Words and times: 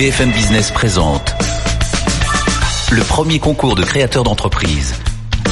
BFM 0.00 0.32
Business 0.32 0.70
présente 0.70 1.34
le 2.90 3.02
premier 3.02 3.38
concours 3.38 3.74
de 3.74 3.82
créateurs 3.82 4.22
d'entreprise. 4.22 4.94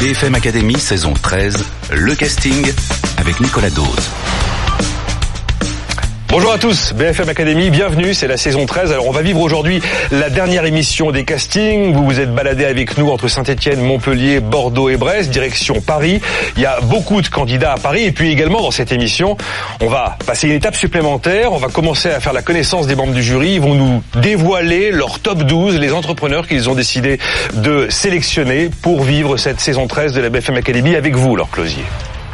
BFM 0.01 0.35
Academy 0.37 0.79
saison 0.79 1.13
13, 1.13 1.67
le 1.93 2.15
casting 2.15 2.67
avec 3.19 3.41
Nicolas 3.41 3.69
Dose. 3.69 4.09
Bonjour 6.31 6.53
à 6.53 6.59
tous, 6.59 6.93
BFM 6.93 7.31
Academy, 7.31 7.71
bienvenue, 7.71 8.13
c'est 8.13 8.27
la 8.27 8.37
saison 8.37 8.67
13. 8.67 8.93
Alors 8.93 9.09
on 9.09 9.13
va 9.13 9.23
vivre 9.23 9.41
aujourd'hui 9.41 9.81
la 10.11 10.29
dernière 10.29 10.67
émission 10.67 11.11
des 11.11 11.25
castings. 11.25 11.95
Vous 11.95 12.05
vous 12.05 12.21
êtes 12.21 12.35
baladé 12.35 12.67
avec 12.67 12.99
nous 12.99 13.09
entre 13.09 13.29
Saint-Etienne, 13.29 13.81
Montpellier, 13.81 14.41
Bordeaux 14.41 14.91
et 14.91 14.99
Brest, 14.99 15.31
direction 15.31 15.81
Paris. 15.81 16.21
Il 16.57 16.63
y 16.63 16.67
a 16.67 16.83
beaucoup 16.83 17.23
de 17.23 17.29
candidats 17.29 17.73
à 17.73 17.79
Paris 17.79 18.05
et 18.05 18.13
puis 18.13 18.31
également 18.31 18.61
dans 18.61 18.71
cette 18.71 18.93
émission, 18.93 19.39
on 19.81 19.87
va 19.87 20.19
passer 20.27 20.49
une 20.49 20.55
étape 20.55 20.77
supplémentaire. 20.77 21.55
On 21.55 21.59
va 21.59 21.69
commencer 21.69 22.11
à 22.11 22.21
faire 22.21 22.35
la 22.35 22.43
connaissance 22.43 22.87
des 22.87 22.95
membres 22.95 23.15
du 23.15 23.23
jury. 23.23 23.55
Ils 23.55 23.63
vont 23.63 23.75
nous 23.75 24.03
dévoiler 24.21 24.91
leur 24.91 25.21
top 25.21 25.45
12, 25.45 25.79
les 25.79 25.95
entrepreneurs 25.95 26.47
qu'ils 26.47 26.69
ont 26.69 26.75
décidé 26.75 27.19
de 27.55 27.87
sélectionner 27.89 28.69
pour 28.83 29.03
vivre 29.03 29.39
cette 29.39 29.61
saison 29.61 29.87
13 29.87 30.13
de 30.13 30.21
la 30.21 30.29
BFM 30.29 30.57
Academy 30.57 30.95
avec 30.95 31.17
vous, 31.17 31.37
leur 31.37 31.49
Closier. 31.51 31.85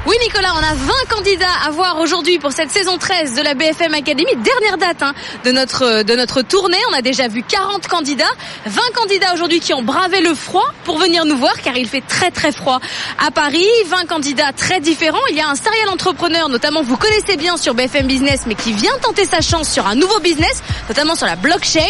Oui 0.07 0.17
Nicolas, 0.23 0.53
on 0.55 0.59
a 0.59 0.75
20 0.75 0.93
candidats 1.09 1.47
à 1.67 1.71
voir 1.71 1.99
aujourd'hui 1.99 2.39
pour 2.39 2.53
cette 2.53 2.71
saison 2.71 2.99
13 2.99 3.37
de 3.37 3.41
la 3.41 3.55
BFM 3.55 3.95
Academy, 3.95 4.33
dernière 4.37 4.77
date 4.77 5.03
hein, 5.03 5.15
de 5.47 5.51
notre 5.51 6.03
de 6.03 6.15
notre 6.15 6.43
tournée. 6.43 6.77
On 6.91 6.95
a 6.95 7.01
déjà 7.01 7.27
vu 7.27 7.43
40 7.43 7.89
candidats, 7.89 8.31
20 8.67 8.83
candidats 8.95 9.33
aujourd'hui 9.33 9.61
qui 9.61 9.73
ont 9.73 9.83
bravé 9.83 10.21
le 10.21 10.35
froid 10.35 10.67
pour 10.85 10.99
venir 10.99 11.25
nous 11.25 11.39
voir 11.39 11.55
car 11.63 11.79
il 11.79 11.89
fait 11.89 12.03
très 12.03 12.31
très 12.31 12.53
froid 12.53 12.81
à 13.19 13.31
Paris. 13.31 13.67
20 13.87 14.05
candidats 14.07 14.53
très 14.53 14.79
différents. 14.79 15.25
Il 15.31 15.37
y 15.37 15.41
a 15.41 15.49
un 15.49 15.55
serial 15.55 15.89
entrepreneur, 15.89 16.51
notamment 16.51 16.83
vous 16.83 16.99
connaissez 16.99 17.39
bien 17.39 17.57
sur 17.57 17.73
BFM 17.73 18.07
Business, 18.07 18.43
mais 18.47 18.57
qui 18.57 18.75
vient 18.75 18.99
tenter 19.01 19.25
sa 19.25 19.41
chance 19.41 19.71
sur 19.71 19.87
un 19.87 19.95
nouveau 19.95 20.21
business, 20.21 20.63
notamment 20.91 21.15
sur 21.15 21.27
la 21.27 21.37
blockchain. 21.37 21.81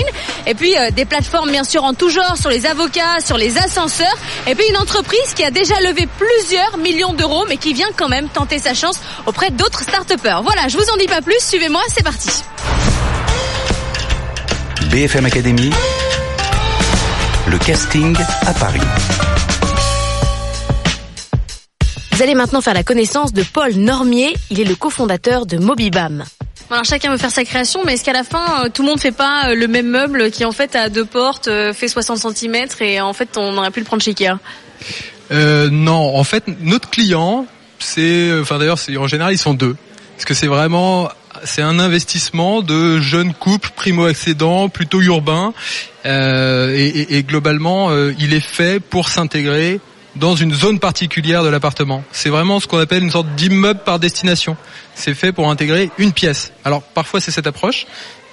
Et 0.46 0.54
puis 0.54 0.78
euh, 0.78 0.92
des 0.92 1.04
plateformes 1.04 1.50
bien 1.50 1.64
sûr 1.64 1.82
en 1.82 1.94
tout 1.94 2.10
genre, 2.10 2.36
sur 2.36 2.50
les 2.50 2.64
avocats, 2.64 3.18
sur 3.18 3.38
les 3.38 3.58
ascenseurs. 3.58 4.16
Et 4.46 4.54
puis 4.54 4.68
une 4.68 4.76
entreprise 4.76 5.34
qui 5.34 5.42
a 5.42 5.50
déjà 5.50 5.80
levé 5.80 6.06
plusieurs 6.16 6.78
millions 6.78 7.12
d'euros, 7.12 7.44
mais 7.48 7.56
qui 7.56 7.72
vient 7.72 7.88
quand 7.96 8.03
même 8.08 8.28
tenter 8.28 8.58
sa 8.58 8.74
chance 8.74 9.00
auprès 9.26 9.50
d'autres 9.50 9.82
start 9.82 10.12
Voilà, 10.22 10.68
je 10.68 10.76
vous 10.76 10.88
en 10.92 10.96
dis 10.96 11.06
pas 11.06 11.22
plus, 11.22 11.38
suivez-moi, 11.40 11.82
c'est 11.88 12.04
parti. 12.04 12.30
BFM 14.90 15.26
Academy, 15.26 15.70
le 17.48 17.58
casting 17.58 18.16
à 18.46 18.52
Paris. 18.54 18.80
Vous 22.12 22.22
allez 22.22 22.36
maintenant 22.36 22.60
faire 22.60 22.74
la 22.74 22.84
connaissance 22.84 23.32
de 23.32 23.42
Paul 23.42 23.72
Normier, 23.72 24.34
il 24.50 24.60
est 24.60 24.64
le 24.64 24.76
cofondateur 24.76 25.46
de 25.46 25.56
Mobibam. 25.58 26.24
Alors 26.70 26.84
chacun 26.84 27.10
veut 27.10 27.18
faire 27.18 27.32
sa 27.32 27.44
création, 27.44 27.80
mais 27.84 27.94
est-ce 27.94 28.04
qu'à 28.04 28.12
la 28.12 28.22
fin, 28.24 28.64
euh, 28.64 28.68
tout 28.68 28.82
le 28.82 28.88
monde 28.88 29.00
fait 29.00 29.10
pas 29.12 29.48
euh, 29.48 29.54
le 29.54 29.66
même 29.66 29.88
meuble 29.88 30.30
qui 30.30 30.44
en 30.44 30.52
fait 30.52 30.76
a 30.76 30.88
deux 30.88 31.04
portes, 31.04 31.48
euh, 31.48 31.72
fait 31.72 31.88
60 31.88 32.36
cm 32.36 32.66
et 32.80 33.00
en 33.00 33.12
fait 33.12 33.36
on 33.36 33.58
aurait 33.58 33.70
pu 33.72 33.80
le 33.80 33.84
prendre 33.86 34.02
chez 34.02 34.10
Ikea? 34.12 34.38
Euh, 35.32 35.68
Non, 35.70 36.16
en 36.16 36.24
fait 36.24 36.44
notre 36.60 36.88
client 36.88 37.46
c'est, 37.84 38.32
enfin 38.40 38.58
d'ailleurs, 38.58 38.78
en 38.98 39.06
général, 39.06 39.32
ils 39.32 39.38
sont 39.38 39.54
deux. 39.54 39.76
Parce 40.16 40.24
que 40.24 40.34
c'est 40.34 40.46
vraiment, 40.46 41.10
c'est 41.44 41.62
un 41.62 41.78
investissement 41.78 42.62
de 42.62 43.00
jeunes 43.00 43.34
couples 43.34 43.70
primo-accédants, 43.74 44.68
plutôt 44.68 45.00
urbains, 45.00 45.52
euh, 46.06 46.74
et, 46.76 47.22
globalement, 47.24 47.90
euh, 47.90 48.14
il 48.18 48.32
est 48.34 48.40
fait 48.40 48.80
pour 48.80 49.08
s'intégrer 49.08 49.80
dans 50.16 50.36
une 50.36 50.54
zone 50.54 50.78
particulière 50.78 51.42
de 51.42 51.48
l'appartement. 51.48 52.04
C'est 52.12 52.28
vraiment 52.28 52.60
ce 52.60 52.68
qu'on 52.68 52.78
appelle 52.78 53.02
une 53.02 53.10
sorte 53.10 53.26
d'immeuble 53.34 53.80
par 53.84 53.98
destination. 53.98 54.56
C'est 54.94 55.14
fait 55.14 55.32
pour 55.32 55.50
intégrer 55.50 55.90
une 55.98 56.12
pièce. 56.12 56.52
Alors 56.64 56.82
parfois 56.82 57.18
c'est 57.18 57.32
cette 57.32 57.48
approche, 57.48 57.86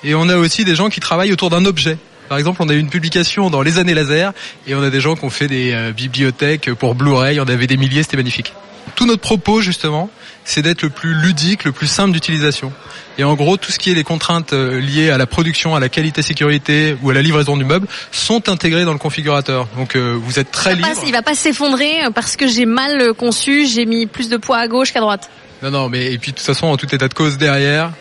et 0.03 0.13
on 0.13 0.30
a 0.30 0.38
aussi 0.38 0.63
des 0.63 0.75
gens 0.75 0.89
qui 0.89 0.99
travaillent 0.99 1.33
autour 1.33 1.49
d'un 1.49 1.65
objet. 1.65 1.97
Par 2.30 2.38
exemple, 2.38 2.61
on 2.61 2.69
a 2.69 2.73
eu 2.73 2.80
une 2.80 2.89
publication 2.89 3.49
dans 3.49 3.64
les 3.64 3.80
années 3.80 3.95
laser, 3.95 4.31
et 4.67 4.76
on 4.76 4.83
a 4.83 4.92
des 4.92 5.02
gens 5.02 5.15
qui 5.15 5.26
ont 5.26 5.31
fait 5.31 5.47
des 5.47 5.71
euh, 5.73 5.92
bibliothèques 5.92 6.71
pour 6.76 6.93
Blu-ray. 6.93 7.39
On 7.39 7.47
avait 7.47 7.67
des 7.67 7.77
milliers, 7.77 8.03
c'était 8.03 8.17
magnifique 8.17 8.53
tout 8.95 9.05
notre 9.05 9.21
propos 9.21 9.61
justement, 9.61 10.09
c'est 10.43 10.61
d'être 10.61 10.81
le 10.81 10.89
plus 10.89 11.14
ludique, 11.14 11.64
le 11.64 11.71
plus 11.71 11.87
simple 11.87 12.11
d'utilisation. 12.11 12.71
Et 13.17 13.23
en 13.23 13.36
gros, 13.36 13.58
tout 13.58 13.71
ce 13.71 13.80
qui 13.80 13.92
est 13.92 13.93
les 13.93 14.03
contraintes 14.03 14.53
euh, 14.53 14.80
liées 14.80 15.09
à 15.09 15.17
la 15.17 15.27
production, 15.27 15.75
à 15.75 15.80
la 15.80 15.89
qualité 15.89 16.21
sécurité 16.21 16.95
ou 17.02 17.09
à 17.09 17.14
la 17.14 17.21
livraison 17.21 17.58
du 17.58 17.65
meuble 17.65 17.87
sont 18.11 18.49
intégrées 18.49 18.86
dans 18.86 18.93
le 18.93 18.99
configurateur. 18.99 19.67
Donc 19.77 19.95
euh, 19.95 20.17
vous 20.21 20.39
êtes 20.39 20.52
très 20.52 20.75
libre. 20.75 20.87
il 21.05 21.11
va 21.11 21.21
pas 21.21 21.36
s'effondrer 21.36 22.05
euh, 22.05 22.09
parce 22.09 22.36
que 22.36 22.47
j'ai 22.47 22.65
mal 22.65 23.14
conçu, 23.14 23.67
j'ai 23.67 23.86
mis 23.86 24.05
plus 24.05 24.30
de 24.30 24.37
poids 24.37 24.58
à 24.58 24.67
gauche 24.67 24.93
qu'à 24.93 25.02
droite. 25.02 25.30
Non, 25.61 25.71
non, 25.71 25.89
mais 25.89 26.11
et 26.11 26.17
puis 26.17 26.31
de 26.31 26.37
toute 26.37 26.45
façon, 26.45 26.67
en 26.67 26.77
tout 26.77 26.93
état 26.93 27.08
de 27.08 27.14
cause 27.14 27.37
derrière, 27.37 27.91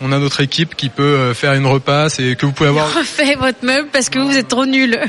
on 0.00 0.12
a 0.12 0.18
notre 0.18 0.40
équipe 0.40 0.76
qui 0.76 0.90
peut 0.90 1.34
faire 1.34 1.54
une 1.54 1.66
repasse 1.66 2.20
et 2.20 2.36
que 2.36 2.46
vous 2.46 2.52
pouvez 2.52 2.68
avoir. 2.68 2.94
Refait 2.94 3.34
votre 3.34 3.64
meuble 3.64 3.88
parce 3.92 4.08
que 4.08 4.20
vous 4.20 4.36
êtes 4.36 4.46
trop 4.46 4.66
nul. 4.66 5.00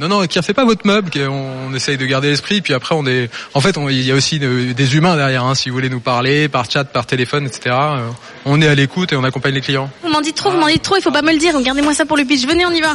Non, 0.00 0.08
non, 0.08 0.26
qui 0.26 0.38
refait 0.38 0.54
pas 0.54 0.64
votre 0.64 0.86
meuble. 0.86 1.10
On, 1.28 1.74
essaye 1.74 1.96
de 1.96 2.06
garder 2.06 2.30
l'esprit. 2.30 2.60
Puis 2.60 2.74
après, 2.74 2.94
on 2.94 3.06
est. 3.06 3.30
En 3.54 3.60
fait, 3.60 3.76
il 3.90 4.02
y 4.02 4.12
a 4.12 4.14
aussi 4.14 4.38
des 4.38 4.96
humains 4.96 5.16
derrière. 5.16 5.44
Hein, 5.44 5.54
si 5.54 5.68
vous 5.68 5.74
voulez 5.74 5.90
nous 5.90 6.00
parler 6.00 6.48
par 6.48 6.70
chat, 6.70 6.84
par 6.84 7.06
téléphone, 7.06 7.46
etc. 7.46 7.76
Euh, 7.76 8.08
on 8.44 8.60
est 8.62 8.68
à 8.68 8.74
l'écoute 8.74 9.12
et 9.12 9.16
on 9.16 9.24
accompagne 9.24 9.54
les 9.54 9.60
clients. 9.60 9.90
Vous 10.02 10.10
m'en 10.10 10.20
dites 10.20 10.36
trop, 10.36 10.50
vous 10.50 10.58
m'en 10.58 10.68
dites 10.68 10.82
trop. 10.82 10.96
Il 10.96 11.02
faut 11.02 11.10
pas 11.10 11.22
me 11.22 11.32
le 11.32 11.38
dire. 11.38 11.54
Regardez-moi 11.54 11.94
ça 11.94 12.06
pour 12.06 12.16
le 12.16 12.24
pitch. 12.24 12.46
Venez, 12.46 12.64
on 12.66 12.70
y 12.70 12.80
va. 12.80 12.94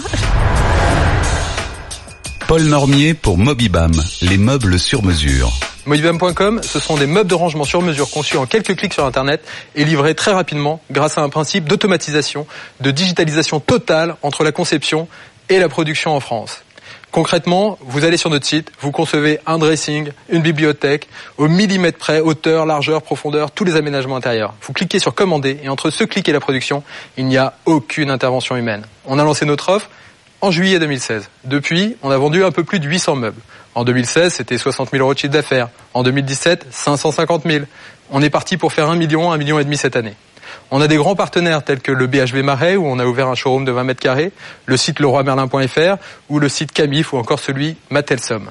Paul 2.47 2.61
Normier 2.63 3.13
pour 3.13 3.37
Mobibam, 3.37 3.93
les 4.21 4.37
meubles 4.37 4.77
sur 4.77 5.01
mesure. 5.01 5.51
Mobibam.com, 5.85 6.61
ce 6.63 6.79
sont 6.79 6.97
des 6.97 7.07
meubles 7.07 7.29
de 7.29 7.35
rangement 7.35 7.65
sur 7.65 7.81
mesure 7.81 8.09
conçus 8.09 8.37
en 8.37 8.45
quelques 8.45 8.75
clics 8.75 8.93
sur 8.93 9.05
Internet 9.05 9.43
et 9.75 9.83
livrés 9.83 10.15
très 10.15 10.31
rapidement 10.31 10.81
grâce 10.91 11.17
à 11.17 11.21
un 11.21 11.29
principe 11.29 11.67
d'automatisation, 11.67 12.47
de 12.79 12.91
digitalisation 12.91 13.59
totale 13.59 14.15
entre 14.21 14.43
la 14.43 14.51
conception 14.51 15.07
et 15.49 15.59
la 15.59 15.67
production 15.67 16.15
en 16.15 16.19
France. 16.19 16.63
Concrètement, 17.13 17.78
vous 17.79 18.06
allez 18.06 18.18
sur 18.18 18.31
notre 18.31 18.47
site, 18.47 18.72
vous 18.79 18.91
concevez 18.91 19.40
un 19.46 19.59
dressing, 19.59 20.09
une 20.29 20.41
bibliothèque, 20.41 21.07
au 21.38 21.47
millimètre 21.47 22.00
près, 22.00 22.19
hauteur, 22.19 22.66
largeur, 22.66 23.03
profondeur, 23.03 23.51
tous 23.51 23.63
les 23.63 23.75
aménagements 23.75 24.16
intérieurs. 24.16 24.56
Vous 24.63 24.74
cliquez 24.74 24.97
sur 24.97 25.13
commander 25.13 25.59
et 25.62 25.69
entre 25.69 25.91
ce 25.91 26.06
clic 26.06 26.28
et 26.28 26.31
la 26.31 26.40
production, 26.40 26.81
il 27.16 27.28
n'y 27.28 27.38
a 27.38 27.53
aucune 27.66 28.09
intervention 28.09 28.57
humaine. 28.57 28.81
On 29.06 29.19
a 29.19 29.24
lancé 29.24 29.46
notre 29.46 29.69
offre 29.69 29.91
en 30.41 30.50
juillet 30.50 30.79
2016. 30.79 31.29
Depuis, 31.44 31.97
on 32.01 32.09
a 32.09 32.18
vendu 32.18 32.44
un 32.44 32.50
peu 32.50 32.63
plus 32.63 32.79
de 32.79 32.88
800 32.88 33.16
meubles. 33.16 33.41
En 33.75 33.84
2016, 33.84 34.34
c'était 34.34 34.57
60 34.57 34.90
000 34.90 35.03
euros 35.03 35.13
de 35.13 35.19
chiffre 35.19 35.34
d'affaires. 35.34 35.69
En 35.94 36.01
2017, 36.01 36.66
550 36.72 37.44
000. 37.45 37.66
On 38.09 38.24
est 38.24 38.31
parti 38.31 38.57
pour 38.57 38.74
faire 38.74 38.90
un 38.90 38.95
million, 38.95 39.31
un 39.31 39.38
million 39.38 39.59
et 39.59 39.63
demi 39.63 39.78
cette 39.78 39.95
année. 39.95 40.16
On 40.75 40.81
a 40.81 40.88
des 40.88 40.95
grands 40.95 41.16
partenaires 41.16 41.63
tels 41.63 41.81
que 41.81 41.91
le 41.91 42.07
BHV 42.07 42.41
Marais 42.41 42.78
où 42.78 42.88
on 42.88 42.97
a 42.97 43.06
ouvert 43.06 43.28
un 43.28 43.35
showroom 43.35 43.63
de 43.63 43.72
20 43.72 43.84
mètres 43.84 44.00
carrés, 44.00 44.31
le 44.66 44.75
site 44.75 45.00
leroymerlin.fr 45.00 45.97
ou 46.29 46.39
le 46.39 46.50
site 46.50 46.72
Camif 46.72 47.13
ou 47.13 47.17
encore 47.17 47.38
celui 47.38 47.78
Matelsom. 47.91 48.50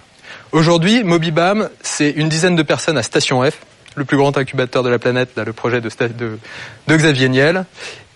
Aujourd'hui, 0.53 1.03
Mobibam, 1.03 1.69
c'est 1.82 2.11
une 2.11 2.28
dizaine 2.28 2.55
de 2.55 2.62
personnes 2.62 2.97
à 2.97 3.03
Station 3.03 3.43
F, 3.43 3.59
le 3.97 4.05
plus 4.05 4.16
grand 4.16 4.38
incubateur 4.38 4.84
de 4.84 4.88
la 4.88 5.00
planète, 5.00 5.31
là, 5.37 5.43
le 5.43 5.53
projet 5.53 5.81
de, 5.81 5.88
de, 6.16 6.38
de 6.87 6.97
Xavier 6.97 7.28
Niel. 7.28 7.65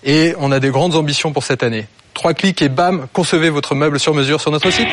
Et 0.04 0.34
on 0.38 0.52
a 0.52 0.60
des 0.60 0.70
grandes 0.70 0.94
ambitions 0.94 1.32
pour 1.32 1.42
cette 1.42 1.64
année. 1.64 1.88
Trois 2.14 2.32
clics 2.32 2.62
et 2.62 2.68
bam, 2.68 3.08
concevez 3.12 3.50
votre 3.50 3.74
meuble 3.74 3.98
sur 3.98 4.14
mesure 4.14 4.40
sur 4.40 4.52
notre 4.52 4.70
site. 4.70 4.86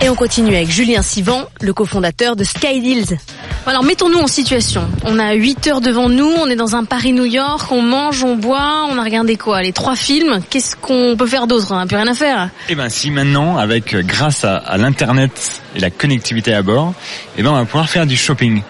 Et 0.00 0.08
on 0.08 0.14
continue 0.16 0.54
avec 0.54 0.68
Julien 0.68 1.00
Sivan, 1.02 1.44
le 1.60 1.72
cofondateur 1.72 2.34
de 2.34 2.42
Skydeals. 2.42 3.18
Alors 3.66 3.84
mettons-nous 3.84 4.18
en 4.18 4.26
situation. 4.26 4.82
On 5.04 5.18
a 5.20 5.34
8 5.34 5.66
heures 5.68 5.80
devant 5.80 6.08
nous, 6.08 6.26
on 6.26 6.48
est 6.48 6.56
dans 6.56 6.74
un 6.74 6.84
Paris-New 6.84 7.24
York, 7.26 7.70
on 7.70 7.82
mange, 7.82 8.24
on 8.24 8.34
boit, 8.34 8.86
on 8.90 8.98
a 8.98 9.04
regardé 9.04 9.36
quoi? 9.36 9.62
Les 9.62 9.72
trois 9.72 9.94
films 9.94 10.40
Qu'est-ce 10.50 10.74
qu'on 10.74 11.14
peut 11.16 11.28
faire 11.28 11.46
d'autre? 11.46 11.68
On 11.70 11.76
n'a 11.76 11.86
plus 11.86 11.96
rien 11.96 12.08
à 12.08 12.14
faire. 12.14 12.48
Eh 12.68 12.74
ben 12.74 12.88
si 12.88 13.12
maintenant, 13.12 13.58
avec 13.58 13.94
euh, 13.94 14.02
grâce 14.02 14.44
à, 14.44 14.56
à 14.56 14.76
l'internet 14.76 15.62
et 15.76 15.80
la 15.80 15.90
connectivité 15.90 16.52
à 16.52 16.62
bord, 16.62 16.94
eh 17.38 17.42
ben 17.44 17.50
on 17.50 17.54
va 17.54 17.64
pouvoir 17.64 17.88
faire 17.88 18.06
du 18.06 18.16
shopping. 18.16 18.62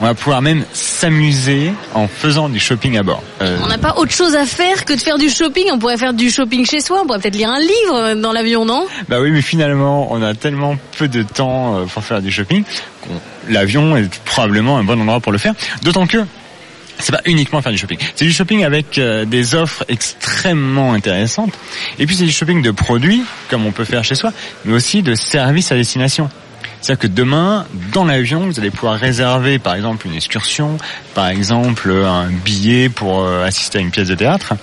On 0.00 0.04
va 0.04 0.14
pouvoir 0.14 0.42
même 0.42 0.64
s'amuser 0.72 1.72
en 1.94 2.08
faisant 2.08 2.48
du 2.48 2.58
shopping 2.58 2.96
à 2.98 3.02
bord. 3.02 3.22
Euh, 3.40 3.58
on 3.62 3.68
n'a 3.68 3.78
pas 3.78 3.94
autre 3.96 4.12
chose 4.12 4.34
à 4.34 4.46
faire 4.46 4.84
que 4.84 4.94
de 4.94 5.00
faire 5.00 5.18
du 5.18 5.30
shopping. 5.30 5.66
On 5.72 5.78
pourrait 5.78 5.98
faire 5.98 6.14
du 6.14 6.30
shopping 6.30 6.66
chez 6.66 6.80
soi. 6.80 7.00
On 7.02 7.06
pourrait 7.06 7.20
peut-être 7.20 7.36
lire 7.36 7.50
un 7.50 7.60
livre 7.60 8.14
dans 8.14 8.32
l'avion, 8.32 8.64
non? 8.64 8.86
Bah 9.08 9.20
oui, 9.20 9.30
mais 9.30 9.42
finalement, 9.42 10.12
on 10.12 10.22
a 10.22 10.34
tellement 10.34 10.76
peu 10.98 11.08
de 11.08 11.22
temps 11.22 11.76
euh, 11.76 11.84
pour 11.84 12.04
faire 12.04 12.20
du 12.20 12.30
shopping 12.30 12.64
qu'on 13.02 13.20
l'avion 13.48 13.96
est 13.96 14.08
probablement 14.24 14.78
un 14.78 14.84
bon 14.84 15.00
endroit 15.00 15.20
pour 15.20 15.32
le 15.32 15.38
faire. 15.38 15.54
D'autant 15.82 16.06
que 16.06 16.18
c'est 16.98 17.12
pas 17.12 17.22
uniquement 17.24 17.60
faire 17.62 17.72
du 17.72 17.78
shopping. 17.78 17.98
C'est 18.14 18.24
du 18.24 18.32
shopping 18.32 18.64
avec 18.64 18.98
euh, 18.98 19.24
des 19.24 19.54
offres 19.54 19.84
extrêmement 19.88 20.92
intéressantes. 20.92 21.52
Et 21.98 22.06
puis 22.06 22.16
c'est 22.16 22.24
du 22.24 22.32
shopping 22.32 22.62
de 22.62 22.70
produits, 22.70 23.22
comme 23.48 23.66
on 23.66 23.72
peut 23.72 23.84
faire 23.84 24.04
chez 24.04 24.14
soi, 24.14 24.32
mais 24.64 24.74
aussi 24.74 25.02
de 25.02 25.14
services 25.14 25.72
à 25.72 25.74
destination. 25.74 26.30
C'est-à-dire 26.82 26.98
que 26.98 27.06
demain, 27.06 27.64
dans 27.92 28.04
l'avion, 28.04 28.40
vous 28.46 28.58
allez 28.58 28.72
pouvoir 28.72 28.98
réserver, 28.98 29.60
par 29.60 29.76
exemple, 29.76 30.08
une 30.08 30.14
excursion, 30.14 30.78
par 31.14 31.28
exemple, 31.28 31.92
un 31.92 32.26
billet 32.28 32.88
pour 32.88 33.22
euh, 33.22 33.44
assister 33.44 33.78
à 33.78 33.80
une 33.80 33.92
pièce 33.92 34.08
de 34.08 34.16
théâtre, 34.16 34.54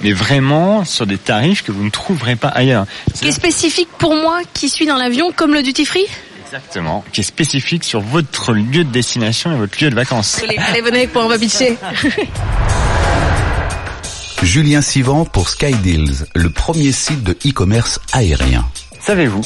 mais 0.00 0.12
vraiment 0.12 0.86
sur 0.86 1.06
des 1.06 1.18
tarifs 1.18 1.62
que 1.62 1.70
vous 1.70 1.84
ne 1.84 1.90
trouverez 1.90 2.36
pas 2.36 2.48
ailleurs. 2.48 2.86
Qui 3.12 3.28
est 3.28 3.32
spécifique 3.32 3.90
pour 3.98 4.14
moi 4.14 4.40
qui 4.54 4.70
suis 4.70 4.86
dans 4.86 4.96
l'avion, 4.96 5.30
comme 5.30 5.52
le 5.52 5.62
duty 5.62 5.84
free? 5.84 6.06
Exactement, 6.46 7.04
qui 7.12 7.20
est 7.20 7.24
spécifique 7.24 7.84
sur 7.84 8.00
votre 8.00 8.54
lieu 8.54 8.84
de 8.84 8.90
destination 8.90 9.52
et 9.52 9.56
votre 9.56 9.84
lieu 9.84 9.90
de 9.90 9.94
vacances. 9.94 10.40
Allez, 10.42 10.56
allez 10.56 10.80
venez 10.80 10.98
avec 11.00 11.14
moi, 11.14 11.26
on 11.26 11.28
va 11.28 11.38
pitcher. 11.38 11.76
Julien 14.42 14.80
Sivan 14.80 15.26
pour 15.26 15.50
SkyDeals, 15.50 16.28
le 16.34 16.48
premier 16.48 16.92
site 16.92 17.22
de 17.24 17.32
e-commerce 17.46 18.00
aérien. 18.14 18.64
Savez-vous 19.08 19.40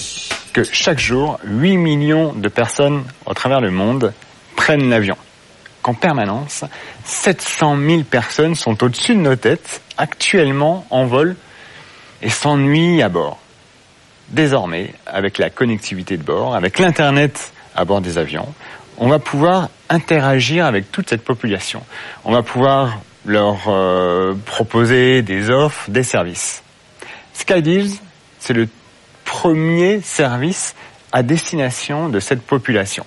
que 0.52 0.64
chaque 0.64 0.98
jour, 0.98 1.38
8 1.44 1.76
millions 1.76 2.32
de 2.32 2.48
personnes 2.48 3.04
au 3.26 3.32
travers 3.32 3.60
le 3.60 3.70
monde 3.70 4.12
prennent 4.56 4.90
l'avion? 4.90 5.16
Qu'en 5.82 5.94
permanence, 5.94 6.64
700 7.04 7.76
000 7.76 8.02
personnes 8.02 8.56
sont 8.56 8.82
au-dessus 8.82 9.14
de 9.14 9.20
nos 9.20 9.36
têtes, 9.36 9.80
actuellement 9.96 10.84
en 10.90 11.04
vol, 11.04 11.36
et 12.22 12.28
s'ennuient 12.28 13.02
à 13.02 13.08
bord. 13.08 13.38
Désormais, 14.30 14.94
avec 15.06 15.38
la 15.38 15.48
connectivité 15.48 16.16
de 16.16 16.24
bord, 16.24 16.56
avec 16.56 16.80
l'Internet 16.80 17.52
à 17.76 17.84
bord 17.84 18.00
des 18.00 18.18
avions, 18.18 18.52
on 18.98 19.06
va 19.06 19.20
pouvoir 19.20 19.68
interagir 19.88 20.66
avec 20.66 20.90
toute 20.90 21.08
cette 21.08 21.22
population. 21.22 21.84
On 22.24 22.32
va 22.32 22.42
pouvoir 22.42 22.98
leur 23.24 23.68
euh, 23.68 24.34
proposer 24.44 25.22
des 25.22 25.50
offres, 25.50 25.88
des 25.88 26.02
services. 26.02 26.64
SkyDeals, 27.34 27.90
c'est 28.40 28.54
le 28.54 28.66
premier 29.32 30.02
service 30.02 30.74
à 31.10 31.22
destination 31.22 32.10
de 32.10 32.20
cette 32.20 32.42
population. 32.42 33.06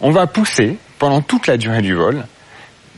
On 0.00 0.10
va 0.10 0.26
pousser 0.26 0.78
pendant 0.98 1.20
toute 1.20 1.46
la 1.46 1.58
durée 1.58 1.82
du 1.82 1.92
vol 1.92 2.24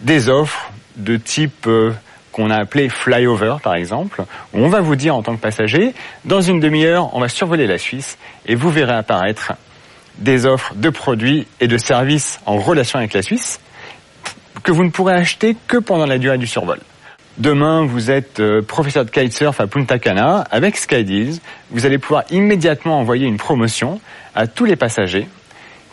des 0.03 0.29
offres 0.29 0.71
de 0.95 1.17
type 1.17 1.67
euh, 1.67 1.93
qu'on 2.31 2.51
a 2.51 2.56
appelé 2.56 2.89
flyover 2.89 3.56
par 3.61 3.75
exemple, 3.75 4.23
où 4.53 4.61
on 4.61 4.69
va 4.69 4.83
vous 4.83 4.95
dire 4.95 5.17
en 5.17 5.23
tant 5.23 5.35
que 5.35 5.41
passager, 5.41 5.95
dans 6.25 6.41
une 6.41 6.61
demi-heure, 6.61 7.12
on 7.17 7.21
va 7.21 7.29
survoler 7.29 7.67
la 7.67 7.77
Suisse 7.77 8.19
et 8.47 8.55
vous 8.55 8.71
verrez 8.71 8.95
apparaître 8.95 9.55
des 10.19 10.47
offres 10.47 10.75
de 10.77 10.91
produits 10.91 11.49
et 11.59 11.67
de 11.67 11.77
services 11.77 12.39
en 12.47 12.59
relation 12.59 13.00
avec 13.00 13.15
la 13.15 13.23
Suisse 13.23 13.59
que 14.62 14.71
vous 14.71 14.85
ne 14.85 14.91
pourrez 14.91 15.15
acheter 15.15 15.57
que 15.67 15.79
pendant 15.79 16.07
la 16.07 16.19
durée 16.19 16.39
du 16.39 16.47
survol. 16.47 16.79
Demain, 17.39 17.85
vous 17.85 18.13
êtes 18.13 18.39
euh, 18.39 18.63
professeur 18.63 19.05
de 19.05 19.11
kitesurf 19.11 19.61
à 19.61 19.67
Punta 19.67 19.99
Cana 19.99 20.45
avec 20.53 20.77
SkyDeals. 20.77 21.41
Vous 21.73 21.85
allez 21.85 21.99
pouvoir 21.99 22.23
immédiatement 22.31 23.01
envoyer 23.01 23.27
une 23.27 23.39
promotion 23.39 24.01
à 24.37 24.47
tous 24.47 24.65
les 24.65 24.77
passagers 24.77 25.27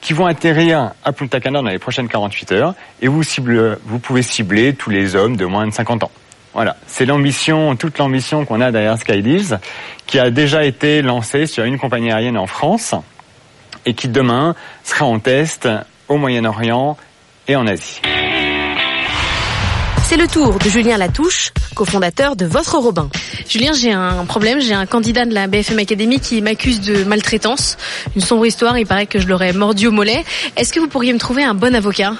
qui 0.02 0.14
vont 0.14 0.28
atterrir 0.28 0.92
à 1.04 1.12
Punta 1.14 1.40
Cana 1.40 1.64
dans 1.64 1.70
les 1.70 1.80
prochaines 1.80 2.08
48 2.08 2.52
heures 2.52 2.76
et 3.02 3.08
vous, 3.08 3.24
cible, 3.24 3.80
vous 3.86 3.98
pouvez 3.98 4.22
cibler 4.22 4.74
tous 4.74 4.92
les 4.92 5.16
hommes 5.16 5.36
de 5.36 5.46
moins 5.46 5.66
de 5.66 5.74
50 5.74 6.04
ans. 6.04 6.12
Voilà, 6.54 6.76
c'est 6.86 7.06
l'ambition, 7.06 7.76
toute 7.76 7.98
l'ambition 7.98 8.46
qu'on 8.46 8.62
a 8.62 8.72
derrière 8.72 9.00
SkyDeals, 9.00 9.60
qui 10.06 10.20
a 10.20 10.30
déjà 10.30 10.64
été 10.64 11.02
lancée 11.02 11.48
sur 11.48 11.64
une 11.64 11.80
compagnie 11.80 12.12
aérienne 12.12 12.38
en 12.38 12.48
France 12.48 12.94
et 13.88 13.96
qui 13.96 14.10
demain 14.10 14.54
sera 14.84 15.06
en 15.06 15.18
test 15.18 15.68
au 16.08 16.18
Moyen-Orient 16.18 16.98
et 17.48 17.56
en 17.56 17.66
Asie. 17.66 18.02
C'est 20.12 20.18
le 20.18 20.28
tour 20.28 20.60
de 20.60 20.69
Julien 20.69 20.98
Latouche, 20.98 21.54
cofondateur 21.74 22.36
de 22.36 22.46
Votre 22.46 22.78
Robin. 22.78 23.10
Julien, 23.48 23.72
j'ai 23.72 23.94
un 23.94 24.25
problème. 24.25 24.60
J'ai 24.60 24.74
un 24.74 24.86
candidat 24.86 25.24
de 25.24 25.34
la 25.34 25.48
BFM 25.48 25.80
Academy 25.80 26.19
qui 26.19 26.42
m'accuse 26.42 26.81
de 26.81 27.06
maltraitance. 27.06 27.78
Une 28.13 28.22
sombre 28.22 28.46
histoire. 28.46 28.78
Il 28.78 28.86
paraît 28.86 29.06
que 29.06 29.19
je 29.19 29.28
l'aurais 29.30 29.54
mordu 29.54 29.88
au 29.88 29.92
mollet. 29.92 30.25
Est-ce 30.58 30.74
que 30.74 30.81
vous 30.81 30.90
pourriez 30.90 31.13
me 31.13 31.18
trouver 31.18 31.46
un 31.46 31.54
bon 31.54 31.74
avocat? 31.74 32.16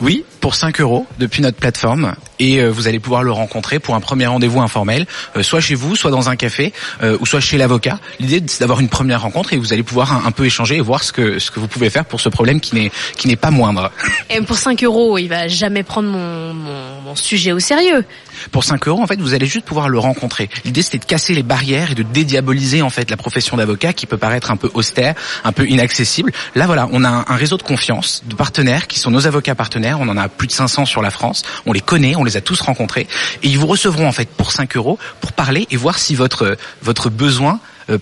Oui, 0.00 0.24
pour 0.40 0.54
5 0.54 0.80
euros 0.80 1.06
depuis 1.18 1.42
notre 1.42 1.58
plateforme 1.58 2.14
et 2.38 2.60
euh, 2.60 2.70
vous 2.70 2.88
allez 2.88 2.98
pouvoir 2.98 3.22
le 3.22 3.32
rencontrer 3.32 3.78
pour 3.78 3.94
un 3.94 4.00
premier 4.00 4.26
rendez-vous 4.26 4.60
informel, 4.60 5.06
euh, 5.36 5.42
soit 5.42 5.60
chez 5.60 5.74
vous, 5.74 5.96
soit 5.96 6.10
dans 6.10 6.28
un 6.28 6.36
café, 6.36 6.72
euh, 7.02 7.16
ou 7.20 7.26
soit 7.26 7.40
chez 7.40 7.56
l'avocat. 7.56 7.98
L'idée 8.20 8.42
c'est 8.46 8.60
d'avoir 8.60 8.80
une 8.80 8.88
première 8.88 9.22
rencontre 9.22 9.52
et 9.52 9.56
vous 9.56 9.72
allez 9.72 9.82
pouvoir 9.82 10.26
un, 10.26 10.30
peu 10.32 10.44
échanger 10.44 10.76
et 10.76 10.80
voir 10.80 11.02
ce 11.02 11.12
que 11.12 11.38
ce 11.38 11.50
que 11.50 11.60
vous 11.60 11.68
pouvez 11.68 11.90
faire 11.90 12.04
pour 12.04 12.20
ce 12.20 12.28
problème 12.28 12.60
qui 12.60 12.90
n'est 13.24 13.36
pas 13.36 13.50
moindre. 13.50 13.90
Et 14.30 14.40
pour 14.40 14.58
5 14.58 14.82
euros, 14.84 15.18
il 15.18 15.28
va 15.28 15.48
jamais 15.48 15.82
prendre 15.82 16.08
mon, 16.08 16.54
mon 16.54 17.16
sujet 17.16 17.52
au 17.52 17.60
sérieux. 17.60 18.04
Pour 18.50 18.64
5 18.64 18.86
euros, 18.88 19.02
en 19.02 19.06
fait, 19.06 19.20
vous 19.20 19.34
allez 19.34 19.46
juste 19.46 19.64
pouvoir 19.64 19.88
le 19.88 19.98
rencontrer. 19.98 20.48
L'idée 20.64 20.82
c'était 20.82 20.98
de 20.98 21.04
casser 21.04 21.34
les 21.34 21.42
barrières 21.42 21.90
et 21.90 21.94
de 21.94 22.02
dédiaboliser 22.02 22.82
en 22.82 22.90
fait 22.90 23.10
la 23.10 23.16
profession 23.16 23.56
d'avocat 23.56 23.92
qui 23.92 24.06
peut 24.06 24.16
paraître 24.16 24.50
un 24.50 24.56
peu 24.56 24.70
austère, 24.74 25.14
un 25.44 25.52
peu 25.52 25.68
inaccessible. 25.68 26.32
Là 26.54 26.66
voilà, 26.66 26.88
on 26.92 27.04
a 27.04 27.08
un, 27.08 27.36
réseau 27.36 27.56
de 27.56 27.62
confiance, 27.62 28.22
de 28.26 28.34
partenaires 28.34 28.86
qui 28.86 28.98
sont 28.98 29.10
nos 29.10 29.26
avocats 29.26 29.54
partenaires. 29.54 29.98
On 30.00 30.08
en 30.08 30.16
a 30.16 30.28
plus 30.28 30.46
de 30.46 30.52
500 30.52 30.86
sur 30.86 31.02
la 31.02 31.10
France. 31.10 31.42
On 31.66 31.72
les 31.72 31.80
connaît, 31.80 32.16
on 32.16 32.24
les 32.24 32.36
a 32.36 32.40
tous 32.40 32.60
rencontrés 32.60 33.06
et 33.42 33.48
ils 33.48 33.58
vous 33.58 33.66
recevront 33.66 34.06
en 34.06 34.12
fait 34.12 34.28
pour 34.28 34.52
5 34.52 34.76
euros 34.76 34.98
pour 35.20 35.32
parler 35.32 35.66
et 35.70 35.76
voir 35.76 35.98
si 35.98 36.14
votre 36.14 36.56
votre 36.82 37.10
besoin 37.10 37.60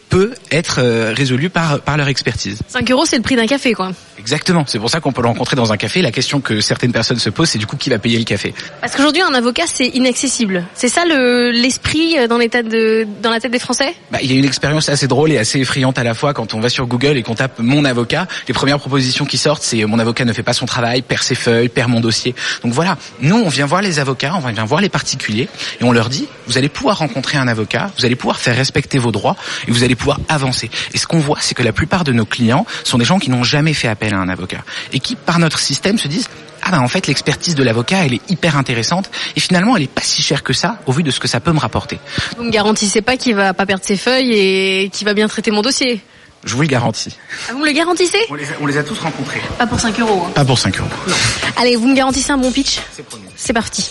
peut 0.08 0.34
être 0.50 0.76
euh, 0.78 1.12
résolu 1.14 1.50
par, 1.50 1.80
par 1.80 1.96
leur 1.96 2.08
expertise. 2.08 2.58
5 2.68 2.90
euros, 2.90 3.04
c'est 3.06 3.16
le 3.16 3.22
prix 3.22 3.36
d'un 3.36 3.46
café, 3.46 3.74
quoi. 3.74 3.92
Exactement. 4.18 4.64
C'est 4.66 4.78
pour 4.78 4.90
ça 4.90 5.00
qu'on 5.00 5.12
peut 5.12 5.22
le 5.22 5.28
rencontrer 5.28 5.56
dans 5.56 5.72
un 5.72 5.76
café. 5.76 6.00
La 6.00 6.12
question 6.12 6.40
que 6.40 6.60
certaines 6.60 6.92
personnes 6.92 7.18
se 7.18 7.30
posent, 7.30 7.50
c'est 7.50 7.58
du 7.58 7.66
coup 7.66 7.76
qui 7.76 7.90
va 7.90 7.98
payer 7.98 8.18
le 8.18 8.24
café? 8.24 8.54
Parce 8.80 8.94
qu'aujourd'hui, 8.94 9.22
un 9.22 9.34
avocat, 9.34 9.64
c'est 9.66 9.88
inaccessible. 9.88 10.64
C'est 10.74 10.88
ça 10.88 11.04
le, 11.04 11.50
l'esprit 11.50 12.18
euh, 12.18 12.28
dans 12.28 12.38
l'état 12.38 12.62
de, 12.62 13.06
dans 13.20 13.30
la 13.30 13.40
tête 13.40 13.50
des 13.50 13.58
Français? 13.58 13.94
Bah, 14.12 14.18
Il 14.22 14.30
y 14.30 14.36
a 14.36 14.38
une 14.38 14.44
expérience 14.44 14.88
assez 14.88 15.08
drôle 15.08 15.32
et 15.32 15.38
assez 15.38 15.58
effrayante 15.58 15.98
à 15.98 16.04
la 16.04 16.14
fois 16.14 16.34
quand 16.34 16.54
on 16.54 16.60
va 16.60 16.68
sur 16.68 16.86
Google 16.86 17.16
et 17.16 17.22
qu'on 17.22 17.34
tape 17.34 17.58
mon 17.58 17.84
avocat. 17.84 18.28
Les 18.46 18.54
premières 18.54 18.78
propositions 18.78 19.24
qui 19.24 19.38
sortent, 19.38 19.64
c'est 19.64 19.84
mon 19.86 19.98
avocat 19.98 20.24
ne 20.24 20.32
fait 20.32 20.44
pas 20.44 20.52
son 20.52 20.66
travail, 20.66 21.02
perd 21.02 21.22
ses 21.22 21.34
feuilles, 21.34 21.68
perd 21.68 21.90
mon 21.90 22.00
dossier. 22.00 22.34
Donc 22.62 22.72
voilà, 22.72 22.96
nous, 23.20 23.36
on 23.36 23.48
vient 23.48 23.66
voir 23.66 23.82
les 23.82 23.98
avocats, 23.98 24.34
on 24.36 24.48
vient 24.48 24.64
voir 24.64 24.80
les 24.80 24.88
particuliers 24.88 25.48
et 25.80 25.84
on 25.84 25.92
leur 25.92 26.08
dit, 26.08 26.28
vous 26.46 26.58
allez 26.58 26.68
pouvoir 26.68 26.98
rencontrer 26.98 27.38
un 27.38 27.48
avocat, 27.48 27.90
vous 27.98 28.04
allez 28.04 28.16
pouvoir 28.16 28.38
faire 28.38 28.56
respecter 28.56 28.98
vos 28.98 29.10
droits 29.10 29.36
et 29.66 29.71
vous 29.72 29.84
allez 29.84 29.96
pouvoir 29.96 30.20
avancer. 30.28 30.70
Et 30.94 30.98
ce 30.98 31.06
qu'on 31.06 31.18
voit, 31.18 31.38
c'est 31.40 31.54
que 31.54 31.62
la 31.62 31.72
plupart 31.72 32.04
de 32.04 32.12
nos 32.12 32.24
clients 32.24 32.66
sont 32.84 32.98
des 32.98 33.04
gens 33.04 33.18
qui 33.18 33.30
n'ont 33.30 33.44
jamais 33.44 33.74
fait 33.74 33.88
appel 33.88 34.14
à 34.14 34.18
un 34.18 34.28
avocat 34.28 34.62
et 34.92 35.00
qui, 35.00 35.16
par 35.16 35.38
notre 35.38 35.58
système, 35.58 35.98
se 35.98 36.08
disent 36.08 36.28
ah 36.62 36.70
ben 36.70 36.80
en 36.80 36.88
fait 36.88 37.08
l'expertise 37.08 37.56
de 37.56 37.64
l'avocat 37.64 38.04
elle 38.04 38.14
est 38.14 38.30
hyper 38.30 38.56
intéressante 38.56 39.10
et 39.34 39.40
finalement 39.40 39.76
elle 39.76 39.82
est 39.82 39.90
pas 39.90 40.02
si 40.02 40.22
chère 40.22 40.44
que 40.44 40.52
ça 40.52 40.78
au 40.86 40.92
vu 40.92 41.02
de 41.02 41.10
ce 41.10 41.18
que 41.18 41.26
ça 41.26 41.40
peut 41.40 41.52
me 41.52 41.58
rapporter. 41.58 41.98
Vous 42.36 42.44
me 42.44 42.50
garantissez 42.50 43.02
pas 43.02 43.16
qu'il 43.16 43.34
va 43.34 43.52
pas 43.52 43.66
perdre 43.66 43.84
ses 43.84 43.96
feuilles 43.96 44.32
et 44.32 44.88
qu'il 44.90 45.04
va 45.04 45.14
bien 45.14 45.26
traiter 45.26 45.50
mon 45.50 45.62
dossier? 45.62 46.00
Je 46.44 46.54
vous 46.54 46.62
le 46.62 46.68
garantis. 46.68 47.16
Ah, 47.48 47.52
vous 47.52 47.58
me 47.60 47.66
le 47.66 47.72
garantissez? 47.72 48.18
On 48.28 48.34
les, 48.34 48.44
a, 48.44 48.54
on 48.60 48.66
les, 48.66 48.76
a, 48.76 48.82
tous 48.82 48.98
rencontrés. 48.98 49.40
Pas 49.58 49.66
pour 49.66 49.78
5 49.78 49.98
euros. 50.00 50.24
Hein. 50.26 50.32
Pas 50.34 50.44
pour 50.44 50.58
5 50.58 50.76
euros. 50.76 50.88
Non. 51.06 51.14
Allez, 51.56 51.76
vous 51.76 51.86
me 51.86 51.94
garantissez 51.94 52.32
un 52.32 52.38
bon 52.38 52.50
pitch? 52.50 52.80
C'est 52.92 53.04
promis. 53.04 53.26
C'est 53.36 53.52
parti. 53.52 53.88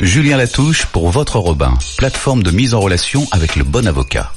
Julien 0.00 0.38
Latouche 0.38 0.86
pour 0.86 1.10
Votre 1.10 1.38
Robin, 1.38 1.74
plateforme 1.98 2.42
de 2.42 2.50
mise 2.50 2.72
en 2.72 2.80
relation 2.80 3.26
avec 3.32 3.56
le 3.56 3.64
bon 3.64 3.86
avocat. 3.86 4.32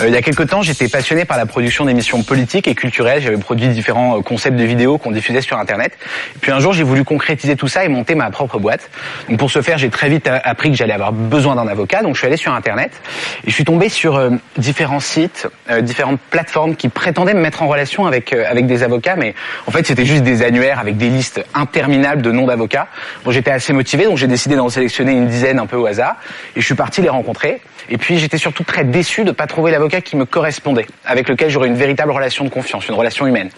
Euh, 0.00 0.08
il 0.08 0.14
y 0.14 0.16
a 0.16 0.22
quelques 0.22 0.48
temps, 0.48 0.62
j'étais 0.62 0.88
passionné 0.88 1.24
par 1.24 1.36
la 1.36 1.46
production 1.46 1.84
d'émissions 1.84 2.22
politiques 2.22 2.68
et 2.68 2.74
culturelles. 2.74 3.22
J'avais 3.22 3.36
produit 3.36 3.68
différents 3.68 4.18
euh, 4.18 4.22
concepts 4.22 4.56
de 4.56 4.64
vidéos 4.64 4.98
qu'on 4.98 5.10
diffusait 5.10 5.40
sur 5.40 5.58
Internet. 5.58 5.92
Et 6.36 6.38
puis 6.40 6.52
un 6.52 6.60
jour, 6.60 6.72
j'ai 6.72 6.82
voulu 6.82 7.04
concrétiser 7.04 7.56
tout 7.56 7.68
ça 7.68 7.84
et 7.84 7.88
monter 7.88 8.14
ma 8.14 8.30
propre 8.30 8.58
boîte. 8.58 8.90
Donc 9.28 9.38
pour 9.38 9.50
ce 9.50 9.62
faire, 9.62 9.78
j'ai 9.78 9.90
très 9.90 10.08
vite 10.08 10.28
appris 10.28 10.70
que 10.70 10.76
j'allais 10.76 10.92
avoir 10.92 11.12
besoin 11.12 11.54
d'un 11.56 11.68
avocat. 11.68 12.02
Donc 12.02 12.14
je 12.14 12.20
suis 12.20 12.26
allé 12.26 12.36
sur 12.36 12.52
Internet 12.52 12.92
et 13.44 13.50
je 13.50 13.54
suis 13.54 13.64
tombé 13.64 13.88
sur 13.88 14.16
euh, 14.16 14.30
différents 14.56 15.00
sites, 15.00 15.48
euh, 15.70 15.80
différentes 15.80 16.20
plateformes 16.20 16.76
qui 16.76 16.88
prétendaient 16.88 17.34
me 17.34 17.40
mettre 17.40 17.62
en 17.62 17.68
relation 17.68 18.06
avec 18.06 18.32
euh, 18.32 18.44
avec 18.48 18.66
des 18.66 18.82
avocats, 18.82 19.16
mais 19.16 19.34
en 19.66 19.70
fait 19.70 19.86
c'était 19.86 20.04
juste 20.04 20.22
des 20.22 20.42
annuaires 20.42 20.78
avec 20.78 20.96
des 20.96 21.08
listes 21.08 21.44
interminables 21.54 22.22
de 22.22 22.32
noms 22.32 22.46
d'avocats. 22.46 22.88
Bon, 23.24 23.30
j'étais 23.30 23.50
assez 23.50 23.72
motivé, 23.72 24.04
donc 24.04 24.18
j'ai 24.18 24.26
décidé 24.26 24.56
d'en 24.56 24.68
sélectionner 24.68 25.12
une 25.12 25.26
dizaine 25.26 25.58
un 25.58 25.66
peu 25.66 25.76
au 25.76 25.86
hasard 25.86 26.16
et 26.56 26.60
je 26.60 26.66
suis 26.66 26.74
parti 26.74 27.02
les 27.02 27.08
rencontrer. 27.08 27.60
Et 27.88 27.98
puis 27.98 28.18
j'étais 28.18 28.38
surtout 28.38 28.62
très 28.62 28.84
déçu 28.84 29.24
de 29.24 29.32
pas 29.32 29.46
trouver 29.46 29.72
l'avocat 29.72 29.89
qui 29.98 30.16
me 30.16 30.24
correspondait, 30.24 30.86
avec 31.04 31.28
lequel 31.28 31.50
j'aurais 31.50 31.68
une 31.68 31.74
véritable 31.74 32.12
relation 32.12 32.44
de 32.44 32.50
confiance, 32.50 32.86
une 32.88 32.94
relation 32.94 33.26
humaine. 33.26 33.50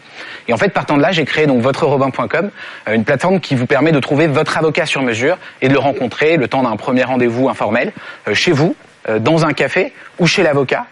Et 0.48 0.52
en 0.52 0.56
fait, 0.56 0.70
partant 0.70 0.96
de 0.96 1.02
là, 1.02 1.12
j'ai 1.12 1.24
créé 1.24 1.46
donc 1.46 1.60
votreRobin.com, 1.60 2.50
une 2.92 3.04
plateforme 3.04 3.40
qui 3.40 3.54
vous 3.54 3.66
permet 3.66 3.92
de 3.92 4.00
trouver 4.00 4.26
votre 4.26 4.56
avocat 4.56 4.86
sur 4.86 5.02
mesure 5.02 5.36
et 5.60 5.68
de 5.68 5.72
le 5.74 5.78
rencontrer 5.78 6.36
le 6.36 6.48
temps 6.48 6.62
d'un 6.62 6.76
premier 6.76 7.04
rendez-vous 7.04 7.48
informel 7.48 7.92
chez 8.32 8.52
vous, 8.52 8.74
dans 9.20 9.44
un 9.44 9.52
café 9.52 9.92
ou 10.18 10.26
chez 10.26 10.42
l'avocat 10.42 10.86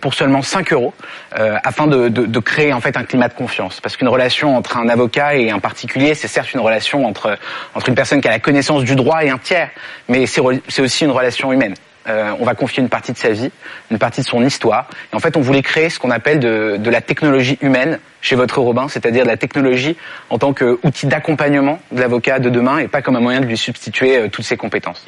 pour 0.00 0.14
seulement 0.14 0.42
5 0.42 0.72
euros, 0.72 0.92
euh, 1.38 1.56
afin 1.62 1.86
de, 1.86 2.08
de, 2.08 2.26
de, 2.26 2.38
créer 2.40 2.72
en 2.72 2.80
fait 2.80 2.96
un 2.96 3.04
climat 3.04 3.28
de 3.28 3.34
confiance. 3.34 3.80
Parce 3.80 3.96
qu'une 3.96 4.08
relation 4.08 4.56
entre 4.56 4.76
un 4.76 4.88
avocat 4.88 5.36
et 5.36 5.50
un 5.50 5.60
particulier, 5.60 6.14
c'est 6.14 6.26
certes 6.26 6.52
une 6.52 6.60
relation 6.60 7.06
entre 7.06 7.38
entre 7.74 7.88
une 7.88 7.94
personne 7.94 8.20
qui 8.20 8.28
a 8.28 8.30
la 8.30 8.40
connaissance 8.40 8.82
du 8.82 8.96
droit 8.96 9.24
et 9.24 9.30
un 9.30 9.38
tiers, 9.38 9.70
mais 10.08 10.26
c'est 10.26 10.80
aussi 10.80 11.04
une 11.04 11.10
relation 11.10 11.52
humaine. 11.52 11.74
Euh, 12.08 12.32
on 12.40 12.44
va 12.44 12.54
confier 12.54 12.82
une 12.82 12.88
partie 12.88 13.12
de 13.12 13.18
sa 13.18 13.30
vie, 13.30 13.50
une 13.90 13.98
partie 13.98 14.22
de 14.22 14.26
son 14.26 14.42
histoire. 14.44 14.88
Et 15.12 15.16
en 15.16 15.20
fait, 15.20 15.36
on 15.36 15.40
voulait 15.40 15.62
créer 15.62 15.90
ce 15.90 15.98
qu'on 15.98 16.10
appelle 16.10 16.40
de, 16.40 16.76
de, 16.78 16.90
la 16.90 17.00
technologie 17.00 17.58
humaine 17.60 17.98
chez 18.20 18.34
votre 18.34 18.58
Robin, 18.60 18.88
c'est-à-dire 18.88 19.24
de 19.24 19.28
la 19.28 19.36
technologie 19.36 19.96
en 20.30 20.38
tant 20.38 20.54
qu'outil 20.54 21.06
d'accompagnement 21.06 21.78
de 21.92 22.00
l'avocat 22.00 22.38
de 22.38 22.48
demain 22.48 22.78
et 22.78 22.88
pas 22.88 23.02
comme 23.02 23.16
un 23.16 23.20
moyen 23.20 23.40
de 23.40 23.46
lui 23.46 23.58
substituer 23.58 24.16
euh, 24.16 24.28
toutes 24.28 24.44
ses 24.44 24.56
compétences. 24.56 25.04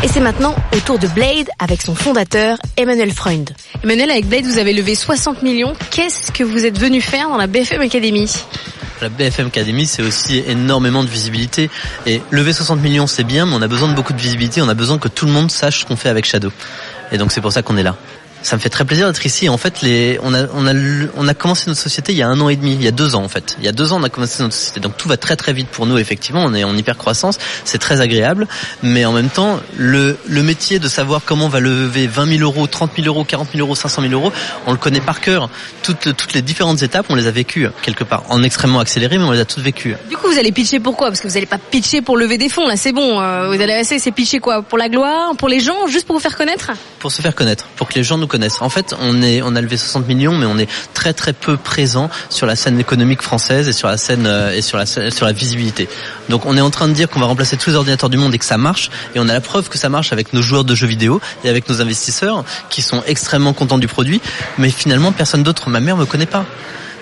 Et 0.00 0.06
c'est 0.06 0.20
maintenant 0.20 0.54
au 0.72 0.78
tour 0.78 1.00
de 1.00 1.08
Blade 1.08 1.48
avec 1.58 1.82
son 1.82 1.92
fondateur 1.92 2.56
Emmanuel 2.76 3.12
Freund. 3.12 3.50
Emmanuel, 3.82 4.12
avec 4.12 4.26
Blade, 4.26 4.44
vous 4.44 4.58
avez 4.58 4.72
levé 4.72 4.94
60 4.94 5.42
millions. 5.42 5.72
Qu'est-ce 5.90 6.30
que 6.30 6.44
vous 6.44 6.64
êtes 6.64 6.78
venu 6.78 7.00
faire 7.00 7.28
dans 7.28 7.36
la 7.36 7.48
BFM 7.48 7.80
Academy? 7.80 8.32
La 9.02 9.08
BFM 9.08 9.48
Academy, 9.48 9.86
c'est 9.86 10.02
aussi 10.02 10.44
énormément 10.46 11.02
de 11.02 11.08
visibilité. 11.08 11.68
Et 12.06 12.22
lever 12.30 12.52
60 12.52 12.80
millions, 12.80 13.08
c'est 13.08 13.24
bien, 13.24 13.44
mais 13.44 13.56
on 13.56 13.62
a 13.62 13.66
besoin 13.66 13.88
de 13.88 13.94
beaucoup 13.94 14.12
de 14.12 14.20
visibilité. 14.20 14.62
On 14.62 14.68
a 14.68 14.74
besoin 14.74 14.98
que 14.98 15.08
tout 15.08 15.26
le 15.26 15.32
monde 15.32 15.50
sache 15.50 15.80
ce 15.80 15.84
qu'on 15.84 15.96
fait 15.96 16.08
avec 16.08 16.26
Shadow. 16.26 16.52
Et 17.10 17.18
donc 17.18 17.32
c'est 17.32 17.40
pour 17.40 17.50
ça 17.50 17.62
qu'on 17.62 17.76
est 17.76 17.82
là. 17.82 17.96
Ça 18.42 18.56
me 18.56 18.60
fait 18.60 18.68
très 18.68 18.84
plaisir 18.84 19.06
d'être 19.06 19.24
ici. 19.24 19.48
En 19.48 19.58
fait, 19.58 19.82
les, 19.82 20.18
on 20.22 20.32
a, 20.34 20.46
on 20.54 20.66
a, 20.66 20.72
on 21.16 21.28
a 21.28 21.34
commencé 21.34 21.64
notre 21.66 21.80
société 21.80 22.12
il 22.12 22.18
y 22.18 22.22
a 22.22 22.28
un 22.28 22.40
an 22.40 22.48
et 22.48 22.56
demi, 22.56 22.74
il 22.74 22.82
y 22.82 22.88
a 22.88 22.92
deux 22.92 23.14
ans 23.14 23.24
en 23.24 23.28
fait. 23.28 23.56
Il 23.58 23.64
y 23.64 23.68
a 23.68 23.72
deux 23.72 23.92
ans, 23.92 24.00
on 24.00 24.04
a 24.04 24.08
commencé 24.08 24.42
notre 24.42 24.54
société. 24.54 24.80
Donc 24.80 24.96
tout 24.96 25.08
va 25.08 25.16
très 25.16 25.36
très 25.36 25.52
vite 25.52 25.68
pour 25.68 25.86
nous. 25.86 25.98
Effectivement, 25.98 26.42
on 26.44 26.54
est 26.54 26.64
en 26.64 26.76
hyper 26.76 26.96
croissance. 26.96 27.38
C'est 27.64 27.78
très 27.78 28.00
agréable, 28.00 28.46
mais 28.82 29.04
en 29.04 29.12
même 29.12 29.28
temps, 29.28 29.60
le, 29.76 30.16
le 30.26 30.42
métier 30.42 30.78
de 30.78 30.88
savoir 30.88 31.22
comment 31.24 31.46
on 31.46 31.48
va 31.48 31.60
lever 31.60 32.06
20 32.06 32.38
000 32.38 32.42
euros, 32.42 32.66
30 32.66 32.92
000 32.96 33.06
euros, 33.06 33.24
40 33.24 33.48
000 33.52 33.64
euros, 33.64 33.74
500 33.74 34.02
000 34.02 34.12
euros, 34.14 34.32
on 34.66 34.72
le 34.72 34.78
connaît 34.78 35.00
par 35.00 35.20
cœur. 35.20 35.50
Toutes, 35.82 36.16
toutes 36.16 36.32
les 36.32 36.42
différentes 36.42 36.82
étapes, 36.82 37.06
on 37.08 37.14
les 37.14 37.26
a 37.26 37.30
vécues 37.30 37.68
quelque 37.82 38.04
part 38.04 38.24
en 38.28 38.42
extrêmement 38.42 38.80
accéléré, 38.80 39.18
mais 39.18 39.24
on 39.24 39.32
les 39.32 39.40
a 39.40 39.44
toutes 39.44 39.62
vécues. 39.62 39.94
Du 40.08 40.16
coup, 40.16 40.28
vous 40.30 40.38
allez 40.38 40.52
pitcher 40.52 40.80
pourquoi 40.80 41.08
Parce 41.08 41.20
que 41.20 41.28
vous 41.28 41.34
n'allez 41.34 41.46
pas 41.46 41.58
pitcher 41.58 42.02
pour 42.02 42.16
lever 42.16 42.38
des 42.38 42.48
fonds. 42.48 42.66
Là, 42.66 42.76
c'est 42.76 42.92
bon. 42.92 43.20
Euh, 43.20 43.48
vous 43.48 43.60
allez 43.60 43.82
c'est 43.84 44.12
pitcher 44.12 44.38
quoi? 44.38 44.62
Pour 44.62 44.78
la 44.78 44.88
gloire? 44.88 45.34
Pour 45.36 45.48
les 45.48 45.60
gens? 45.60 45.86
Juste 45.88 46.06
pour 46.06 46.16
vous 46.16 46.22
faire 46.22 46.36
connaître? 46.36 46.70
Pour 46.98 47.10
se 47.10 47.22
faire 47.22 47.34
connaître, 47.34 47.66
pour 47.76 47.88
que 47.88 47.94
les 47.94 48.02
gens 48.02 48.18
nous 48.18 48.27
connaissent. 48.28 48.62
En 48.62 48.68
fait, 48.68 48.94
on 49.00 49.22
est, 49.22 49.42
on 49.42 49.56
a 49.56 49.60
levé 49.60 49.76
60 49.76 50.06
millions, 50.06 50.36
mais 50.36 50.46
on 50.46 50.58
est 50.58 50.68
très 50.94 51.12
très 51.12 51.32
peu 51.32 51.56
présent 51.56 52.10
sur 52.30 52.46
la 52.46 52.56
scène 52.56 52.78
économique 52.78 53.22
française 53.22 53.68
et 53.68 53.72
sur 53.72 53.88
la 53.88 53.96
scène 53.96 54.26
euh, 54.26 54.52
et 54.52 54.62
sur 54.62 54.78
la 54.78 54.86
sur 54.86 55.26
la 55.26 55.32
visibilité. 55.32 55.88
Donc, 56.28 56.46
on 56.46 56.56
est 56.56 56.60
en 56.60 56.70
train 56.70 56.88
de 56.88 56.92
dire 56.92 57.08
qu'on 57.08 57.20
va 57.20 57.26
remplacer 57.26 57.56
tous 57.56 57.70
les 57.70 57.76
ordinateurs 57.76 58.10
du 58.10 58.16
monde 58.16 58.34
et 58.34 58.38
que 58.38 58.44
ça 58.44 58.58
marche. 58.58 58.90
Et 59.14 59.20
on 59.20 59.28
a 59.28 59.32
la 59.32 59.40
preuve 59.40 59.68
que 59.68 59.78
ça 59.78 59.88
marche 59.88 60.12
avec 60.12 60.32
nos 60.32 60.42
joueurs 60.42 60.64
de 60.64 60.74
jeux 60.74 60.86
vidéo 60.86 61.20
et 61.44 61.48
avec 61.48 61.68
nos 61.68 61.80
investisseurs 61.80 62.44
qui 62.70 62.82
sont 62.82 63.02
extrêmement 63.06 63.52
contents 63.52 63.78
du 63.78 63.88
produit. 63.88 64.20
Mais 64.58 64.70
finalement, 64.70 65.12
personne 65.12 65.42
d'autre, 65.42 65.70
ma 65.70 65.80
mère 65.80 65.96
me 65.96 66.06
connaît 66.06 66.26
pas. 66.26 66.44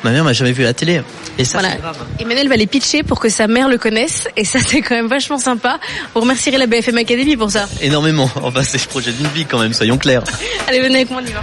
Ma 0.04 0.10
mère 0.10 0.24
m'a 0.24 0.32
jamais 0.32 0.52
vu 0.52 0.62
à 0.62 0.66
la 0.66 0.74
télé. 0.74 1.02
Et 1.38 1.44
ça, 1.44 1.58
voilà. 1.58 1.74
Emmanuel 2.18 2.48
va 2.48 2.56
les 2.56 2.66
pitcher 2.66 3.02
pour 3.02 3.20
que 3.20 3.28
sa 3.28 3.46
mère 3.46 3.68
le 3.68 3.78
connaisse. 3.78 4.28
Et 4.36 4.44
ça, 4.44 4.58
c'est 4.60 4.82
quand 4.82 4.94
même 4.94 5.08
vachement 5.08 5.38
sympa. 5.38 5.78
Vous 6.14 6.20
remercierez 6.20 6.58
la 6.58 6.66
BFM 6.66 6.98
Academy 6.98 7.36
pour 7.36 7.50
ça. 7.50 7.66
Énormément. 7.80 8.30
Enfin, 8.42 8.62
c'est 8.62 8.80
le 8.80 8.88
projet 8.88 9.12
d'une 9.12 9.28
vie 9.28 9.44
quand 9.46 9.58
même, 9.58 9.72
soyons 9.72 9.98
clairs. 9.98 10.22
Allez, 10.68 10.80
venez 10.80 10.96
avec 10.96 11.10
moi, 11.10 11.20
on 11.22 11.26
y 11.26 11.32
va. 11.32 11.40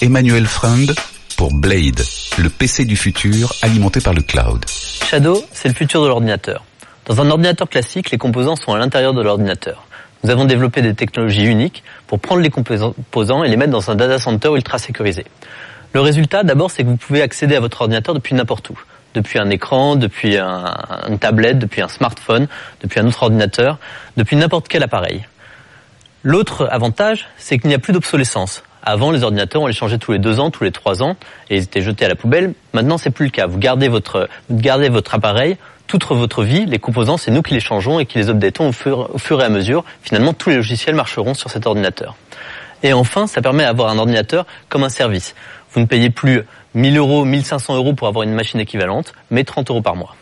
Emmanuel 0.00 0.46
Freund 0.46 0.94
pour 1.36 1.52
Blade, 1.52 2.02
le 2.38 2.50
PC 2.50 2.84
du 2.84 2.96
futur 2.96 3.52
alimenté 3.62 4.00
par 4.00 4.12
le 4.12 4.22
cloud. 4.22 4.64
Shadow, 5.08 5.44
c'est 5.52 5.68
le 5.68 5.74
futur 5.74 6.02
de 6.02 6.08
l'ordinateur. 6.08 6.64
Dans 7.06 7.20
un 7.20 7.30
ordinateur 7.30 7.68
classique, 7.68 8.10
les 8.10 8.18
composants 8.18 8.56
sont 8.56 8.74
à 8.74 8.78
l'intérieur 8.78 9.14
de 9.14 9.22
l'ordinateur. 9.22 9.86
Nous 10.24 10.30
avons 10.30 10.44
développé 10.44 10.82
des 10.82 10.94
technologies 10.94 11.46
uniques 11.46 11.84
pour 12.06 12.18
prendre 12.18 12.42
les 12.42 12.50
composants 12.50 13.44
et 13.44 13.48
les 13.48 13.56
mettre 13.56 13.70
dans 13.70 13.90
un 13.90 13.94
data 13.94 14.18
center 14.18 14.50
ultra 14.54 14.78
sécurisé. 14.78 15.24
Le 15.92 16.00
résultat, 16.00 16.42
d'abord, 16.42 16.70
c'est 16.70 16.82
que 16.84 16.88
vous 16.88 16.96
pouvez 16.96 17.22
accéder 17.22 17.56
à 17.56 17.60
votre 17.60 17.80
ordinateur 17.80 18.14
depuis 18.14 18.34
n'importe 18.34 18.70
où. 18.70 18.78
Depuis 19.14 19.38
un 19.38 19.48
écran, 19.48 19.96
depuis 19.96 20.36
un, 20.36 20.74
une 21.08 21.18
tablette, 21.18 21.58
depuis 21.58 21.80
un 21.80 21.88
smartphone, 21.88 22.46
depuis 22.82 23.00
un 23.00 23.06
autre 23.06 23.22
ordinateur, 23.22 23.78
depuis 24.16 24.36
n'importe 24.36 24.68
quel 24.68 24.82
appareil. 24.82 25.26
L'autre 26.22 26.68
avantage, 26.70 27.28
c'est 27.38 27.58
qu'il 27.58 27.68
n'y 27.68 27.74
a 27.74 27.78
plus 27.78 27.92
d'obsolescence. 27.92 28.62
Avant, 28.82 29.10
les 29.10 29.22
ordinateurs, 29.22 29.62
on 29.62 29.66
les 29.66 29.72
changeait 29.72 29.98
tous 29.98 30.12
les 30.12 30.18
deux 30.18 30.40
ans, 30.40 30.50
tous 30.50 30.64
les 30.64 30.72
trois 30.72 31.02
ans, 31.02 31.16
et 31.50 31.56
ils 31.56 31.62
étaient 31.62 31.82
jetés 31.82 32.04
à 32.04 32.08
la 32.08 32.16
poubelle. 32.16 32.54
Maintenant, 32.74 32.98
c'est 32.98 33.10
plus 33.10 33.26
le 33.26 33.30
cas. 33.30 33.46
Vous 33.46 33.58
gardez 33.58 33.88
votre, 33.88 34.28
vous 34.48 34.56
gardez 34.56 34.88
votre 34.88 35.14
appareil 35.14 35.56
toute 35.88 36.04
votre 36.04 36.44
vie. 36.44 36.66
Les 36.66 36.78
composants, 36.78 37.16
c'est 37.16 37.30
nous 37.30 37.42
qui 37.42 37.54
les 37.54 37.60
changeons 37.60 37.98
et 37.98 38.06
qui 38.06 38.18
les 38.18 38.28
updatons 38.28 38.68
au 38.68 38.72
fur, 38.72 39.08
au 39.12 39.18
fur 39.18 39.40
et 39.40 39.44
à 39.44 39.48
mesure. 39.48 39.84
Finalement, 40.02 40.34
tous 40.34 40.50
les 40.50 40.56
logiciels 40.56 40.94
marcheront 40.94 41.34
sur 41.34 41.50
cet 41.50 41.66
ordinateur. 41.66 42.14
Et 42.84 42.92
enfin, 42.92 43.26
ça 43.26 43.42
permet 43.42 43.64
d'avoir 43.64 43.88
un 43.88 43.98
ordinateur 43.98 44.46
comme 44.68 44.84
un 44.84 44.88
service. 44.88 45.34
Vous 45.72 45.80
ne 45.80 45.86
payez 45.86 46.10
plus 46.10 46.42
1000 46.74 46.96
euros, 46.98 47.24
1500 47.24 47.76
euros 47.76 47.92
pour 47.92 48.08
avoir 48.08 48.22
une 48.22 48.34
machine 48.34 48.60
équivalente, 48.60 49.12
mais 49.30 49.44
30 49.44 49.70
euros 49.70 49.82
par 49.82 49.96
mois. 49.96 50.14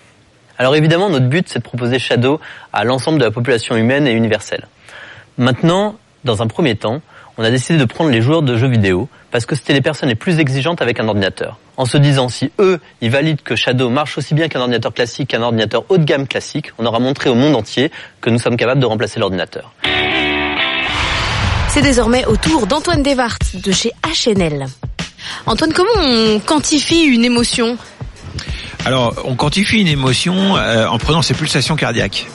Alors 0.58 0.74
évidemment, 0.74 1.10
notre 1.10 1.26
but, 1.26 1.48
c'est 1.48 1.58
de 1.58 1.64
proposer 1.64 1.98
Shadow 1.98 2.40
à 2.72 2.84
l'ensemble 2.84 3.18
de 3.18 3.24
la 3.24 3.30
population 3.30 3.76
humaine 3.76 4.06
et 4.06 4.12
universelle. 4.12 4.66
Maintenant, 5.38 5.96
dans 6.24 6.42
un 6.42 6.46
premier 6.46 6.76
temps, 6.76 7.02
on 7.38 7.44
a 7.44 7.50
décidé 7.50 7.78
de 7.78 7.84
prendre 7.84 8.10
les 8.10 8.22
joueurs 8.22 8.42
de 8.42 8.56
jeux 8.56 8.68
vidéo 8.68 9.08
parce 9.30 9.44
que 9.44 9.54
c'était 9.54 9.74
les 9.74 9.82
personnes 9.82 10.08
les 10.08 10.14
plus 10.14 10.38
exigeantes 10.38 10.80
avec 10.80 10.98
un 10.98 11.08
ordinateur. 11.08 11.58
En 11.76 11.84
se 11.84 11.98
disant, 11.98 12.30
si 12.30 12.50
eux, 12.58 12.80
ils 13.02 13.10
valident 13.10 13.42
que 13.42 13.54
Shadow 13.54 13.90
marche 13.90 14.16
aussi 14.16 14.32
bien 14.32 14.48
qu'un 14.48 14.60
ordinateur 14.60 14.94
classique, 14.94 15.28
qu'un 15.28 15.42
ordinateur 15.42 15.84
haut 15.90 15.98
de 15.98 16.04
gamme 16.04 16.26
classique, 16.26 16.72
on 16.78 16.86
aura 16.86 16.98
montré 16.98 17.28
au 17.28 17.34
monde 17.34 17.54
entier 17.54 17.90
que 18.22 18.30
nous 18.30 18.38
sommes 18.38 18.56
capables 18.56 18.80
de 18.80 18.86
remplacer 18.86 19.20
l'ordinateur. 19.20 19.74
C'est 21.68 21.82
désormais 21.82 22.24
au 22.24 22.36
tour 22.36 22.66
d'Antoine 22.66 23.02
Desvart 23.02 23.36
de 23.52 23.72
chez 23.72 23.92
HNL. 24.02 24.66
Antoine, 25.46 25.72
comment 25.72 25.88
on 25.98 26.40
quantifie 26.40 27.04
une 27.04 27.24
émotion 27.24 27.78
alors, 28.84 29.16
on 29.24 29.34
quantifie 29.34 29.78
une 29.80 29.88
émotion 29.88 30.56
euh, 30.56 30.86
en 30.86 30.98
prenant 30.98 31.20
ses 31.20 31.34
pulsations 31.34 31.74
cardiaques. 31.74 32.28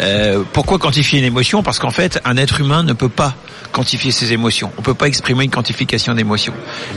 Euh, 0.00 0.42
pourquoi 0.52 0.80
quantifier 0.80 1.20
une 1.20 1.24
émotion? 1.24 1.62
Parce 1.62 1.78
qu'en 1.78 1.92
fait, 1.92 2.20
un 2.24 2.36
être 2.36 2.60
humain 2.60 2.82
ne 2.82 2.94
peut 2.94 3.08
pas 3.08 3.36
quantifier 3.70 4.10
ses 4.10 4.32
émotions. 4.32 4.72
On 4.76 4.82
peut 4.82 4.94
pas 4.94 5.06
exprimer 5.06 5.44
une 5.44 5.52
quantification 5.52 6.14
d'émotions. 6.14 6.52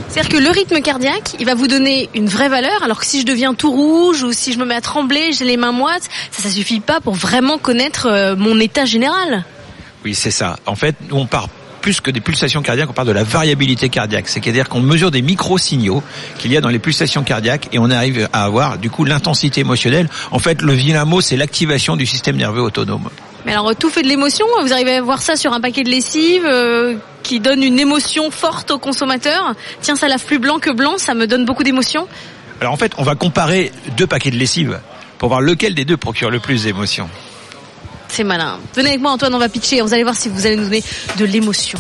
C'est-à-dire 0.10 0.32
que 0.32 0.44
le 0.44 0.50
rythme 0.50 0.82
cardiaque, 0.82 1.36
il 1.40 1.46
va 1.46 1.54
vous 1.54 1.68
donner 1.68 2.10
une 2.16 2.28
vraie 2.28 2.50
valeur, 2.50 2.82
alors 2.84 3.00
que 3.00 3.06
si 3.06 3.22
je 3.22 3.26
deviens 3.28 3.54
tout 3.54 3.72
rouge 3.72 4.24
ou 4.24 4.32
si 4.32 4.52
je 4.52 4.58
me 4.58 4.66
mets 4.66 4.76
à 4.76 4.82
trembler, 4.82 5.32
j'ai 5.32 5.46
les 5.46 5.58
mains 5.58 5.72
moites, 5.72 6.10
ça, 6.32 6.42
ça 6.42 6.50
suffit 6.50 6.80
pas 6.80 7.00
pour 7.00 7.14
vraiment 7.14 7.60
connaître 7.60 8.08
euh, 8.08 8.36
mon 8.36 8.60
état 8.60 8.86
général. 8.86 9.46
Oui, 10.04 10.16
c'est 10.16 10.32
ça. 10.32 10.58
En 10.66 10.76
fait, 10.76 10.96
on 11.12 11.28
part 11.28 11.50
plus 11.88 12.02
que 12.02 12.12
des 12.12 12.20
pulsations 12.20 12.62
cardiaques, 12.62 12.90
on 12.90 12.94
parle 12.94 13.08
de 13.08 13.14
la 13.14 13.24
variabilité 13.24 13.88
cardiaque. 13.88 14.28
C'est-à-dire 14.28 14.68
qu'on 14.68 14.82
mesure 14.82 15.10
des 15.10 15.22
micro-signaux 15.22 16.04
qu'il 16.38 16.52
y 16.52 16.58
a 16.58 16.60
dans 16.60 16.68
les 16.68 16.80
pulsations 16.80 17.24
cardiaques 17.24 17.70
et 17.72 17.80
on 17.80 17.90
arrive 17.90 18.28
à 18.34 18.44
avoir 18.44 18.78
du 18.78 18.90
coup 18.90 19.06
l'intensité 19.06 19.62
émotionnelle. 19.62 20.10
En 20.32 20.40
fait, 20.40 20.62
le 20.62 20.74
vilain 20.74 21.06
mot, 21.06 21.22
c'est 21.22 21.38
l'activation 21.38 21.96
du 21.96 22.06
système 22.06 22.36
nerveux 22.36 22.62
autonome. 22.62 23.08
Mais 23.46 23.54
alors, 23.54 23.74
tout 23.74 23.90
fait 23.90 24.02
de 24.02 24.10
l'émotion, 24.10 24.46
vous 24.62 24.74
arrivez 24.74 24.96
à 24.98 25.02
voir 25.02 25.22
ça 25.22 25.38
sur 25.38 25.54
un 25.54 25.62
paquet 25.62 25.86
de 25.86 25.90
lessive 25.90 26.46
euh, 26.46 26.98
qui 27.24 27.40
donne 27.40 27.64
une 27.64 27.80
émotion 27.80 28.32
forte 28.32 28.70
au 28.72 28.80
consommateur. 28.80 29.56
Tiens, 29.80 29.96
ça 29.96 30.10
lave 30.10 30.26
plus 30.26 30.40
blanc 30.40 30.60
que 30.60 30.72
blanc, 30.72 30.98
ça 30.98 31.14
me 31.14 31.26
donne 31.26 31.46
beaucoup 31.46 31.64
d'émotion. 31.64 32.06
Alors 32.60 32.74
en 32.74 32.78
fait, 32.78 32.92
on 32.98 33.04
va 33.04 33.16
comparer 33.16 33.72
deux 33.96 34.08
paquets 34.08 34.32
de 34.32 34.36
lessive 34.36 34.82
pour 35.20 35.30
voir 35.30 35.40
lequel 35.40 35.74
des 35.74 35.86
deux 35.86 35.96
procure 35.96 36.32
le 36.32 36.42
plus 36.42 36.66
d'émotion. 36.66 37.08
C'est 38.10 38.24
malin. 38.24 38.60
Venez 38.76 38.90
avec 38.90 39.02
moi 39.02 39.12
Antoine, 39.12 39.34
on 39.36 39.40
va 39.40 39.50
pitcher. 39.50 39.82
Vous 39.82 39.94
allez 39.94 40.04
voir 40.04 40.16
si 40.16 40.30
vous 40.30 40.46
allez 40.46 40.56
nous 40.56 40.64
donner 40.64 40.84
de 41.18 41.26
l'émotion. 41.26 41.80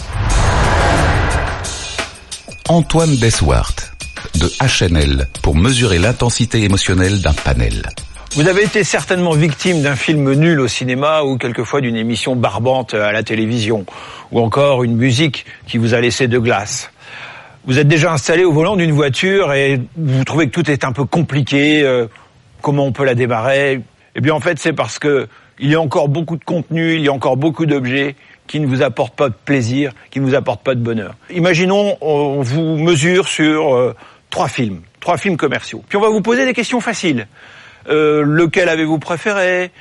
Antoine 2.70 3.16
Deswart 3.16 3.94
de 4.36 4.50
HNL 4.62 5.28
pour 5.42 5.56
mesurer 5.56 6.00
l'intensité 6.00 6.62
émotionnelle 6.64 7.22
d'un 7.22 7.34
panel. 7.34 7.90
Vous 8.36 8.48
avez 8.48 8.64
été 8.64 8.84
certainement 8.84 9.32
victime 9.32 9.82
d'un 9.82 9.96
film 9.96 10.34
nul 10.34 10.60
au 10.60 10.68
cinéma 10.68 11.24
ou 11.24 11.38
quelquefois 11.38 11.82
d'une 11.82 11.96
émission 11.96 12.36
barbante 12.36 12.94
à 12.94 13.12
la 13.12 13.24
télévision 13.24 13.86
ou 14.32 14.40
encore 14.40 14.84
une 14.84 14.96
musique 14.96 15.46
qui 15.66 15.78
vous 15.78 15.94
a 15.94 16.02
laissé 16.02 16.28
de 16.28 16.38
glace. 16.38 16.92
Vous 17.66 17.80
êtes 17.80 17.88
déjà 17.88 18.12
installé 18.12 18.44
au 18.44 18.52
volant 18.52 18.76
d'une 18.76 18.92
voiture 18.92 19.54
et 19.54 19.82
vous 19.96 20.24
trouvez 20.24 20.48
que 20.48 20.52
tout 20.52 20.70
est 20.70 20.84
un 20.84 20.92
peu 20.92 21.06
compliqué, 21.06 21.82
euh, 21.84 22.08
comment 22.62 22.86
on 22.86 22.92
peut 22.92 23.06
la 23.06 23.16
démarrer? 23.16 23.82
Eh 24.16 24.22
bien 24.22 24.34
en 24.34 24.40
fait 24.40 24.60
c'est 24.60 24.74
parce 24.74 25.00
que 25.00 25.28
il 25.60 25.70
y 25.70 25.76
a 25.76 25.82
encore 25.82 26.10
beaucoup 26.10 26.38
de 26.38 26.44
contenu, 26.44 26.96
il 26.96 27.02
y 27.02 27.08
a 27.08 27.14
encore 27.14 27.38
beaucoup 27.38 27.66
d'objets 27.66 28.16
qui 28.48 28.60
ne 28.60 28.68
vous 28.68 28.82
apportent 28.82 29.16
pas 29.16 29.30
de 29.30 29.36
plaisir, 29.46 29.92
qui 30.10 30.20
ne 30.20 30.26
vous 30.26 30.36
apportent 30.36 30.64
pas 30.64 30.76
de 30.76 30.80
bonheur. 30.80 31.16
Imaginons, 31.30 31.98
on 32.02 32.42
vous 32.42 32.78
mesure 32.78 33.28
sur 33.28 33.76
euh, 33.76 33.96
trois 34.30 34.48
films, 34.48 34.82
trois 35.00 35.18
films 35.18 35.38
commerciaux. 35.38 35.84
Puis 35.88 35.98
on 35.98 36.02
va 36.02 36.10
vous 36.10 36.22
poser 36.22 36.46
des 36.46 36.54
questions 36.54 36.80
faciles. 36.80 37.28
Euh, 37.90 38.24
lequel 38.24 38.70
avez-vous 38.70 39.00
préféré? 39.00 39.72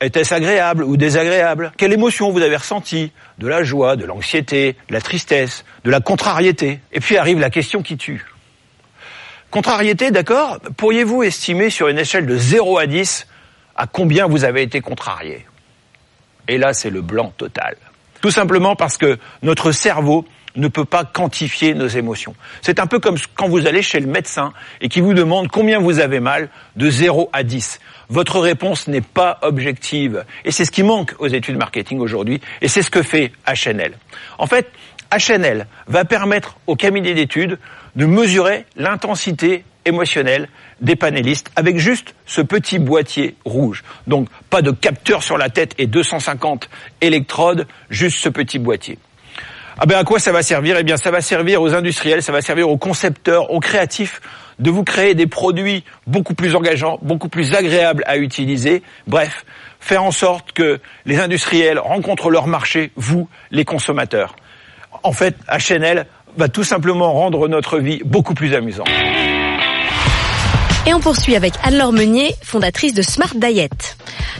Était-ce 0.00 0.34
agréable 0.34 0.84
ou 0.84 0.96
désagréable? 0.96 1.72
Quelle 1.78 1.92
émotion 1.92 2.30
vous 2.30 2.42
avez 2.42 2.56
ressentie? 2.56 3.12
De 3.38 3.48
la 3.48 3.62
joie, 3.62 3.96
de 3.96 4.04
l'anxiété, 4.04 4.76
de 4.88 4.94
la 4.94 5.00
tristesse, 5.00 5.64
de 5.84 5.90
la 5.90 6.00
contrariété? 6.00 6.80
Et 6.92 7.00
puis 7.00 7.16
arrive 7.16 7.40
la 7.40 7.48
question 7.48 7.82
qui 7.82 7.96
tue. 7.96 8.26
Contrariété, 9.50 10.10
d'accord? 10.10 10.58
Pourriez-vous 10.76 11.22
estimer 11.22 11.70
sur 11.70 11.88
une 11.88 11.98
échelle 11.98 12.26
de 12.26 12.36
0 12.36 12.78
à 12.78 12.86
10 12.86 13.26
à 13.76 13.86
combien 13.86 14.26
vous 14.26 14.44
avez 14.44 14.62
été 14.62 14.80
contrarié. 14.80 15.46
Et 16.48 16.58
là, 16.58 16.72
c'est 16.72 16.90
le 16.90 17.02
blanc 17.02 17.32
total. 17.36 17.76
Tout 18.20 18.30
simplement 18.30 18.76
parce 18.76 18.96
que 18.96 19.18
notre 19.42 19.72
cerveau 19.72 20.24
ne 20.56 20.68
peut 20.68 20.84
pas 20.84 21.04
quantifier 21.04 21.74
nos 21.74 21.86
émotions. 21.86 22.34
C'est 22.62 22.80
un 22.80 22.86
peu 22.86 22.98
comme 22.98 23.16
quand 23.34 23.48
vous 23.48 23.66
allez 23.66 23.82
chez 23.82 24.00
le 24.00 24.06
médecin 24.06 24.52
et 24.80 24.88
qui 24.88 25.00
vous 25.00 25.14
demande 25.14 25.48
combien 25.48 25.78
vous 25.78 25.98
avez 26.00 26.20
mal 26.20 26.48
de 26.76 26.88
0 26.88 27.28
à 27.32 27.42
10. 27.42 27.78
Votre 28.08 28.40
réponse 28.40 28.88
n'est 28.88 29.00
pas 29.00 29.38
objective. 29.42 30.24
Et 30.44 30.50
c'est 30.50 30.64
ce 30.64 30.70
qui 30.70 30.82
manque 30.82 31.14
aux 31.18 31.28
études 31.28 31.58
marketing 31.58 32.00
aujourd'hui. 32.00 32.40
Et 32.62 32.68
c'est 32.68 32.82
ce 32.82 32.90
que 32.90 33.02
fait 33.02 33.32
HNL. 33.46 33.94
En 34.38 34.46
fait, 34.46 34.70
HNL 35.12 35.66
va 35.86 36.04
permettre 36.04 36.56
au 36.66 36.76
cabinet 36.76 37.14
d'études 37.14 37.58
de 37.94 38.06
mesurer 38.06 38.64
l'intensité 38.76 39.64
émotionnelle 39.86 40.48
des 40.80 40.96
panélistes 40.96 41.50
avec 41.56 41.78
juste 41.78 42.14
ce 42.26 42.42
petit 42.42 42.78
boîtier 42.78 43.36
rouge. 43.44 43.82
Donc 44.06 44.28
pas 44.50 44.62
de 44.62 44.70
capteur 44.70 45.22
sur 45.22 45.38
la 45.38 45.48
tête 45.48 45.74
et 45.78 45.86
250 45.86 46.68
électrodes, 47.00 47.66
juste 47.88 48.18
ce 48.18 48.28
petit 48.28 48.58
boîtier. 48.58 48.98
Ah 49.78 49.86
ben 49.86 49.98
à 49.98 50.04
quoi 50.04 50.18
ça 50.18 50.32
va 50.32 50.42
servir? 50.42 50.76
Eh 50.78 50.84
bien 50.84 50.96
ça 50.96 51.10
va 51.10 51.20
servir 51.20 51.60
aux 51.62 51.74
industriels, 51.74 52.22
ça 52.22 52.32
va 52.32 52.40
servir 52.40 52.68
aux 52.68 52.78
concepteurs, 52.78 53.50
aux 53.50 53.60
créatifs 53.60 54.20
de 54.58 54.70
vous 54.70 54.84
créer 54.84 55.14
des 55.14 55.26
produits 55.26 55.84
beaucoup 56.06 56.34
plus 56.34 56.54
engageants, 56.54 56.98
beaucoup 57.02 57.28
plus 57.28 57.54
agréables 57.54 58.02
à 58.06 58.16
utiliser. 58.16 58.82
Bref, 59.06 59.44
faire 59.80 60.02
en 60.02 60.10
sorte 60.10 60.52
que 60.52 60.80
les 61.04 61.18
industriels 61.18 61.78
rencontrent 61.78 62.30
leur 62.30 62.46
marché, 62.46 62.90
vous, 62.96 63.28
les 63.50 63.64
consommateurs. 63.64 64.34
En 65.02 65.12
fait, 65.12 65.36
HNL 65.48 66.06
va 66.36 66.48
tout 66.48 66.64
simplement 66.64 67.12
rendre 67.12 67.48
notre 67.48 67.78
vie 67.78 68.00
beaucoup 68.04 68.34
plus 68.34 68.54
amusante. 68.54 68.88
Et 70.88 70.94
on 70.94 71.00
poursuit 71.00 71.34
avec 71.34 71.54
Anne-Laure 71.64 71.92
Meunier, 71.92 72.36
fondatrice 72.42 72.94
de 72.94 73.02
Smart 73.02 73.34
Diet. 73.34 73.96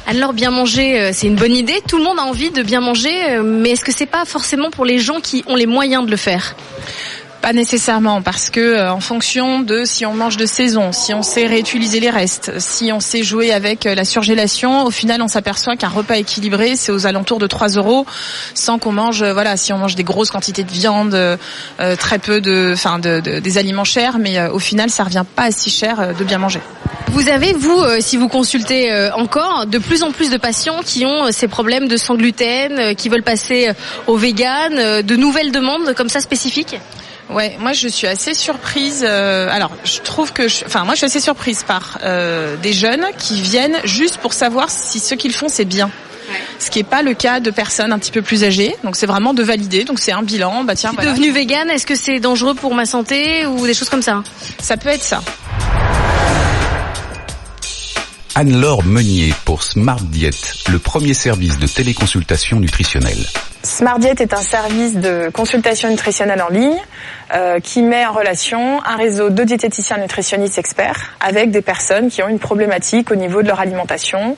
Anne-Laure, 0.06 0.32
bien 0.32 0.52
manger, 0.52 1.00
euh, 1.00 1.10
c'est 1.12 1.26
une 1.26 1.34
bonne 1.34 1.56
idée. 1.56 1.80
Tout 1.88 1.98
le 1.98 2.04
monde 2.04 2.20
a 2.20 2.22
envie 2.22 2.50
de 2.52 2.62
bien 2.62 2.80
manger, 2.80 3.30
euh, 3.30 3.42
mais 3.42 3.70
est-ce 3.70 3.84
que 3.84 3.90
c'est 3.90 4.06
pas 4.06 4.24
forcément 4.24 4.70
pour 4.70 4.84
les 4.84 5.00
gens 5.00 5.20
qui 5.20 5.44
ont 5.48 5.56
les 5.56 5.66
moyens 5.66 6.06
de 6.06 6.10
le 6.12 6.16
faire? 6.16 6.54
Pas 7.46 7.52
nécessairement, 7.52 8.22
parce 8.22 8.50
que 8.50 8.58
euh, 8.58 8.92
en 8.92 8.98
fonction 8.98 9.60
de 9.60 9.84
si 9.84 10.04
on 10.04 10.14
mange 10.14 10.36
de 10.36 10.46
saison, 10.46 10.90
si 10.90 11.14
on 11.14 11.22
sait 11.22 11.46
réutiliser 11.46 12.00
les 12.00 12.10
restes, 12.10 12.58
si 12.58 12.90
on 12.92 12.98
sait 12.98 13.22
jouer 13.22 13.52
avec 13.52 13.86
euh, 13.86 13.94
la 13.94 14.04
surgélation, 14.04 14.82
au 14.82 14.90
final 14.90 15.22
on 15.22 15.28
s'aperçoit 15.28 15.76
qu'un 15.76 15.88
repas 15.88 16.16
équilibré 16.16 16.74
c'est 16.74 16.90
aux 16.90 17.06
alentours 17.06 17.38
de 17.38 17.46
3 17.46 17.68
euros, 17.76 18.04
sans 18.54 18.80
qu'on 18.80 18.90
mange, 18.90 19.22
euh, 19.22 19.32
voilà, 19.32 19.56
si 19.56 19.72
on 19.72 19.78
mange 19.78 19.94
des 19.94 20.02
grosses 20.02 20.32
quantités 20.32 20.64
de 20.64 20.72
viande, 20.72 21.16
très 22.00 22.18
peu 22.18 22.40
de, 22.40 22.72
enfin, 22.72 22.98
de, 22.98 23.20
des 23.20 23.58
aliments 23.58 23.84
chers, 23.84 24.18
mais 24.18 24.48
au 24.48 24.58
final 24.58 24.90
ça 24.90 25.04
revient 25.04 25.24
pas 25.36 25.52
si 25.52 25.70
cher 25.70 26.14
de 26.18 26.24
bien 26.24 26.38
manger. 26.38 26.60
Vous 27.12 27.28
avez, 27.28 27.52
vous, 27.52 27.80
si 28.00 28.16
vous 28.16 28.28
consultez 28.28 28.90
encore, 29.14 29.66
de 29.66 29.78
plus 29.78 30.02
en 30.02 30.10
plus 30.10 30.30
de 30.30 30.36
patients 30.36 30.80
qui 30.84 31.06
ont 31.06 31.30
ces 31.30 31.46
problèmes 31.46 31.86
de 31.86 31.96
sans 31.96 32.16
gluten, 32.16 32.96
qui 32.96 33.08
veulent 33.08 33.22
passer 33.22 33.70
au 34.08 34.16
vegan, 34.16 35.02
de 35.02 35.16
nouvelles 35.16 35.52
demandes 35.52 35.94
comme 35.94 36.08
ça 36.08 36.20
spécifiques? 36.20 36.76
Ouais, 37.30 37.56
moi 37.58 37.72
je 37.72 37.88
suis 37.88 38.06
assez 38.06 38.34
surprise. 38.34 39.04
Euh, 39.06 39.48
alors, 39.50 39.72
je 39.84 40.00
trouve 40.00 40.32
que, 40.32 40.46
enfin, 40.66 40.84
moi 40.84 40.94
je 40.94 40.98
suis 40.98 41.06
assez 41.06 41.20
surprise 41.20 41.64
par 41.64 41.98
euh, 42.04 42.56
des 42.56 42.72
jeunes 42.72 43.04
qui 43.18 43.40
viennent 43.40 43.78
juste 43.84 44.18
pour 44.18 44.32
savoir 44.32 44.70
si 44.70 45.00
ce 45.00 45.14
qu'ils 45.14 45.34
font 45.34 45.48
c'est 45.48 45.64
bien. 45.64 45.90
Ce 46.58 46.70
qui 46.70 46.80
n'est 46.80 46.84
pas 46.84 47.02
le 47.02 47.14
cas 47.14 47.38
de 47.38 47.50
personnes 47.50 47.92
un 47.92 47.98
petit 47.98 48.10
peu 48.10 48.22
plus 48.22 48.44
âgées. 48.44 48.74
Donc 48.82 48.96
c'est 48.96 49.06
vraiment 49.06 49.34
de 49.34 49.42
valider. 49.42 49.84
Donc 49.84 49.98
c'est 50.00 50.12
un 50.12 50.22
bilan. 50.22 50.64
Bah 50.64 50.74
tiens, 50.74 50.92
voilà. 50.94 51.12
devenu 51.12 51.30
vegan, 51.30 51.70
est-ce 51.70 51.86
que 51.86 51.94
c'est 51.94 52.18
dangereux 52.18 52.54
pour 52.54 52.74
ma 52.74 52.86
santé 52.86 53.46
ou 53.46 53.66
des 53.66 53.74
choses 53.74 53.88
comme 53.88 54.02
ça? 54.02 54.22
Ça 54.60 54.76
peut 54.76 54.88
être 54.88 55.04
ça. 55.04 55.22
Anne-Laure 58.38 58.84
Meunier 58.84 59.32
pour 59.46 59.62
Smart 59.62 59.98
Diet, 59.98 60.34
le 60.70 60.78
premier 60.78 61.14
service 61.14 61.58
de 61.58 61.66
téléconsultation 61.66 62.60
nutritionnelle. 62.60 63.24
Smart 63.62 63.98
Diet 63.98 64.20
est 64.20 64.34
un 64.34 64.42
service 64.42 64.92
de 64.92 65.30
consultation 65.32 65.88
nutritionnelle 65.88 66.42
en 66.42 66.50
ligne 66.50 66.76
euh, 67.34 67.60
qui 67.60 67.80
met 67.80 68.04
en 68.04 68.12
relation 68.12 68.84
un 68.84 68.96
réseau 68.96 69.30
de 69.30 69.42
diététiciens 69.42 69.96
nutritionnistes 69.96 70.58
experts 70.58 71.16
avec 71.18 71.50
des 71.50 71.62
personnes 71.62 72.10
qui 72.10 72.22
ont 72.22 72.28
une 72.28 72.38
problématique 72.38 73.10
au 73.10 73.16
niveau 73.16 73.40
de 73.40 73.48
leur 73.48 73.58
alimentation. 73.58 74.36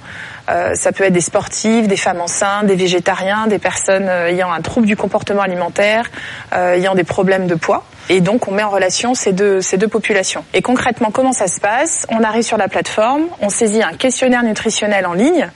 Euh, 0.48 0.74
ça 0.74 0.92
peut 0.92 1.04
être 1.04 1.12
des 1.12 1.20
sportifs, 1.20 1.88
des 1.88 1.96
femmes 1.96 2.20
enceintes, 2.20 2.66
des 2.66 2.76
végétariens, 2.76 3.46
des 3.46 3.58
personnes 3.58 4.08
euh, 4.08 4.28
ayant 4.28 4.52
un 4.52 4.60
trouble 4.60 4.86
du 4.86 4.96
comportement 4.96 5.42
alimentaire, 5.42 6.10
euh, 6.52 6.74
ayant 6.74 6.94
des 6.94 7.04
problèmes 7.04 7.46
de 7.46 7.54
poids. 7.54 7.84
Et 8.10 8.20
donc, 8.20 8.48
on 8.48 8.52
met 8.52 8.62
en 8.62 8.70
relation 8.70 9.14
ces 9.14 9.32
deux, 9.32 9.60
ces 9.60 9.76
deux 9.76 9.88
populations. 9.88 10.44
Et 10.54 10.62
concrètement, 10.62 11.10
comment 11.10 11.32
ça 11.32 11.46
se 11.46 11.60
passe? 11.60 12.06
On 12.08 12.22
arrive 12.22 12.42
sur 12.42 12.56
la 12.56 12.68
plateforme, 12.68 13.24
on 13.40 13.50
saisit 13.50 13.82
un 13.82 13.92
questionnaire 13.92 14.42
nutritionnel 14.42 15.06
en 15.06 15.12
ligne. 15.12 15.50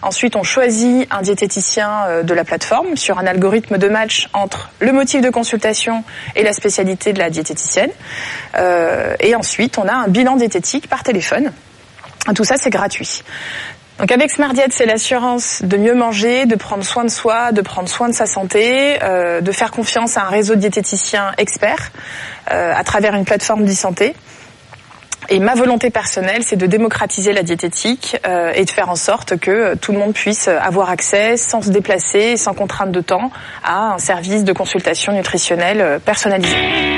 Ensuite, 0.00 0.36
on 0.36 0.42
choisit 0.42 1.06
un 1.10 1.20
diététicien 1.20 1.90
euh, 2.06 2.22
de 2.22 2.32
la 2.32 2.44
plateforme 2.44 2.96
sur 2.96 3.18
un 3.18 3.26
algorithme 3.26 3.76
de 3.76 3.88
match 3.88 4.28
entre 4.32 4.70
le 4.80 4.92
motif 4.92 5.20
de 5.20 5.28
consultation 5.28 6.04
et 6.34 6.42
la 6.42 6.52
spécialité 6.52 7.12
de 7.12 7.18
la 7.18 7.28
diététicienne. 7.28 7.90
Euh, 8.56 9.14
et 9.20 9.34
ensuite, 9.34 9.76
on 9.76 9.86
a 9.86 9.92
un 9.92 10.08
bilan 10.08 10.36
diététique 10.36 10.88
par 10.88 11.02
téléphone. 11.02 11.52
Tout 12.34 12.44
ça, 12.44 12.56
c'est 12.58 12.70
gratuit. 12.70 13.22
Donc 13.98 14.12
avec 14.12 14.30
Smart 14.30 14.52
c'est 14.70 14.86
l'assurance 14.86 15.62
de 15.64 15.76
mieux 15.76 15.94
manger, 15.94 16.46
de 16.46 16.54
prendre 16.54 16.84
soin 16.84 17.04
de 17.04 17.10
soi, 17.10 17.50
de 17.50 17.62
prendre 17.62 17.88
soin 17.88 18.08
de 18.08 18.14
sa 18.14 18.26
santé, 18.26 18.96
euh, 19.02 19.40
de 19.40 19.50
faire 19.50 19.72
confiance 19.72 20.16
à 20.16 20.22
un 20.22 20.28
réseau 20.28 20.54
de 20.54 20.60
diététiciens 20.60 21.32
experts 21.36 21.90
euh, 22.52 22.72
à 22.74 22.84
travers 22.84 23.14
une 23.14 23.24
plateforme 23.24 23.64
d'e-santé. 23.64 24.14
Et 25.30 25.40
ma 25.40 25.54
volonté 25.54 25.90
personnelle, 25.90 26.42
c'est 26.44 26.56
de 26.56 26.66
démocratiser 26.66 27.32
la 27.32 27.42
diététique 27.42 28.16
euh, 28.26 28.52
et 28.54 28.64
de 28.64 28.70
faire 28.70 28.88
en 28.88 28.96
sorte 28.96 29.36
que 29.36 29.74
tout 29.74 29.90
le 29.90 29.98
monde 29.98 30.14
puisse 30.14 30.46
avoir 30.46 30.90
accès, 30.90 31.36
sans 31.36 31.60
se 31.60 31.70
déplacer, 31.70 32.36
sans 32.36 32.54
contrainte 32.54 32.92
de 32.92 33.00
temps, 33.00 33.32
à 33.64 33.94
un 33.94 33.98
service 33.98 34.44
de 34.44 34.52
consultation 34.52 35.12
nutritionnelle 35.12 36.00
personnalisé. 36.04 36.97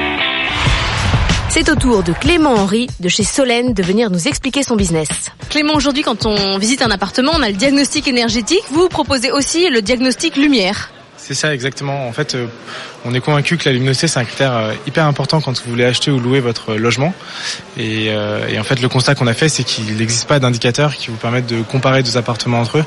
C'est 1.63 1.73
au 1.73 1.77
tour 1.77 2.03
de 2.03 2.15
Clément 2.15 2.55
Henry 2.55 2.87
de 3.01 3.09
chez 3.11 3.23
Solène 3.23 3.75
de 3.75 3.83
venir 3.83 4.09
nous 4.09 4.29
expliquer 4.29 4.63
son 4.63 4.77
business. 4.77 5.11
Clément, 5.51 5.75
aujourd'hui, 5.75 6.03
quand 6.03 6.25
on 6.25 6.57
visite 6.57 6.81
un 6.81 6.91
appartement, 6.91 7.33
on 7.35 7.43
a 7.43 7.51
le 7.51 7.55
diagnostic 7.55 8.09
énergétique. 8.09 8.63
Vous 8.71 8.89
proposez 8.89 9.31
aussi 9.31 9.69
le 9.69 9.83
diagnostic 9.83 10.37
lumière. 10.37 10.91
C'est 11.31 11.37
ça 11.37 11.55
exactement. 11.55 12.09
En 12.09 12.13
fait, 12.13 12.35
euh, 12.35 12.49
on 13.05 13.15
est 13.15 13.21
convaincu 13.21 13.57
que 13.57 13.69
la 13.69 13.73
luminosité 13.73 14.09
c'est 14.09 14.19
un 14.19 14.25
critère 14.25 14.53
euh, 14.53 14.73
hyper 14.89 15.07
important 15.07 15.41
quand 15.41 15.63
vous 15.63 15.71
voulez 15.71 15.85
acheter 15.85 16.11
ou 16.11 16.19
louer 16.19 16.41
votre 16.41 16.75
logement. 16.75 17.15
Et, 17.77 18.07
euh, 18.09 18.49
et 18.49 18.59
en 18.59 18.65
fait, 18.65 18.83
le 18.83 18.89
constat 18.89 19.15
qu'on 19.15 19.29
a 19.29 19.33
fait, 19.33 19.49
c'est 19.49 19.63
qu'il 19.63 19.97
n'existe 19.97 20.27
pas 20.27 20.41
d'indicateurs 20.41 20.97
qui 20.97 21.07
vous 21.07 21.17
permettent 21.17 21.47
de 21.47 21.63
comparer 21.63 22.03
deux 22.03 22.17
appartements 22.17 22.59
entre 22.59 22.79
eux, 22.79 22.85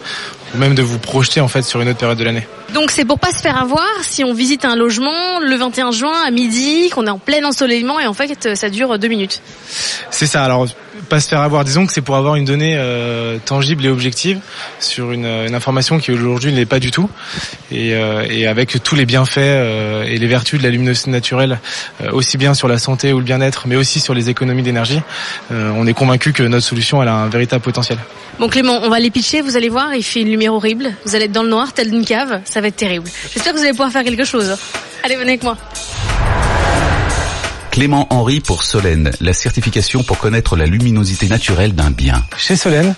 ou 0.53 0.58
même 0.58 0.75
de 0.75 0.82
vous 0.82 0.99
projeter 0.99 1.39
en 1.39 1.47
fait 1.47 1.62
sur 1.62 1.79
une 1.79 1.88
autre 1.88 1.99
période 1.99 2.17
de 2.17 2.23
l'année. 2.25 2.45
Donc 2.73 2.91
c'est 2.91 3.06
pour 3.06 3.17
pas 3.17 3.32
se 3.32 3.39
faire 3.39 3.56
avoir 3.56 3.88
si 4.01 4.25
on 4.25 4.34
visite 4.34 4.65
un 4.65 4.75
logement 4.75 5.39
le 5.39 5.56
21 5.56 5.91
juin 5.91 6.21
à 6.27 6.29
midi, 6.29 6.89
qu'on 6.89 7.08
est 7.08 7.12
en 7.12 7.19
plein 7.19 7.45
ensoleillement 7.45 8.01
et 8.01 8.08
en 8.08 8.13
fait 8.13 8.56
ça 8.56 8.69
dure 8.69 8.99
deux 8.99 9.08
minutes. 9.08 9.41
C'est 10.12 10.27
ça. 10.27 10.43
Alors 10.43 10.67
pas 11.13 11.19
se 11.19 11.30
faire 11.30 11.41
avoir. 11.41 11.63
Disons 11.63 11.86
que 11.86 11.93
c'est 11.93 12.02
pour 12.02 12.15
avoir 12.15 12.38
une 12.38 12.45
donnée 12.45 12.76
euh, 12.76 13.38
tangible 13.45 13.86
et 13.86 13.89
objective 13.89 14.39
sur 14.80 15.12
une, 15.12 15.28
une 15.28 15.54
information 15.54 15.99
qui 15.99 16.12
aujourd'hui 16.12 16.52
n'est 16.52 16.65
pas 16.65 16.80
du 16.80 16.89
tout, 16.89 17.08
et, 17.71 17.93
euh, 17.93 18.49
avec 18.49 18.82
tous 18.82 18.95
les 18.95 19.06
bienfaits 19.06 19.38
euh, 19.38 20.06
et 20.06 20.17
les 20.17 20.26
vertus 20.26 20.58
de 20.58 20.63
la 20.63 20.71
luminosité 20.71 21.12
naturelle, 21.12 21.60
euh, 22.02 22.10
aussi 22.13 22.39
bien 22.39 22.56
sur 22.56 22.67
la 22.67 22.80
santé 22.80 23.13
ou 23.13 23.19
le 23.19 23.23
bien-être, 23.23 23.67
mais 23.67 23.76
aussi 23.76 23.99
sur 23.99 24.15
les 24.15 24.32
économies 24.32 24.63
d'énergie. 24.63 25.02
Euh, 25.52 25.71
on 25.76 25.86
est 25.86 25.93
convaincu 25.93 26.34
que 26.34 26.41
notre 26.41 26.65
solution 26.65 26.99
a 26.99 27.12
un 27.12 27.30
véritable 27.30 27.62
potentiel. 27.62 27.99
Bon 28.39 28.49
Clément, 28.49 28.80
on 28.82 28.89
va 28.89 28.99
les 28.99 29.12
pitcher. 29.12 29.41
Vous 29.41 29.56
allez 29.56 29.69
voir, 29.69 29.93
il 29.93 30.02
fait 30.02 30.21
une 30.21 30.32
lumière 30.32 30.56
horrible. 30.56 30.93
Vous 31.06 31.13
allez 31.15 31.26
être 31.26 31.32
dans 31.32 31.43
le 31.43 31.49
noir, 31.49 31.73
tel 31.73 31.93
une 31.93 32.06
cave. 32.06 32.41
Ça 32.45 32.60
va 32.60 32.69
être 32.69 32.76
terrible. 32.76 33.08
J'espère 33.32 33.54
que 33.54 33.58
vous 33.60 33.63
allez 33.63 33.73
pouvoir 33.73 33.91
faire 33.91 34.04
quelque 34.04 34.26
chose. 34.26 34.56
Allez, 35.04 35.15
venez 35.15 35.34
avec 35.34 35.43
moi. 35.43 35.58
Clément 37.73 38.05
Henry 38.12 38.39
pour 38.39 38.62
Solène, 38.62 39.09
la 39.19 39.33
certification 39.33 40.03
pour 40.03 40.19
connaître 40.19 40.55
la 40.55 40.67
luminosité 40.67 41.27
naturelle 41.27 41.73
d'un 41.73 41.89
bien. 41.89 42.21
Chez 42.38 42.55
Solène, 42.55 42.93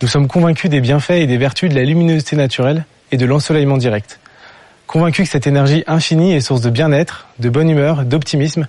nous 0.00 0.08
sommes 0.08 0.28
convaincus 0.28 0.70
des 0.70 0.80
bienfaits 0.80 1.10
et 1.10 1.26
des 1.26 1.36
vertus 1.36 1.68
de 1.68 1.74
la 1.74 1.82
luminosité 1.82 2.34
naturelle 2.34 2.86
et 3.12 3.18
de 3.18 3.26
l'ensoleillement 3.26 3.76
direct. 3.76 4.20
Convaincus 4.86 5.26
que 5.26 5.32
cette 5.32 5.46
énergie 5.46 5.84
infinie 5.86 6.32
est 6.32 6.40
source 6.40 6.62
de 6.62 6.70
bien-être, 6.70 7.26
de 7.38 7.50
bonne 7.50 7.68
humeur, 7.68 8.06
d'optimisme. 8.06 8.66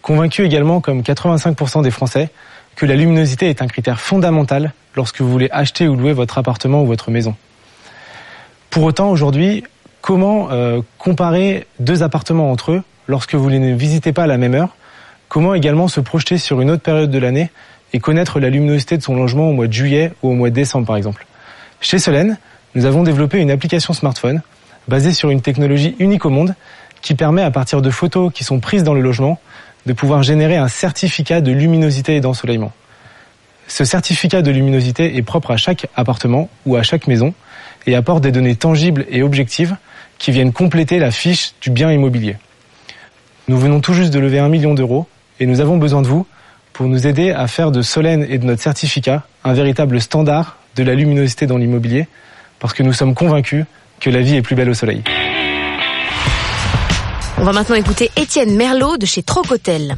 Convaincus 0.00 0.46
également, 0.46 0.80
comme 0.80 1.02
85% 1.02 1.82
des 1.82 1.90
Français, 1.90 2.30
que 2.74 2.86
la 2.86 2.96
luminosité 2.96 3.50
est 3.50 3.60
un 3.60 3.66
critère 3.66 4.00
fondamental 4.00 4.72
lorsque 4.94 5.20
vous 5.20 5.30
voulez 5.30 5.50
acheter 5.50 5.88
ou 5.88 5.96
louer 5.96 6.14
votre 6.14 6.38
appartement 6.38 6.82
ou 6.82 6.86
votre 6.86 7.10
maison. 7.10 7.36
Pour 8.70 8.84
autant, 8.84 9.10
aujourd'hui, 9.10 9.62
comment 10.00 10.48
euh, 10.52 10.80
comparer 10.96 11.66
deux 11.80 12.02
appartements 12.02 12.50
entre 12.50 12.72
eux 12.72 12.82
lorsque 13.08 13.34
vous 13.34 13.50
ne 13.50 13.58
les 13.58 13.74
visitez 13.74 14.14
pas 14.14 14.22
à 14.22 14.26
la 14.26 14.38
même 14.38 14.54
heure 14.54 14.74
Comment 15.36 15.52
également 15.52 15.86
se 15.86 16.00
projeter 16.00 16.38
sur 16.38 16.62
une 16.62 16.70
autre 16.70 16.80
période 16.80 17.10
de 17.10 17.18
l'année 17.18 17.50
et 17.92 18.00
connaître 18.00 18.40
la 18.40 18.48
luminosité 18.48 18.96
de 18.96 19.02
son 19.02 19.14
logement 19.14 19.50
au 19.50 19.52
mois 19.52 19.66
de 19.66 19.72
juillet 19.74 20.14
ou 20.22 20.30
au 20.30 20.32
mois 20.32 20.48
de 20.48 20.54
décembre 20.54 20.86
par 20.86 20.96
exemple 20.96 21.26
Chez 21.82 21.98
Solène, 21.98 22.38
nous 22.74 22.86
avons 22.86 23.02
développé 23.02 23.38
une 23.38 23.50
application 23.50 23.92
smartphone 23.92 24.40
basée 24.88 25.12
sur 25.12 25.28
une 25.28 25.42
technologie 25.42 25.94
unique 25.98 26.24
au 26.24 26.30
monde 26.30 26.54
qui 27.02 27.14
permet 27.14 27.42
à 27.42 27.50
partir 27.50 27.82
de 27.82 27.90
photos 27.90 28.32
qui 28.32 28.44
sont 28.44 28.60
prises 28.60 28.82
dans 28.82 28.94
le 28.94 29.02
logement 29.02 29.38
de 29.84 29.92
pouvoir 29.92 30.22
générer 30.22 30.56
un 30.56 30.68
certificat 30.68 31.42
de 31.42 31.52
luminosité 31.52 32.16
et 32.16 32.22
d'ensoleillement. 32.22 32.72
Ce 33.68 33.84
certificat 33.84 34.40
de 34.40 34.50
luminosité 34.50 35.18
est 35.18 35.22
propre 35.22 35.50
à 35.50 35.58
chaque 35.58 35.86
appartement 35.96 36.48
ou 36.64 36.76
à 36.76 36.82
chaque 36.82 37.06
maison 37.06 37.34
et 37.86 37.94
apporte 37.94 38.22
des 38.22 38.32
données 38.32 38.56
tangibles 38.56 39.04
et 39.10 39.22
objectives 39.22 39.76
qui 40.16 40.30
viennent 40.30 40.54
compléter 40.54 40.98
la 40.98 41.10
fiche 41.10 41.52
du 41.60 41.68
bien 41.68 41.92
immobilier. 41.92 42.38
Nous 43.48 43.58
venons 43.58 43.82
tout 43.82 43.92
juste 43.92 44.14
de 44.14 44.18
lever 44.18 44.38
un 44.38 44.48
million 44.48 44.72
d'euros 44.72 45.06
et 45.40 45.46
nous 45.46 45.60
avons 45.60 45.76
besoin 45.76 46.02
de 46.02 46.06
vous 46.06 46.26
pour 46.72 46.86
nous 46.86 47.06
aider 47.06 47.30
à 47.30 47.46
faire 47.46 47.70
de 47.70 47.82
Solène 47.82 48.26
et 48.28 48.38
de 48.38 48.44
notre 48.44 48.62
certificat 48.62 49.22
un 49.44 49.52
véritable 49.54 50.00
standard 50.00 50.58
de 50.76 50.82
la 50.82 50.94
luminosité 50.94 51.46
dans 51.46 51.56
l'immobilier 51.56 52.08
parce 52.58 52.74
que 52.74 52.82
nous 52.82 52.92
sommes 52.92 53.14
convaincus 53.14 53.64
que 54.00 54.10
la 54.10 54.20
vie 54.20 54.36
est 54.36 54.42
plus 54.42 54.56
belle 54.56 54.70
au 54.70 54.74
soleil. 54.74 55.02
On 57.38 57.44
va 57.44 57.52
maintenant 57.52 57.76
écouter 57.76 58.10
Étienne 58.16 58.56
Merlot 58.56 58.96
de 58.96 59.06
chez 59.06 59.22
Trocotel. 59.22 59.96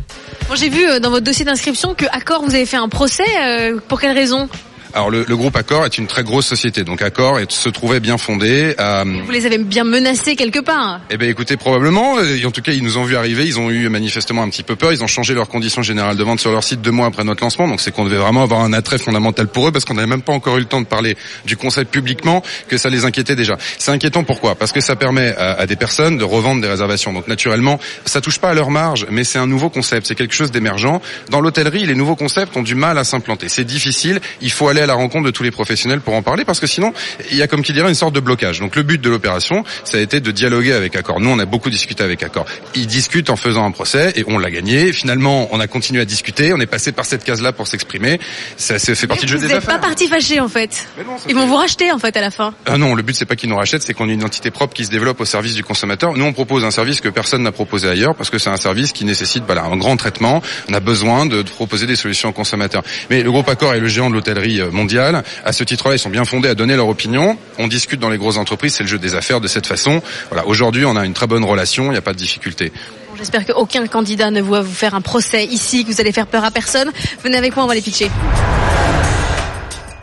Bon, 0.49 0.57
j'ai 0.57 0.69
vu 0.69 0.89
euh, 0.89 0.99
dans 0.99 1.11
votre 1.11 1.25
dossier 1.25 1.45
d'inscription 1.45 1.95
que 1.95 2.05
Accor 2.11 2.43
vous 2.43 2.55
avez 2.55 2.67
fait 2.67 2.77
un 2.77 2.89
procès. 2.89 3.25
Euh, 3.41 3.79
pour 3.87 4.01
quelle 4.01 4.17
raison? 4.17 4.49
Alors 4.95 5.11
le, 5.11 5.25
le, 5.29 5.37
groupe 5.37 5.55
Accor 5.57 5.85
est 5.85 5.99
une 5.99 6.07
très 6.07 6.23
grosse 6.23 6.47
société, 6.47 6.83
donc 6.83 7.03
Accor 7.03 7.39
est, 7.39 7.51
se 7.53 7.69
trouvait 7.69 8.01
bien 8.01 8.19
fondé. 8.19 8.75
À... 8.79 9.05
Vous 9.05 9.31
les 9.31 9.47
avez 9.47 9.59
bien 9.59 9.85
menacés 9.85 10.35
quelque 10.35 10.61
part 10.61 11.01
Eh 11.11 11.17
bien 11.17 11.29
écoutez, 11.29 11.57
probablement. 11.57 12.21
Et 12.21 12.45
en 12.47 12.51
tout 12.51 12.63
cas, 12.63 12.73
ils 12.73 12.83
nous 12.83 12.97
ont 12.97 13.05
vu 13.05 13.17
arriver, 13.17 13.47
ils 13.47 13.59
ont 13.59 13.71
eu 13.71 13.89
manifestement 13.89 14.43
un 14.43 14.49
petit 14.49 14.63
peu 14.63 14.77
peur, 14.77 14.93
ils 14.93 15.03
ont 15.05 15.07
changé 15.07 15.35
leurs 15.35 15.49
conditions 15.49 15.83
générales 15.83 16.17
de 16.17 16.25
vente 16.25 16.41
sur 16.41 16.51
leur 16.51 16.65
site 16.65 16.81
deux 16.81 16.91
mois 16.91 17.07
après 17.07 17.25
notre 17.25 17.43
lancement, 17.43 17.69
donc 17.69 17.81
c'est 17.81 17.93
qu'on 17.93 18.05
devait 18.05 18.17
vraiment 18.17 18.43
avoir 18.43 18.61
un 18.61 18.73
attrait 18.73 18.99
fondamental 18.99 19.49
pour 19.49 19.69
eux, 19.69 19.73
parce 19.73 19.85
qu'on 19.85 19.95
n'avait 19.95 20.09
même 20.09 20.23
pas 20.23 20.33
encore 20.33 20.57
eu 20.57 20.61
le 20.61 20.67
temps 20.67 20.81
de 20.81 20.87
parler 20.87 21.17
du 21.45 21.57
concept 21.57 21.91
publiquement, 21.91 22.43
que 22.69 22.79
ça 22.79 22.89
les 22.89 23.05
inquiétait 23.05 23.37
déjà. 23.37 23.59
C'est 23.79 23.91
inquiétant 23.91 24.25
pourquoi? 24.25 24.55
Parce 24.55 24.73
que 24.73 24.81
ça 24.81 24.97
permet 24.97 25.35
à, 25.37 25.53
à, 25.53 25.67
des 25.67 25.77
personnes 25.77 26.19
de 26.19 26.25
revendre 26.25 26.63
des 26.63 26.69
réservations. 26.69 27.13
Donc 27.13 27.29
naturellement, 27.29 27.79
ça 28.05 28.21
touche 28.21 28.39
pas 28.39 28.51
à 28.51 28.55
leur 28.55 28.71
marge, 28.71 29.07
mais 29.11 29.25
c'est 29.25 29.39
un 29.39 29.47
nouveau 29.47 29.71
concept, 29.71 30.07
c'est 30.07 30.15
quelque 30.15 30.35
chose 30.35 30.51
d'émergent. 30.51 31.01
Dans 31.31 31.41
l'hôtellerie, 31.41 31.85
les 31.87 31.95
nouveaux 31.95 32.17
concepts 32.17 32.57
ont 32.57 32.63
du 32.63 32.75
mal 32.75 32.99
à 32.99 33.05
s'implanter. 33.05 33.49
C'est 33.49 33.65
difficile, 33.65 34.21
il 34.41 34.51
faut 34.51 34.69
aller 34.69 34.78
à 34.81 34.87
la 34.87 34.95
rencontre 34.95 35.27
de 35.27 35.31
tous 35.31 35.43
les 35.43 35.51
professionnels 35.51 36.01
pour 36.01 36.15
en 36.15 36.23
parler 36.23 36.45
parce 36.45 36.61
que 36.61 36.67
sinon 36.67 36.93
il 37.31 37.37
y 37.37 37.43
a 37.43 37.47
comme 37.47 37.63
qui 37.63 37.73
dirait 37.73 37.89
une 37.89 37.95
sorte 37.95 38.15
de 38.15 38.21
blocage. 38.21 38.61
Donc 38.61 38.77
le 38.77 38.83
but 38.83 39.01
de 39.01 39.09
l'opération, 39.11 39.65
ça 39.85 39.99
a 39.99 40.01
été 40.01 40.21
de 40.21 40.31
dialoguer 40.31 40.73
avec 40.73 40.97
Accor. 40.97 41.21
Nous 41.21 41.31
on 41.31 41.39
a 41.39 41.45
beaucoup 41.45 41.71
discuté 41.71 42.03
avec 42.05 42.23
Accor. 42.23 42.45
Ils 42.75 42.87
discutent 42.87 43.31
en 43.31 43.37
faisant 43.37 43.65
un 43.65 43.71
procès 43.71 44.13
et 44.17 44.25
on 44.27 44.39
l'a 44.39 44.51
gagné. 44.51 44.93
Finalement 44.93 45.49
on 45.53 45.61
a 45.61 45.67
continué 45.67 46.01
à 46.01 46.05
discuter, 46.05 46.53
on 46.53 46.61
est 46.61 46.67
passé 46.67 46.93
par 46.93 47.05
cette 47.05 47.25
case-là 47.25 47.53
pour 47.53 47.67
s'exprimer. 47.67 48.21
Ça, 48.57 48.79
ça 48.79 48.95
fait 48.95 49.07
partie 49.07 49.27
du 49.27 49.33
jeu 49.33 49.39
des 49.39 49.47
affaires. 49.47 49.61
Vous 49.61 49.67
n'êtes 49.67 49.81
pas 49.81 49.87
parti 49.87 50.09
fâché 50.09 50.41
en 50.41 50.49
fait. 50.49 50.87
Non, 50.99 51.17
Ils 51.29 51.35
vont 51.35 51.47
vous 51.47 51.57
racheter 51.57 51.93
en 51.93 51.99
fait 51.99 52.17
à 52.17 52.21
la 52.21 52.31
fin. 52.31 52.55
Ah 52.67 52.79
non, 52.79 52.95
le 52.95 53.03
but 53.03 53.17
c'est 53.17 53.27
pas 53.27 53.37
qu'ils 53.37 53.49
nous 53.51 53.57
rachètent, 53.57 53.83
c'est 53.83 53.95
qu'on 53.95 54.09
ait 54.09 54.13
une 54.13 54.21
identité 54.21 54.51
propre 54.51 54.75
qui 54.75 54.85
se 54.85 54.91
développe 54.91 55.21
au 55.21 55.25
service 55.25 55.55
du 55.55 55.65
consommateur. 55.65 56.15
Nous 56.15 56.25
on 56.25 56.33
propose 56.33 56.65
un 56.65 56.71
service 56.71 57.01
que 57.01 57.09
personne 57.09 57.43
n'a 57.43 57.53
proposé 57.53 57.89
ailleurs 57.89 58.15
parce 58.15 58.31
que 58.31 58.39
c'est 58.39 58.51
un 58.51 58.57
service 58.57 58.93
qui 58.93 59.05
nécessite 59.05 59.45
voilà, 59.47 59.65
un 59.65 59.77
grand 59.77 59.97
traitement. 59.97 60.43
On 60.69 60.75
a 60.75 60.81
besoin 60.81 61.27
de, 61.27 61.43
de 61.43 61.51
proposer 61.51 61.87
des 61.87 61.97
solutions 61.97 62.29
aux 62.31 62.33
consommateurs. 62.33 62.83
Mais 63.11 63.23
le 63.23 63.31
groupe 63.31 63.49
Accor 63.49 63.75
est 63.75 63.81
le 63.81 63.89
géant 63.89 64.11
de 64.11 64.15
l'hôtellerie 64.15 64.61
mondiale. 64.71 65.23
À 65.45 65.53
ce 65.53 65.65
titre-là, 65.65 65.97
ils 65.97 65.99
sont 65.99 66.11
bien 66.11 66.25
fondés 66.25 66.49
à 66.49 66.55
donner 66.55 66.77
leur 66.77 66.89
opinion. 66.89 67.37
On 67.59 67.69
discute 67.69 68.01
dans 68.01 68.11
les 68.11 68.19
grosses 68.19 68.39
entreprises, 68.39 68.75
c'est 68.75 68.85
le 68.85 68.89
jeu 68.89 68.99
des 68.99 69.15
affaires 69.15 69.41
de 69.41 69.49
cette 69.49 69.67
façon. 69.67 70.03
Voilà, 70.31 70.47
aujourd'hui, 70.47 70.85
on 70.85 70.97
a 70.97 71.05
une 71.05 71.15
très 71.15 71.27
bonne 71.27 71.45
relation, 71.45 71.87
il 71.87 71.91
n'y 71.91 71.97
a 71.97 72.03
pas 72.03 72.13
de 72.13 72.19
difficulté. 72.19 72.73
J'espère 73.17 73.45
qu'aucun 73.45 73.87
candidat 73.87 74.31
ne 74.31 74.41
va 74.41 74.61
vous 74.61 74.73
faire 74.73 74.95
un 74.95 75.01
procès 75.01 75.45
ici, 75.45 75.85
que 75.85 75.93
vous 75.93 76.01
allez 76.01 76.13
faire 76.13 76.29
peur 76.29 76.45
à 76.45 76.51
personne. 76.51 76.93
Venez 77.25 77.37
avec 77.37 77.57
moi, 77.57 77.65
on 77.65 77.69
va 77.69 77.75
les 77.75 77.81
pitcher. 77.81 78.11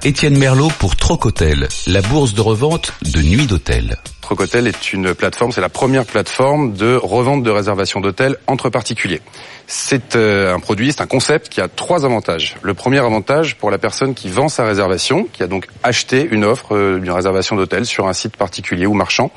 Étienne 0.03 0.37
Merlot 0.37 0.67
pour 0.77 0.95
Trocotel, 0.95 1.67
la 1.87 2.01
bourse 2.01 2.35
de 2.35 2.41
revente 2.41 2.93
de 3.01 3.23
nuit 3.23 3.47
d'hôtel. 3.47 3.97
Trocotel 4.21 4.67
est 4.67 4.93
une 4.93 5.15
plateforme, 5.15 5.51
c'est 5.51 5.61
la 5.61 5.69
première 5.69 6.05
plateforme 6.05 6.73
de 6.73 6.95
revente 6.95 7.41
de 7.41 7.49
réservation 7.49 8.01
d'hôtels 8.01 8.37
entre 8.45 8.69
particuliers. 8.69 9.21
C'est 9.67 10.15
euh, 10.15 10.53
un 10.53 10.59
produit, 10.59 10.91
c'est 10.91 11.01
un 11.01 11.07
concept 11.07 11.49
qui 11.49 11.59
a 11.59 11.67
trois 11.67 12.05
avantages. 12.05 12.55
Le 12.61 12.75
premier 12.75 12.99
avantage 12.99 13.55
pour 13.55 13.71
la 13.71 13.79
personne 13.79 14.13
qui 14.13 14.29
vend 14.29 14.47
sa 14.47 14.63
réservation, 14.63 15.27
qui 15.33 15.41
a 15.41 15.47
donc 15.47 15.67
acheté 15.81 16.27
une 16.29 16.45
offre 16.45 16.75
euh, 16.75 16.99
d'une 16.99 17.11
réservation 17.11 17.55
d'hôtel 17.55 17.87
sur 17.87 18.07
un 18.07 18.13
site 18.13 18.37
particulier 18.37 18.85
ou 18.85 18.93
marchand, 18.93 19.31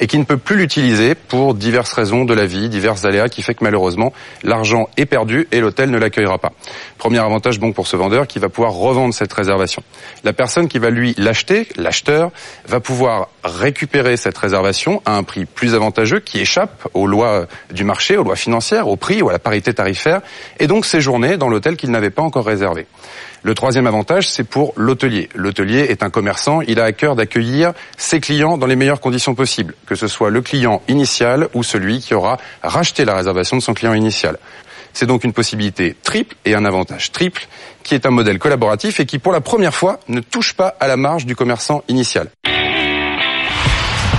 et 0.00 0.06
qui 0.06 0.18
ne 0.18 0.24
peut 0.24 0.38
plus 0.38 0.56
l'utiliser 0.56 1.14
pour 1.14 1.54
diverses 1.54 1.92
raisons 1.92 2.24
de 2.24 2.32
la 2.32 2.46
vie, 2.46 2.70
divers 2.70 3.04
aléas, 3.04 3.28
qui 3.28 3.42
fait 3.42 3.54
que 3.54 3.62
malheureusement 3.62 4.14
l'argent 4.42 4.88
est 4.96 5.04
perdu 5.04 5.48
et 5.52 5.60
l'hôtel 5.60 5.90
ne 5.90 5.98
l'accueillera 5.98 6.38
pas. 6.38 6.52
Premier 6.96 7.18
avantage 7.18 7.60
bon 7.60 7.72
pour 7.72 7.86
ce 7.86 7.96
vendeur 7.96 8.26
qui 8.26 8.38
va 8.38 8.48
pouvoir 8.48 8.72
revendre 8.72 9.12
cette 9.12 9.32
réservation. 9.34 9.82
La 10.24 10.32
personne 10.32 10.68
qui 10.68 10.78
va 10.78 10.88
lui 10.88 11.14
l'acheter, 11.18 11.68
l'acheteur, 11.76 12.30
va 12.66 12.80
pouvoir 12.80 13.28
récupérer 13.44 14.16
cette 14.16 14.38
réservation 14.38 15.02
à 15.04 15.16
un 15.16 15.24
prix 15.24 15.44
plus 15.44 15.74
avantageux 15.74 16.20
qui 16.20 16.40
échappe 16.40 16.88
aux 16.94 17.06
lois 17.06 17.46
du 17.70 17.84
marché, 17.84 18.16
aux 18.16 18.24
lois 18.24 18.36
financières, 18.36 18.88
au 18.88 18.96
prix 18.96 19.20
ou 19.20 19.28
à 19.28 19.32
la 19.32 19.38
parité 19.38 19.73
tarifaire, 19.74 20.20
et 20.58 20.66
donc 20.66 20.86
séjourner 20.86 21.36
dans 21.36 21.48
l'hôtel 21.48 21.76
qu'il 21.76 21.90
n'avait 21.90 22.10
pas 22.10 22.22
encore 22.22 22.46
réservé. 22.46 22.86
Le 23.42 23.54
troisième 23.54 23.86
avantage, 23.86 24.28
c'est 24.28 24.44
pour 24.44 24.72
l'hôtelier. 24.76 25.28
L'hôtelier 25.34 25.86
est 25.90 26.02
un 26.02 26.10
commerçant, 26.10 26.62
il 26.62 26.80
a 26.80 26.84
à 26.84 26.92
cœur 26.92 27.14
d'accueillir 27.14 27.72
ses 27.98 28.20
clients 28.20 28.56
dans 28.56 28.66
les 28.66 28.76
meilleures 28.76 29.00
conditions 29.00 29.34
possibles, 29.34 29.74
que 29.86 29.94
ce 29.94 30.08
soit 30.08 30.30
le 30.30 30.40
client 30.40 30.80
initial 30.88 31.48
ou 31.52 31.62
celui 31.62 32.00
qui 32.00 32.14
aura 32.14 32.38
racheté 32.62 33.04
la 33.04 33.14
réservation 33.14 33.56
de 33.56 33.62
son 33.62 33.74
client 33.74 33.92
initial. 33.92 34.38
C'est 34.94 35.06
donc 35.06 35.24
une 35.24 35.32
possibilité 35.32 35.94
triple 36.02 36.36
et 36.44 36.54
un 36.54 36.64
avantage 36.64 37.12
triple 37.12 37.46
qui 37.82 37.94
est 37.94 38.06
un 38.06 38.10
modèle 38.10 38.38
collaboratif 38.38 39.00
et 39.00 39.06
qui 39.06 39.18
pour 39.18 39.32
la 39.32 39.40
première 39.40 39.74
fois 39.74 40.00
ne 40.08 40.20
touche 40.20 40.54
pas 40.54 40.74
à 40.80 40.86
la 40.86 40.96
marge 40.96 41.26
du 41.26 41.36
commerçant 41.36 41.82
initial. 41.88 42.30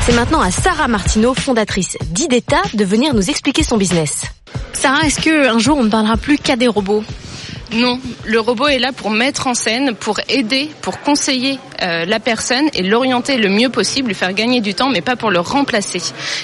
C'est 0.06 0.14
maintenant 0.14 0.40
à 0.40 0.52
Sarah 0.52 0.88
Martineau, 0.88 1.34
fondatrice 1.34 1.98
d'Ideta, 2.12 2.62
de 2.76 2.86
venir 2.86 3.16
nous 3.16 3.32
expliquer 3.32 3.64
son 3.64 3.76
business. 3.76 4.22
Sarah, 4.72 5.02
est-ce 5.02 5.20
qu'un 5.20 5.58
jour 5.58 5.80
on 5.80 5.84
ne 5.84 5.90
parlera 5.90 6.16
plus 6.16 6.38
qu'à 6.38 6.56
des 6.56 6.68
robots? 6.68 7.04
Non, 7.74 8.00
le 8.26 8.40
robot 8.40 8.68
est 8.68 8.78
là 8.78 8.92
pour 8.92 9.10
mettre 9.10 9.48
en 9.48 9.56
scène, 9.56 9.96
pour 9.96 10.20
aider, 10.30 10.70
pour 10.82 11.02
conseiller 11.02 11.60
euh, 11.82 12.06
la 12.06 12.20
personne 12.20 12.70
et 12.74 12.84
l'orienter 12.84 13.38
le 13.38 13.50
mieux 13.50 13.70
possible, 13.70 14.10
lui 14.10 14.16
faire 14.16 14.34
gagner 14.34 14.62
du 14.62 14.76
temps, 14.76 14.90
mais 14.90 15.02
pas 15.02 15.16
pour 15.16 15.32
le 15.32 15.40
remplacer. 15.40 16.02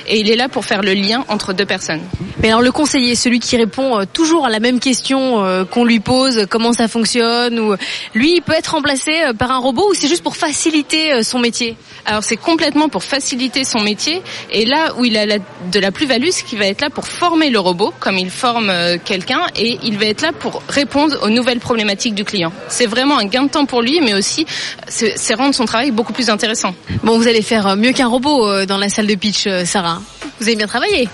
Et 0.07 0.19
il 0.19 0.31
est 0.31 0.35
là 0.35 0.49
pour 0.49 0.65
faire 0.65 0.81
le 0.81 0.93
lien 0.93 1.23
entre 1.27 1.53
deux 1.53 1.65
personnes. 1.65 2.01
Mais 2.41 2.47
alors 2.49 2.61
le 2.61 2.71
conseiller, 2.71 3.15
celui 3.15 3.39
qui 3.39 3.55
répond 3.55 3.99
euh, 3.99 4.05
toujours 4.11 4.45
à 4.45 4.49
la 4.49 4.59
même 4.59 4.79
question 4.79 5.45
euh, 5.45 5.63
qu'on 5.63 5.85
lui 5.85 5.99
pose, 5.99 6.47
comment 6.49 6.73
ça 6.73 6.87
fonctionne, 6.87 7.59
ou 7.59 7.75
lui, 8.15 8.37
il 8.37 8.41
peut 8.41 8.53
être 8.53 8.69
remplacé 8.69 9.11
par 9.37 9.51
un 9.51 9.59
robot 9.59 9.91
ou 9.91 9.93
c'est 9.93 10.07
juste 10.07 10.23
pour 10.23 10.35
faciliter 10.35 11.21
son 11.23 11.39
métier? 11.39 11.77
Alors 12.05 12.23
c'est 12.23 12.37
complètement 12.37 12.89
pour 12.89 13.03
faciliter 13.03 13.63
son 13.63 13.81
métier. 13.81 14.23
Et 14.51 14.65
là 14.65 14.95
où 14.97 15.05
il 15.05 15.15
a 15.17 15.27
la, 15.27 15.37
de 15.37 15.79
la 15.79 15.91
plus-value, 15.91 16.29
c'est 16.31 16.45
qu'il 16.45 16.57
va 16.57 16.65
être 16.65 16.81
là 16.81 16.89
pour 16.89 17.07
former 17.07 17.51
le 17.51 17.59
robot, 17.59 17.93
comme 17.99 18.17
il 18.17 18.31
forme 18.31 18.73
quelqu'un, 19.05 19.41
et 19.55 19.77
il 19.83 19.99
va 19.99 20.05
être 20.05 20.21
là 20.21 20.31
pour 20.33 20.63
répondre 20.67 21.10
aux 21.21 21.29
nouvelles 21.29 21.59
problématiques 21.59 22.15
du 22.15 22.23
client. 22.23 22.51
C'est 22.67 22.85
vraiment 22.85 23.17
un 23.17 23.25
gain 23.25 23.43
de 23.43 23.49
temps 23.49 23.65
pour 23.65 23.81
lui, 23.81 24.01
mais 24.01 24.13
aussi 24.13 24.45
c'est 24.87 25.33
rendre 25.33 25.53
son 25.53 25.65
travail 25.65 25.91
beaucoup 25.91 26.13
plus 26.13 26.29
intéressant. 26.29 26.73
Bon, 27.03 27.17
vous 27.17 27.27
allez 27.27 27.41
faire 27.41 27.75
mieux 27.75 27.91
qu'un 27.91 28.07
robot 28.07 28.65
dans 28.65 28.77
la 28.77 28.89
salle 28.89 29.07
de 29.07 29.15
pitch, 29.15 29.47
Sarah. 29.65 30.01
Vous 30.39 30.47
avez 30.47 30.55
bien 30.55 30.67
travaillé. 30.67 31.07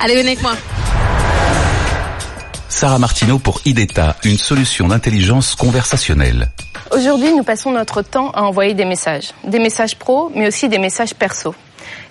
Allez, 0.00 0.14
venez 0.14 0.32
avec 0.32 0.42
moi. 0.42 0.52
Sarah 2.68 2.98
Martineau 2.98 3.38
pour 3.38 3.60
IDETA, 3.64 4.16
une 4.24 4.38
solution 4.38 4.88
d'intelligence 4.88 5.54
conversationnelle. 5.54 6.50
Aujourd'hui, 6.90 7.32
nous 7.32 7.44
passons 7.44 7.70
notre 7.70 8.02
temps 8.02 8.30
à 8.30 8.42
envoyer 8.42 8.74
des 8.74 8.86
messages. 8.86 9.32
Des 9.44 9.58
messages 9.58 9.96
pro, 9.96 10.32
mais 10.34 10.48
aussi 10.48 10.68
des 10.68 10.78
messages 10.78 11.14
perso. 11.14 11.54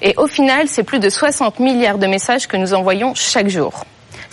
Et 0.02 0.13
au 0.17 0.28
final, 0.28 0.67
c'est 0.67 0.84
plus 0.84 1.00
de 1.00 1.10
60 1.10 1.60
milliards 1.60 1.97
de 1.97 2.08
messages 2.08 2.47
que 2.47 2.58
nous 2.58 2.74
envoyons 2.74 3.13
chaque 3.15 3.50
jour. 3.50 3.86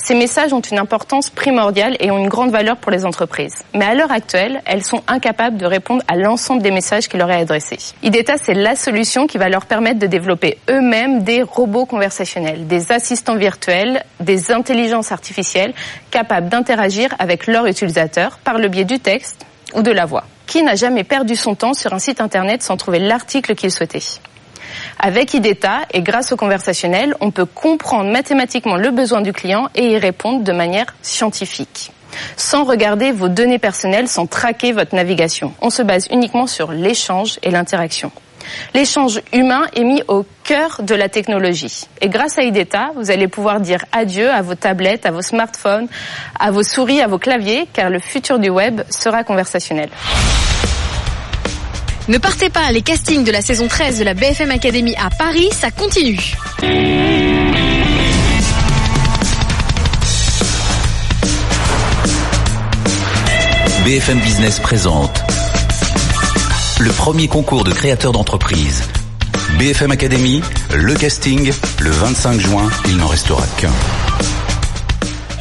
Ces 0.09 0.15
messages 0.15 0.55
ont 0.55 0.63
une 0.63 0.79
importance 0.79 1.29
primordiale 1.29 1.95
et 2.01 2.11
ont 2.11 2.17
une 2.17 2.31
grande 2.31 2.51
valeur 2.51 2.79
pour 2.79 2.91
les 2.91 3.05
entreprises. 3.05 3.57
Mais 3.75 3.85
à 3.85 3.93
l'heure 3.93 4.11
actuelle, 4.11 4.63
elles 4.65 4.83
sont 4.83 5.03
incapables 5.07 5.59
de 5.59 5.67
répondre 5.67 6.03
à 6.09 6.17
l'ensemble 6.17 6.63
des 6.63 6.71
messages 6.71 7.11
qui 7.11 7.19
leur 7.19 7.31
est 7.31 7.43
adressés. 7.43 7.77
IDETA, 8.03 8.39
c'est 8.43 8.55
la 8.55 8.75
solution 8.75 9.27
qui 9.27 9.37
va 9.37 9.51
leur 9.51 9.67
permettre 9.67 9.99
de 9.99 10.07
développer 10.07 10.57
eux-mêmes 10.71 11.25
des 11.25 11.43
robots 11.43 11.85
conversationnels, 11.85 12.67
des 12.67 12.91
assistants 12.91 13.37
virtuels, 13.37 14.03
des 14.19 14.51
intelligences 14.51 15.13
artificielles 15.13 15.75
capables 16.11 16.49
d'interagir 16.49 17.15
avec 17.19 17.47
leurs 17.47 17.67
utilisateurs 17.67 18.39
par 18.39 18.57
le 18.57 18.69
biais 18.69 18.87
du 18.87 19.01
texte 19.01 19.45
ou 19.75 19.83
de 19.83 19.91
la 19.91 20.07
voix. 20.07 20.25
Qui 20.47 20.63
n'a 20.63 20.75
jamais 20.75 21.05
perdu 21.05 21.37
son 21.37 21.55
temps 21.55 21.75
sur 21.75 21.93
un 21.93 21.99
site 21.99 22.23
internet 22.23 22.63
sans 22.63 22.79
trouver 22.79 22.99
l'article 22.99 23.55
qu'il 23.55 23.71
souhaitait? 23.71 24.01
Avec 24.99 25.35
IDETA 25.35 25.81
et 25.93 26.03
grâce 26.03 26.33
au 26.33 26.37
conversationnel, 26.37 27.15
on 27.21 27.31
peut 27.31 27.47
comprendre 27.47 28.11
mathématiquement 28.11 28.77
le 28.77 28.91
besoin 28.91 29.21
du 29.21 29.33
client 29.33 29.69
et 29.75 29.93
y 29.93 29.99
répondre 29.99 30.43
de 30.43 30.53
manière 30.53 30.87
scientifique 31.03 31.93
sans 32.37 32.65
regarder 32.65 33.13
vos 33.13 33.29
données 33.29 33.59
personnelles, 33.59 34.09
sans 34.09 34.27
traquer 34.27 34.73
votre 34.73 34.95
navigation. 34.95 35.53
On 35.61 35.71
se 35.71 35.83
base 35.83 36.09
uniquement 36.11 36.47
sur 36.47 36.73
l'échange 36.73 37.39
et 37.43 37.51
l'interaction. 37.51 38.11
L'échange 38.75 39.21
humain 39.33 39.67
est 39.75 39.85
mis 39.85 40.03
au 40.09 40.25
cœur 40.45 40.81
de 40.83 40.95
la 40.95 41.09
technologie. 41.09 41.87
Et 42.01 42.09
grâce 42.09 42.39
à 42.39 42.43
IDETA, 42.43 42.91
vous 42.97 43.11
allez 43.11 43.29
pouvoir 43.29 43.61
dire 43.61 43.85
adieu 43.93 44.31
à 44.31 44.41
vos 44.41 44.55
tablettes, 44.55 45.05
à 45.05 45.11
vos 45.11 45.23
smartphones, 45.23 45.89
à 46.39 46.51
vos 46.51 46.63
souris, 46.63 47.01
à 47.01 47.07
vos 47.07 47.19
claviers, 47.19 47.69
car 47.73 47.91
le 47.91 47.99
futur 47.99 48.39
du 48.39 48.49
web 48.49 48.81
sera 48.89 49.23
conversationnel. 49.25 49.91
Ne 52.09 52.17
partez 52.17 52.49
pas, 52.49 52.73
les 52.73 52.81
castings 52.81 53.23
de 53.23 53.31
la 53.31 53.43
saison 53.43 53.69
13 53.69 53.99
de 53.99 54.05
la 54.05 54.15
BFM 54.15 54.51
Academy 54.51 54.95
à 54.97 55.11
Paris, 55.11 55.51
ça 55.53 55.71
continue. 55.71 56.33
BFM 63.85 64.21
Business 64.21 64.59
présente 64.59 65.23
le 66.81 66.91
premier 66.93 67.29
concours 67.29 67.65
de 67.65 67.73
créateurs 67.73 68.13
d'entreprise. 68.13 68.85
BFM 69.59 69.91
Academy, 69.91 70.41
le 70.75 70.95
casting, 70.95 71.53
le 71.81 71.91
25 71.91 72.41
juin, 72.41 72.71
il 72.87 72.97
n'en 72.97 73.09
restera 73.09 73.45
qu'un. 73.59 73.73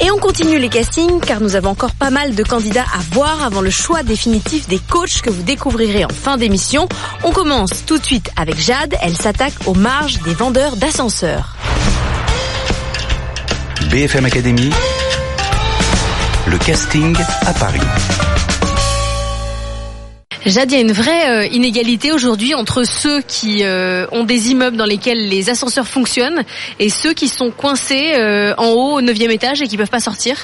Et 0.02 0.12
on 0.12 0.18
continue 0.18 0.60
les 0.60 0.70
castings 0.70 1.20
car 1.20 1.42
nous 1.42 1.56
avons 1.56 1.70
encore 1.70 1.94
pas 1.94 2.10
mal 2.10 2.36
de 2.36 2.44
candidats 2.44 2.86
à 2.94 3.00
voir 3.12 3.44
avant 3.44 3.62
le 3.62 3.70
choix 3.70 4.04
définitif 4.04 4.68
des 4.68 4.80
coachs 4.80 5.22
que 5.22 5.30
vous 5.30 5.44
découvrirez 5.44 6.06
en 6.06 6.10
fin 6.10 6.38
d'émission. 6.38 6.88
On 7.24 7.32
commence 7.32 7.86
tout 7.86 7.98
de 7.98 8.06
suite 8.06 8.32
avec 8.36 8.60
Jade, 8.60 8.96
elle 9.02 9.18
s'attaque 9.18 9.54
aux 9.66 9.74
marges 9.74 10.22
des 10.22 10.34
vendeurs 10.34 10.76
d'ascenseurs. 10.76 11.56
BFM 13.90 14.26
Academy, 14.26 14.70
le 16.48 16.58
casting 16.58 17.16
à 17.46 17.54
Paris. 17.54 18.27
Jade, 20.48 20.72
il 20.72 20.76
y 20.76 20.78
a 20.78 20.82
une 20.82 20.94
vraie 20.94 21.30
euh, 21.30 21.46
inégalité 21.48 22.14
aujourd'hui 22.14 22.56
entre 22.56 22.86
ceux 22.86 23.22
qui 23.22 23.64
euh, 23.64 24.08
ont 24.14 24.24
des 24.24 24.50
immeubles 24.50 24.78
dans 24.78 24.86
lesquels 24.86 25.28
les 25.28 25.50
ascenseurs 25.50 25.88
fonctionnent 25.88 26.44
et 26.80 26.90
ceux 26.90 27.14
qui 27.14 27.28
sont 27.28 27.52
coincés 27.52 28.14
euh, 28.16 28.54
en 28.58 28.70
haut 28.70 28.98
au 28.98 29.02
neuvième 29.02 29.32
étage 29.32 29.62
et 29.62 29.68
qui 29.68 29.76
peuvent 29.76 29.90
pas 29.90 30.00
sortir? 30.00 30.38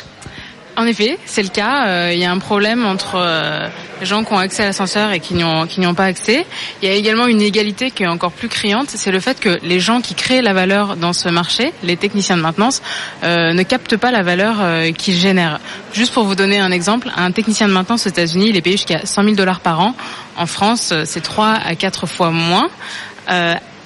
En 0.76 0.86
effet, 0.86 1.18
c'est 1.26 1.44
le 1.44 1.50
cas. 1.50 1.88
Euh, 1.88 2.12
il 2.14 2.20
y 2.20 2.26
a 2.26 2.32
un 2.32 2.40
problème 2.40 2.86
entre 2.86 3.16
euh, 3.16 3.68
les 4.04 4.10
gens 4.10 4.26
qui 4.26 4.34
ont 4.34 4.38
accès 4.38 4.64
à 4.64 4.66
l'ascenseur 4.66 5.12
et 5.12 5.22
qui 5.22 5.34
n'y 5.34 5.46
ont, 5.46 5.94
pas 5.94 6.04
accès. 6.04 6.46
Il 6.82 6.90
y 6.90 6.92
a 6.92 6.96
également 6.96 7.26
une 7.26 7.42
égalité 7.42 7.90
qui 7.90 8.04
est 8.04 8.08
encore 8.08 8.34
plus 8.34 8.50
criante, 8.50 8.90
c'est 8.90 9.12
le 9.12 9.22
fait 9.22 9.40
que 9.40 9.60
les 9.64 9.80
gens 9.80 10.02
qui 10.02 10.14
créent 10.14 10.42
la 10.42 10.52
valeur 10.52 10.98
dans 10.98 11.14
ce 11.14 11.30
marché, 11.30 11.72
les 11.84 11.96
techniciens 11.96 12.36
de 12.36 12.42
maintenance, 12.42 12.82
euh, 13.24 13.54
ne 13.54 13.64
captent 13.64 13.96
pas 13.96 14.12
la 14.12 14.22
valeur 14.22 14.58
euh, 14.60 14.92
qu'ils 14.92 15.16
génèrent. 15.16 15.62
Juste 15.94 16.14
pour 16.14 16.26
vous 16.26 16.36
donner 16.36 16.60
un 16.60 16.72
exemple, 16.72 17.10
un 17.16 17.32
technicien 17.32 17.70
de 17.70 17.74
maintenance 17.74 18.06
aux 18.06 18.10
États-Unis, 18.10 18.48
il 18.50 18.58
est 18.58 18.62
payé 18.62 18.76
jusqu'à 18.76 19.06
100 19.06 19.24
000 19.24 19.36
dollars 19.36 19.62
par 19.62 19.80
an. 19.80 19.96
En 20.36 20.48
France, 20.48 20.90
euh, 20.92 21.04
c'est 21.06 21.22
3 21.22 21.54
à 21.64 21.76
4 21.76 22.06
fois 22.06 22.32
moins. 22.32 22.68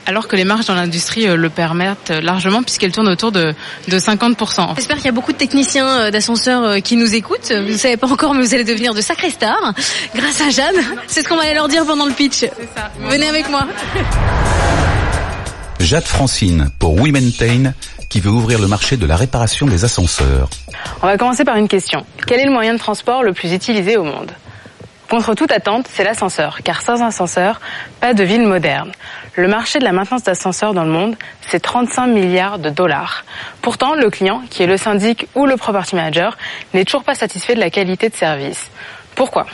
Euh, 0.08 0.17
alors 0.17 0.28
que 0.28 0.36
les 0.36 0.46
marges 0.46 0.65
dans 0.65 0.76
l'industrie 0.76 1.28
euh, 1.28 1.36
le 1.36 1.50
permettent 1.50 2.10
largement 2.10 2.63
puisqu'elles 2.63 2.91
tournent 2.91 3.10
autour 3.10 3.32
de, 3.32 3.54
de 3.88 4.00
50%. 4.00 4.76
J'espère 4.76 4.98
qu'il 4.98 5.06
y 5.06 5.10
a 5.10 5.12
beaucoup 5.12 5.32
de 5.32 5.38
techniciens 5.38 5.88
euh, 5.88 6.12
d'ascenseurs 6.12 6.63
euh, 6.63 6.80
qui 6.80 6.96
nous 6.96 7.13
écoutent. 7.13 7.52
Vous 7.52 7.74
ne 7.74 7.78
savez 7.78 7.98
pas 7.98 8.12
encore, 8.12 8.34
mais 8.34 8.41
vous 8.41 8.54
allez 8.54 8.63
devenir 8.63 8.93
de 8.93 9.02
sacrés 9.02 9.30
stars 9.30 9.74
grâce 10.15 10.41
à 10.41 10.50
Jeanne. 10.50 10.84
C'est 11.08 11.24
ce 11.24 11.30
qu'on 11.30 11.36
va 11.36 11.43
aller 11.43 11.54
leur 11.54 11.67
dire 11.67 11.86
pendant 11.86 12.06
le 12.06 12.13
pitch. 12.13 12.46
Venez 13.10 13.28
avec 13.28 13.50
moi. 13.50 13.67
Jade 15.80 16.06
Francine 16.06 16.70
pour 16.80 16.96
WeMaintain 16.96 17.74
qui 18.10 18.20
veut 18.20 18.32
ouvrir 18.32 18.60
le 18.60 18.67
marché 18.67 18.98
de 18.98 19.06
la 19.06 19.15
réparation 19.15 19.67
des 19.67 19.84
ascenseurs. 19.86 20.50
On 21.04 21.08
va 21.08 21.17
commencer 21.17 21.46
par 21.46 21.58
une 21.58 21.67
question. 21.67 22.06
Quel 22.26 22.39
est 22.39 22.46
le 22.46 22.52
moyen 22.52 22.74
de 22.74 22.80
transport 22.80 23.24
le 23.24 23.34
plus 23.34 23.54
utilisé 23.54 23.98
au 23.98 24.04
monde? 24.04 24.32
Contre 25.10 25.36
toute 25.36 25.52
attente, 25.52 25.88
c'est 25.89 26.04
l'ascenseur, 26.04 26.60
car 26.63 26.82
sans 26.82 27.02
ascenseur, 27.02 27.62
pas 28.02 28.13
de 28.13 28.24
ville 28.24 28.46
moderne. 28.46 28.91
Le 29.36 29.48
marché 29.48 29.80
de 29.80 29.86
la 29.86 29.93
maintenance 29.93 30.24
d'ascenseurs 30.24 30.74
dans 30.74 30.84
le 30.84 30.91
monde, 30.91 31.15
c'est 31.41 31.62
35 31.62 32.08
milliards 32.08 32.60
de 32.60 32.70
dollars. 32.70 33.24
Pourtant, 33.62 33.96
le 33.96 34.10
client, 34.10 34.41
qui 34.50 34.63
est 34.63 34.67
le 34.67 34.76
syndic 34.76 35.28
ou 35.34 35.46
le 35.46 35.56
property 35.56 35.96
manager, 35.96 36.38
n'est 36.74 36.84
toujours 36.84 37.06
pas 37.06 37.15
satisfait 37.15 37.56
de 37.56 37.62
la 37.62 37.70
qualité 37.70 38.10
de 38.10 38.15
service. 38.15 38.70
Pourquoi? 39.15 39.46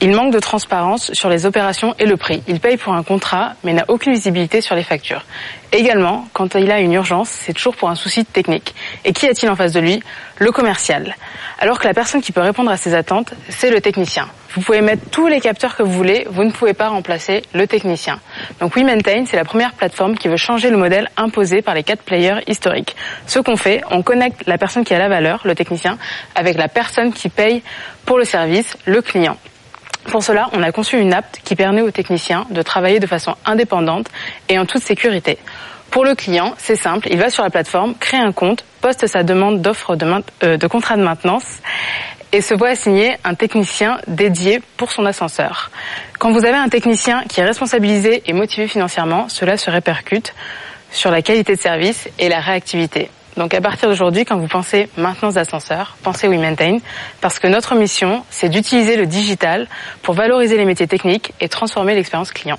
Il 0.00 0.12
manque 0.12 0.32
de 0.32 0.38
transparence 0.38 1.12
sur 1.12 1.28
les 1.28 1.46
opérations 1.46 1.94
et 1.98 2.06
le 2.06 2.16
prix. 2.16 2.42
Il 2.48 2.60
paye 2.60 2.76
pour 2.76 2.94
un 2.94 3.02
contrat, 3.02 3.52
mais 3.62 3.72
n'a 3.72 3.84
aucune 3.88 4.12
visibilité 4.12 4.60
sur 4.60 4.74
les 4.74 4.82
factures. 4.82 5.24
Également, 5.72 6.28
quand 6.32 6.54
il 6.54 6.70
a 6.70 6.80
une 6.80 6.92
urgence, 6.92 7.28
c'est 7.28 7.52
toujours 7.52 7.74
pour 7.74 7.88
un 7.88 7.94
souci 7.94 8.24
technique. 8.24 8.74
Et 9.04 9.12
qui 9.12 9.26
a-t-il 9.26 9.48
en 9.48 9.56
face 9.56 9.72
de 9.72 9.80
lui? 9.80 10.02
Le 10.38 10.52
commercial. 10.52 11.16
Alors 11.58 11.78
que 11.78 11.86
la 11.86 11.94
personne 11.94 12.20
qui 12.20 12.32
peut 12.32 12.40
répondre 12.40 12.70
à 12.70 12.76
ses 12.76 12.94
attentes, 12.94 13.34
c'est 13.48 13.70
le 13.70 13.80
technicien. 13.80 14.28
Vous 14.54 14.60
pouvez 14.60 14.82
mettre 14.82 15.08
tous 15.10 15.26
les 15.26 15.40
capteurs 15.40 15.76
que 15.76 15.82
vous 15.82 15.92
voulez, 15.92 16.26
vous 16.30 16.44
ne 16.44 16.50
pouvez 16.50 16.74
pas 16.74 16.88
remplacer 16.88 17.42
le 17.54 17.66
technicien. 17.66 18.20
Donc 18.60 18.76
WeMaintain, 18.76 19.24
c'est 19.26 19.36
la 19.36 19.44
première 19.44 19.72
plateforme 19.72 20.16
qui 20.16 20.28
veut 20.28 20.36
changer 20.36 20.70
le 20.70 20.76
modèle 20.76 21.08
imposé 21.16 21.62
par 21.62 21.74
les 21.74 21.82
quatre 21.82 22.02
players 22.02 22.40
historiques. 22.46 22.94
Ce 23.26 23.38
qu'on 23.38 23.56
fait, 23.56 23.82
on 23.90 24.02
connecte 24.02 24.42
la 24.46 24.58
personne 24.58 24.84
qui 24.84 24.94
a 24.94 24.98
la 24.98 25.08
valeur, 25.08 25.40
le 25.44 25.54
technicien, 25.54 25.98
avec 26.34 26.56
la 26.56 26.68
personne 26.68 27.12
qui 27.12 27.28
paye 27.28 27.62
pour 28.04 28.18
le 28.18 28.24
service, 28.24 28.76
le 28.84 29.02
client. 29.02 29.36
Pour 30.06 30.22
cela, 30.22 30.48
on 30.52 30.62
a 30.62 30.72
conçu 30.72 30.98
une 30.98 31.12
app 31.12 31.24
qui 31.44 31.56
permet 31.56 31.80
aux 31.80 31.90
techniciens 31.90 32.46
de 32.50 32.62
travailler 32.62 33.00
de 33.00 33.06
façon 33.06 33.34
indépendante 33.44 34.08
et 34.48 34.58
en 34.58 34.66
toute 34.66 34.82
sécurité. 34.82 35.38
Pour 35.90 36.04
le 36.04 36.14
client, 36.14 36.54
c'est 36.58 36.76
simple, 36.76 37.08
il 37.10 37.18
va 37.18 37.30
sur 37.30 37.44
la 37.44 37.50
plateforme, 37.50 37.94
crée 37.94 38.16
un 38.16 38.32
compte, 38.32 38.64
poste 38.80 39.06
sa 39.06 39.22
demande 39.22 39.62
d'offre 39.62 39.96
de, 39.96 40.06
euh, 40.42 40.56
de 40.56 40.66
contrat 40.66 40.96
de 40.96 41.02
maintenance 41.02 41.44
et 42.32 42.40
se 42.40 42.52
voit 42.52 42.70
assigner 42.70 43.16
un 43.22 43.34
technicien 43.34 44.00
dédié 44.08 44.60
pour 44.76 44.90
son 44.90 45.06
ascenseur. 45.06 45.70
Quand 46.18 46.32
vous 46.32 46.44
avez 46.44 46.56
un 46.56 46.68
technicien 46.68 47.22
qui 47.28 47.40
est 47.40 47.44
responsabilisé 47.44 48.24
et 48.26 48.32
motivé 48.32 48.66
financièrement, 48.66 49.28
cela 49.28 49.56
se 49.56 49.70
répercute 49.70 50.34
sur 50.90 51.12
la 51.12 51.22
qualité 51.22 51.54
de 51.54 51.60
service 51.60 52.08
et 52.18 52.28
la 52.28 52.40
réactivité. 52.40 53.08
Donc 53.36 53.52
à 53.54 53.60
partir 53.60 53.88
d'aujourd'hui, 53.88 54.24
quand 54.24 54.38
vous 54.38 54.48
pensez 54.48 54.88
maintenance 54.96 55.34
d'ascenseur, 55.34 55.96
pensez 56.02 56.28
WeMaintain, 56.28 56.78
parce 57.20 57.38
que 57.38 57.48
notre 57.48 57.74
mission, 57.74 58.24
c'est 58.30 58.48
d'utiliser 58.48 58.96
le 58.96 59.06
digital 59.06 59.66
pour 60.02 60.14
valoriser 60.14 60.56
les 60.56 60.64
métiers 60.64 60.86
techniques 60.86 61.32
et 61.40 61.48
transformer 61.48 61.94
l'expérience 61.94 62.32
client. 62.32 62.58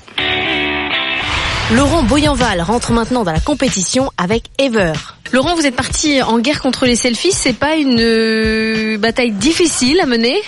Laurent 1.73 2.03
Boyanval 2.03 2.61
rentre 2.61 2.91
maintenant 2.91 3.23
dans 3.23 3.31
la 3.31 3.39
compétition 3.39 4.11
avec 4.17 4.43
Ever. 4.59 4.93
Laurent, 5.31 5.55
vous 5.55 5.65
êtes 5.65 5.75
parti 5.75 6.21
en 6.21 6.37
guerre 6.37 6.61
contre 6.61 6.85
les 6.85 6.95
selfies. 6.95 7.31
C'est 7.31 7.57
pas 7.57 7.75
une 7.75 7.99
euh, 7.99 8.97
bataille 8.99 9.31
difficile 9.31 9.99
à 9.99 10.05
mener? 10.05 10.39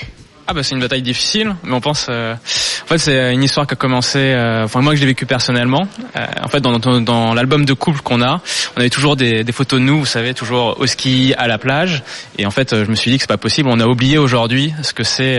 Ah 0.50 0.54
bah 0.54 0.64
c'est 0.64 0.76
une 0.76 0.82
bataille 0.82 1.02
difficile, 1.02 1.56
mais 1.64 1.74
on 1.74 1.82
pense. 1.82 2.08
Euh, 2.10 2.34
en 2.34 2.88
fait, 2.88 2.98
c'est 2.98 3.34
une 3.34 3.44
histoire 3.44 3.68
qui 3.68 3.74
a 3.74 3.76
commencé. 3.76 4.20
Euh, 4.20 4.64
enfin 4.64 4.80
moi 4.80 4.94
que 4.94 5.00
j'ai 5.00 5.06
vécu 5.06 5.26
personnellement. 5.26 5.90
Euh, 6.16 6.26
en 6.42 6.48
fait, 6.48 6.62
dans, 6.62 6.80
dans, 6.80 7.02
dans 7.02 7.34
l'album 7.34 7.66
de 7.66 7.74
couple 7.74 8.00
qu'on 8.00 8.22
a, 8.22 8.40
on 8.78 8.80
avait 8.80 8.90
toujours 8.90 9.18
des, 9.18 9.44
des, 9.44 9.52
photos 9.52 9.82
de 9.82 9.84
nous, 9.84 10.00
vous 10.00 10.06
savez, 10.06 10.34
toujours 10.34 10.80
au 10.80 10.88
ski, 10.88 11.34
à 11.38 11.48
la 11.48 11.58
plage. 11.58 12.02
Et 12.38 12.46
en 12.46 12.52
fait, 12.52 12.74
je 12.86 12.90
me 12.90 12.96
suis 12.96 13.12
dit 13.12 13.18
que 13.18 13.24
c'est 13.24 13.28
pas 13.28 13.36
possible. 13.36 13.68
On 13.70 13.82
a 13.82 13.88
oublié 13.88 14.18
aujourd'hui 14.18 14.74
ce 14.84 14.94
que 14.94 15.04
c'est 15.04 15.38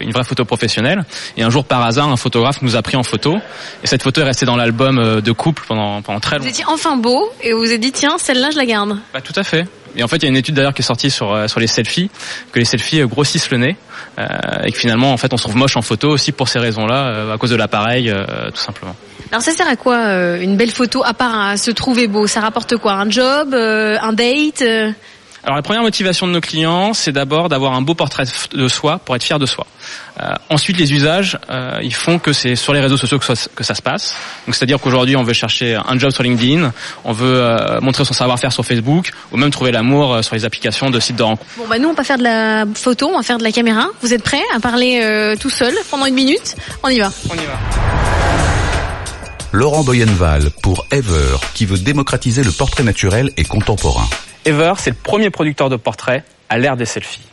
une 0.00 0.10
vraie 0.10 0.24
photo 0.24 0.44
professionnelle. 0.44 1.04
Et 1.38 1.42
un 1.42 1.48
jour, 1.48 1.64
par 1.64 1.82
hasard, 1.82 2.10
un 2.10 2.16
photographe 2.16 2.60
nous 2.60 2.76
a 2.76 2.82
pris 2.82 2.98
en 2.98 3.02
photo. 3.02 3.38
Et 3.82 3.86
cette 3.86 4.02
photo 4.02 4.20
est 4.20 4.24
restée 4.24 4.44
dans 4.44 4.56
l'album 4.56 5.22
de 5.22 5.32
couple 5.32 5.64
pendant 5.66 6.02
pendant 6.02 6.20
très 6.20 6.36
longtemps. 6.36 6.44
Vous 6.44 6.50
étiez 6.50 6.66
enfin 6.68 6.96
beau 6.96 7.32
et 7.42 7.54
vous 7.54 7.60
vous 7.60 7.72
êtes 7.72 7.80
dit 7.80 7.92
tiens, 7.92 8.18
celle-là, 8.18 8.50
je 8.50 8.58
la 8.58 8.66
garde. 8.66 8.98
Bah 9.14 9.22
tout 9.22 9.32
à 9.36 9.42
fait. 9.42 9.66
Et 9.96 10.02
en 10.02 10.08
fait, 10.08 10.16
il 10.16 10.22
y 10.22 10.26
a 10.26 10.28
une 10.28 10.36
étude 10.36 10.54
d'ailleurs 10.54 10.74
qui 10.74 10.82
est 10.82 10.84
sortie 10.84 11.10
sur 11.10 11.48
sur 11.48 11.60
les 11.60 11.66
selfies, 11.66 12.10
que 12.52 12.58
les 12.58 12.64
selfies 12.64 13.00
grossissent 13.06 13.50
le 13.50 13.58
nez. 13.58 13.76
Euh, 14.18 14.26
et 14.64 14.70
que 14.70 14.78
finalement 14.78 15.12
en 15.12 15.16
fait 15.16 15.32
on 15.32 15.36
se 15.36 15.42
trouve 15.42 15.56
moche 15.56 15.76
en 15.76 15.82
photo 15.82 16.10
aussi 16.10 16.30
pour 16.30 16.46
ces 16.46 16.60
raisons-là 16.60 17.08
euh, 17.08 17.34
à 17.34 17.38
cause 17.38 17.50
de 17.50 17.56
l'appareil 17.56 18.10
euh, 18.10 18.24
tout 18.50 18.60
simplement. 18.60 18.94
Alors 19.32 19.42
ça 19.42 19.50
sert 19.50 19.66
à 19.66 19.74
quoi 19.74 19.96
une 20.38 20.56
belle 20.56 20.70
photo? 20.70 21.02
À 21.04 21.14
part 21.14 21.36
à 21.36 21.56
se 21.56 21.72
trouver 21.72 22.06
beau 22.06 22.28
Ça 22.28 22.40
rapporte 22.40 22.76
quoi? 22.76 22.92
Un 22.92 23.10
job, 23.10 23.54
un 23.54 24.12
date 24.12 24.62
alors 25.44 25.56
la 25.56 25.62
première 25.62 25.82
motivation 25.82 26.26
de 26.26 26.32
nos 26.32 26.40
clients, 26.40 26.94
c'est 26.94 27.12
d'abord 27.12 27.50
d'avoir 27.50 27.74
un 27.74 27.82
beau 27.82 27.94
portrait 27.94 28.24
de 28.52 28.68
soi 28.68 28.98
pour 28.98 29.14
être 29.14 29.22
fier 29.22 29.38
de 29.38 29.44
soi. 29.44 29.66
Euh, 30.18 30.32
ensuite, 30.48 30.78
les 30.78 30.92
usages, 30.94 31.38
euh, 31.50 31.78
ils 31.82 31.94
font 31.94 32.18
que 32.18 32.32
c'est 32.32 32.56
sur 32.56 32.72
les 32.72 32.80
réseaux 32.80 32.96
sociaux 32.96 33.18
que 33.18 33.26
ça, 33.26 33.34
que 33.54 33.62
ça 33.62 33.74
se 33.74 33.82
passe. 33.82 34.14
Donc 34.46 34.54
c'est-à-dire 34.54 34.80
qu'aujourd'hui, 34.80 35.16
on 35.16 35.22
veut 35.22 35.34
chercher 35.34 35.74
un 35.74 35.98
job 35.98 36.12
sur 36.12 36.22
LinkedIn, 36.22 36.72
on 37.04 37.12
veut 37.12 37.42
euh, 37.42 37.78
montrer 37.82 38.06
son 38.06 38.14
savoir-faire 38.14 38.52
sur 38.52 38.64
Facebook, 38.64 39.10
ou 39.32 39.36
même 39.36 39.50
trouver 39.50 39.70
l'amour 39.70 40.24
sur 40.24 40.34
les 40.34 40.46
applications 40.46 40.88
de 40.88 40.98
sites 40.98 41.16
de 41.16 41.22
rencontres. 41.22 41.50
Bon 41.58 41.66
bah 41.68 41.78
nous, 41.78 41.90
on 41.90 41.94
va 41.94 42.04
faire 42.04 42.18
de 42.18 42.22
la 42.22 42.64
photo, 42.74 43.10
on 43.12 43.18
va 43.18 43.22
faire 43.22 43.38
de 43.38 43.44
la 43.44 43.52
caméra. 43.52 43.88
Vous 44.00 44.14
êtes 44.14 44.22
prêts 44.22 44.42
à 44.54 44.60
parler 44.60 45.34
tout 45.38 45.50
seul 45.50 45.74
pendant 45.90 46.06
une 46.06 46.14
minute? 46.14 46.56
On 46.82 46.88
y 46.88 47.00
va. 47.00 47.12
On 47.28 47.34
y 47.34 47.44
va. 47.44 47.58
Laurent 49.52 49.84
Boyenval 49.84 50.50
pour 50.62 50.86
Ever, 50.90 51.36
qui 51.54 51.66
veut 51.66 51.78
démocratiser 51.78 52.42
le 52.42 52.50
portrait 52.50 52.82
naturel 52.82 53.30
et 53.36 53.44
contemporain. 53.44 54.08
Ever, 54.46 54.74
c'est 54.76 54.90
le 54.90 54.96
premier 54.96 55.30
producteur 55.30 55.70
de 55.70 55.76
portraits 55.76 56.22
à 56.50 56.58
l'ère 56.58 56.76
des 56.76 56.84
selfies. 56.84 57.26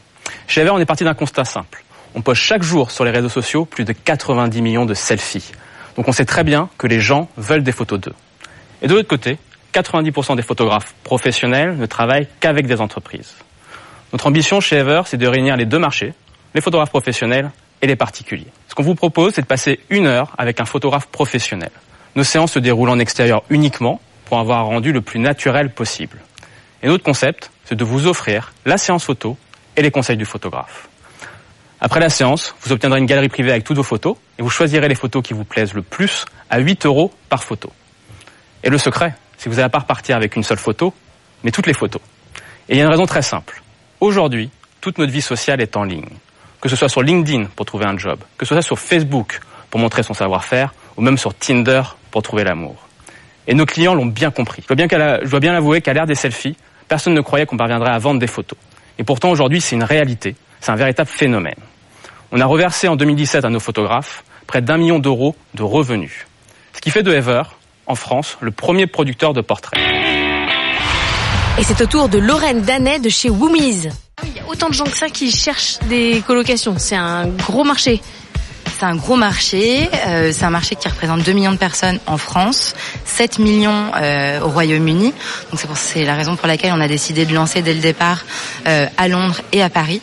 Chez 0.48 0.62
Ever, 0.62 0.70
on 0.70 0.80
est 0.80 0.86
parti 0.86 1.04
d'un 1.04 1.14
constat 1.14 1.44
simple. 1.44 1.84
On 2.16 2.22
poste 2.22 2.42
chaque 2.42 2.64
jour 2.64 2.90
sur 2.90 3.04
les 3.04 3.12
réseaux 3.12 3.28
sociaux 3.28 3.66
plus 3.66 3.84
de 3.84 3.92
90 3.92 4.62
millions 4.62 4.86
de 4.86 4.94
selfies. 4.94 5.52
Donc 5.98 6.08
on 6.08 6.14
sait 6.14 6.24
très 6.24 6.46
bien 6.46 6.70
que 6.78 6.88
les 6.88 7.02
gens 7.02 7.28
veulent 7.36 7.64
des 7.64 7.74
photos 7.74 8.00
d'eux. 8.00 8.14
Et 8.82 8.88
de 8.88 8.94
l'autre 8.94 9.10
côté, 9.10 9.38
90% 9.74 10.38
des 10.38 10.42
photographes 10.42 10.94
professionnels 11.04 11.76
ne 11.76 11.86
travaillent 11.86 12.28
qu'avec 12.40 12.66
des 12.66 12.80
entreprises. 12.80 13.34
Notre 14.14 14.28
ambition 14.28 14.62
chez 14.62 14.78
Ever, 14.78 15.02
c'est 15.06 15.18
de 15.18 15.28
réunir 15.28 15.58
les 15.58 15.66
deux 15.66 15.80
marchés, 15.80 16.14
les 16.56 16.62
photographes 16.62 16.92
professionnels 16.92 17.52
et 17.82 17.88
les 17.88 17.98
particuliers. 17.98 18.52
Ce 18.70 18.76
qu'on 18.76 18.84
vous 18.84 18.96
propose, 18.96 19.34
c'est 19.34 19.42
de 19.42 19.48
passer 19.48 19.82
une 19.90 20.08
heure 20.08 20.34
avec 20.38 20.62
un 20.62 20.66
photographe 20.66 21.08
professionnel. 21.08 21.72
Nos 22.16 22.24
séances 22.24 22.54
se 22.54 22.60
déroulent 22.60 22.90
en 22.90 23.00
extérieur 23.00 23.44
uniquement 23.50 24.00
pour 24.26 24.40
avoir 24.40 24.60
un 24.60 24.64
rendu 24.64 24.94
le 24.94 25.02
plus 25.02 25.20
naturel 25.20 25.72
possible. 25.72 26.20
Et 26.84 26.88
notre 26.88 27.04
concept, 27.04 27.52
c'est 27.66 27.76
de 27.76 27.84
vous 27.84 28.08
offrir 28.08 28.54
la 28.66 28.78
séance 28.78 29.04
photo 29.04 29.38
et 29.76 29.82
les 29.82 29.92
conseils 29.92 30.18
du 30.18 30.26
photographe. 30.26 30.90
Après 31.80 32.00
la 32.00 32.10
séance, 32.10 32.56
vous 32.62 32.72
obtiendrez 32.72 33.00
une 33.00 33.06
galerie 33.06 33.30
privée 33.30 33.52
avec 33.52 33.64
toutes 33.64 33.78
vos 33.78 33.84
photos 33.84 34.16
et 34.38 34.42
vous 34.42 34.50
choisirez 34.50 34.88
les 34.88 34.96
photos 34.96 35.24
qui 35.24 35.34
vous 35.34 35.44
plaisent 35.44 35.74
le 35.74 35.82
plus 35.82 36.26
à 36.50 36.60
8 36.60 36.86
euros 36.86 37.12
par 37.30 37.44
photo. 37.44 37.72
Et 38.64 38.70
le 38.70 38.78
secret, 38.78 39.16
c'est 39.38 39.46
que 39.46 39.50
vous 39.50 39.60
n'allez 39.60 39.72
pas 39.72 39.80
repartir 39.80 40.16
avec 40.16 40.36
une 40.36 40.44
seule 40.44 40.60
photo, 40.60 40.94
mais 41.44 41.52
toutes 41.52 41.66
les 41.66 41.74
photos. 41.74 42.02
Et 42.70 42.74
il 42.74 42.78
y 42.78 42.82
a 42.82 42.84
une 42.84 42.92
raison 42.92 43.06
très 43.06 43.24
simple. 43.24 43.64
Aujourd'hui, 44.00 44.52
toute 44.80 44.98
notre 45.00 45.12
vie 45.12 45.22
sociale 45.22 45.62
est 45.62 45.76
en 45.76 45.84
ligne. 45.84 46.10
Que 46.60 46.70
ce 46.70 46.76
soit 46.76 46.90
sur 46.90 47.02
LinkedIn 47.02 47.46
pour 47.56 47.66
trouver 47.66 47.86
un 47.86 47.98
job, 47.98 48.20
que 48.38 48.46
ce 48.46 48.54
soit 48.54 48.62
sur 48.62 48.78
Facebook 48.78 49.40
pour 49.72 49.80
montrer 49.80 50.04
son 50.04 50.14
savoir-faire, 50.14 50.74
ou 50.98 51.02
même 51.02 51.18
sur 51.18 51.34
Tinder 51.34 51.82
pour 52.12 52.22
trouver 52.22 52.44
l'amour. 52.44 52.76
Et 53.48 53.56
nos 53.56 53.66
clients 53.66 53.96
l'ont 53.96 54.06
bien 54.06 54.30
compris. 54.30 54.62
Je 54.62 54.68
dois 54.68 55.40
bien, 55.40 55.54
l'avouer 55.54 55.82
qu'à 55.82 55.94
l'ère 55.94 56.06
des 56.06 56.14
selfies, 56.14 56.56
Personne 56.92 57.14
ne 57.14 57.22
croyait 57.22 57.46
qu'on 57.46 57.56
parviendrait 57.56 57.94
à 57.94 58.00
vendre 58.00 58.20
des 58.20 58.28
photos. 58.28 58.60
Et 58.98 59.06
pourtant, 59.06 59.30
aujourd'hui, 59.30 59.62
c'est 59.62 59.78
une 59.78 59.84
réalité. 59.86 60.36
C'est 60.60 60.74
un 60.74 60.76
véritable 60.76 61.10
phénomène. 61.10 61.56
On 62.34 62.42
a 62.42 62.46
reversé 62.46 62.90
en 62.90 62.98
2017 62.98 63.46
à 63.46 63.50
nos 63.50 63.62
photographes 63.62 64.26
près 64.46 64.62
d'un 64.62 64.76
million 64.76 65.00
d'euros 65.00 65.38
de 65.54 65.64
revenus. 65.64 66.28
Ce 66.74 66.82
qui 66.82 66.90
fait 66.90 67.02
de 67.02 67.14
Ever, 67.14 67.44
en 67.88 67.96
France, 67.96 68.38
le 68.42 68.52
premier 68.52 68.88
producteur 68.88 69.32
de 69.32 69.40
portraits. 69.40 69.80
Et 71.58 71.64
c'est 71.64 71.80
au 71.80 71.86
tour 71.86 72.10
de 72.10 72.20
Lorraine 72.20 72.62
Danet 72.64 73.00
de 73.00 73.08
chez 73.08 73.30
Woomies. 73.30 73.88
Ah 74.18 74.24
il 74.26 74.36
y 74.36 74.40
a 74.42 74.50
autant 74.50 74.68
de 74.68 74.74
gens 74.74 74.84
que 74.84 74.98
ça 74.98 75.08
qui 75.08 75.32
cherchent 75.32 75.80
des 75.88 76.22
colocations. 76.28 76.78
C'est 76.78 76.98
un 76.98 77.26
gros 77.28 77.64
marché. 77.64 78.02
C'est 78.82 78.88
un 78.88 78.96
gros 78.96 79.16
marché. 79.16 79.88
Euh, 80.08 80.32
c'est 80.34 80.44
un 80.44 80.50
marché 80.50 80.74
qui 80.76 80.88
représente 80.88 81.22
2 81.22 81.32
millions 81.34 81.52
de 81.52 81.58
personnes 81.58 82.00
en 82.08 82.18
France, 82.18 82.74
7 83.06 83.38
millions 83.38 83.92
euh, 83.96 84.40
au 84.42 84.48
Royaume-Uni. 84.50 85.14
Donc 85.52 85.60
c'est, 85.60 85.68
pour, 85.68 85.78
c'est 85.78 86.04
la 86.04 86.16
raison 86.16 86.36
pour 86.36 86.48
laquelle 86.48 86.74
on 86.76 86.82
a 86.82 86.88
décidé 86.88 87.26
de 87.28 87.34
lancer 87.36 87.62
dès 87.62 87.76
le 87.76 87.80
départ 87.80 88.26
euh, 88.68 88.88
à 88.98 89.08
Londres 89.08 89.40
et 89.52 89.62
à 89.62 89.70
Paris. 89.70 90.02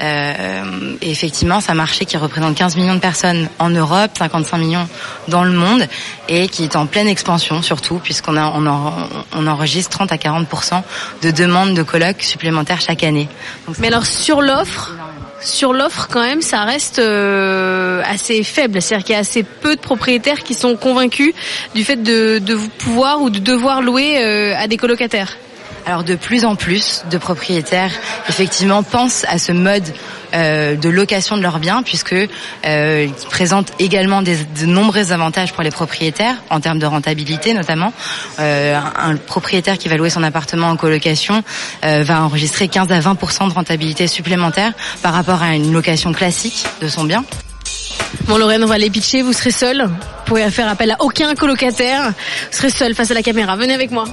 Euh, 0.00 0.94
et 1.00 1.10
effectivement, 1.10 1.60
c'est 1.60 1.72
un 1.72 1.74
marché 1.76 2.04
qui 2.04 2.16
représente 2.16 2.54
15 2.54 2.76
millions 2.76 2.94
de 2.94 3.00
personnes 3.00 3.48
en 3.58 3.70
Europe, 3.70 4.12
55 4.16 4.56
millions 4.58 4.88
dans 5.26 5.42
le 5.42 5.52
monde, 5.52 5.88
et 6.28 6.46
qui 6.48 6.62
est 6.64 6.76
en 6.76 6.86
pleine 6.86 7.08
expansion 7.08 7.60
surtout, 7.60 7.98
puisqu'on 7.98 8.36
on, 8.36 8.66
en- 8.68 9.08
on 9.34 9.46
enregistre 9.48 9.90
30 9.98 10.12
à 10.12 10.18
40 10.18 10.46
de 11.22 11.30
demandes 11.32 11.74
de 11.74 11.82
colloques 11.82 12.22
supplémentaires 12.22 12.80
chaque 12.80 13.02
année. 13.02 13.28
Donc, 13.66 13.78
Mais 13.78 13.88
alors 13.88 14.06
sur 14.06 14.42
l'offre, 14.42 14.92
sur 15.42 15.72
l'offre 15.72 16.08
quand 16.10 16.22
même, 16.22 16.42
ça 16.42 16.64
reste 16.64 16.98
euh, 16.98 18.02
assez 18.06 18.42
faible. 18.42 18.80
C'est-à-dire 18.80 19.04
qu'il 19.04 19.12
y 19.14 19.16
a 19.16 19.20
assez 19.20 19.42
peu 19.42 19.76
de 19.76 19.80
propriétaires 19.80 20.42
qui 20.42 20.54
sont 20.54 20.76
convaincus 20.76 21.34
du 21.74 21.84
fait 21.84 22.02
de, 22.02 22.40
pouvoir 22.78 23.22
ou 23.22 23.30
de 23.30 23.38
devoir 23.38 23.82
louer 23.82 24.18
euh, 24.18 24.54
à 24.56 24.66
des 24.66 24.76
colocataires. 24.76 25.36
Alors 25.86 26.04
de 26.04 26.14
plus 26.14 26.44
en 26.44 26.54
plus 26.54 27.02
de 27.10 27.18
propriétaires 27.18 27.90
effectivement 28.28 28.82
pensent 28.82 29.24
à 29.28 29.38
ce 29.38 29.52
mode 29.52 29.84
euh, 30.34 30.76
de 30.76 30.88
location 30.88 31.36
de 31.36 31.42
leurs 31.42 31.58
biens 31.58 31.82
puisque 31.82 32.14
euh, 32.14 33.06
il 33.08 33.28
présente 33.28 33.72
également 33.78 34.22
des, 34.22 34.36
de 34.36 34.66
nombreux 34.66 35.12
avantages 35.12 35.52
pour 35.52 35.62
les 35.62 35.70
propriétaires 35.70 36.36
en 36.50 36.60
termes 36.60 36.78
de 36.78 36.86
rentabilité 36.86 37.52
notamment. 37.52 37.92
Euh, 38.38 38.78
un, 38.96 39.16
propriétaire 39.16 39.76
qui 39.76 39.88
va 39.88 39.96
louer 39.96 40.10
son 40.10 40.22
appartement 40.22 40.68
en 40.68 40.76
colocation 40.76 41.42
euh, 41.84 42.04
va 42.04 42.22
enregistrer 42.22 42.68
15 42.68 42.92
à 42.92 43.00
20% 43.00 43.48
de 43.48 43.54
rentabilité 43.54 44.06
supplémentaire 44.06 44.72
par 45.02 45.12
rapport 45.12 45.42
à 45.42 45.54
une 45.54 45.72
location 45.72 46.12
classique 46.12 46.64
de 46.80 46.88
son 46.88 47.04
bien. 47.04 47.24
Bon 48.26 48.36
Lorraine, 48.36 48.62
on 48.62 48.68
va 48.68 48.78
les 48.78 48.90
pitcher, 48.90 49.22
vous 49.22 49.32
serez 49.32 49.50
seul. 49.50 49.82
Vous 49.84 49.92
pourrez 50.26 50.50
faire 50.50 50.68
appel 50.68 50.92
à 50.92 50.96
aucun 51.00 51.34
colocataire. 51.34 52.08
Vous 52.08 52.56
serez 52.56 52.70
seul 52.70 52.94
face 52.94 53.10
à 53.10 53.14
la 53.14 53.22
caméra. 53.22 53.56
Venez 53.56 53.74
avec 53.74 53.90
moi. 53.90 54.04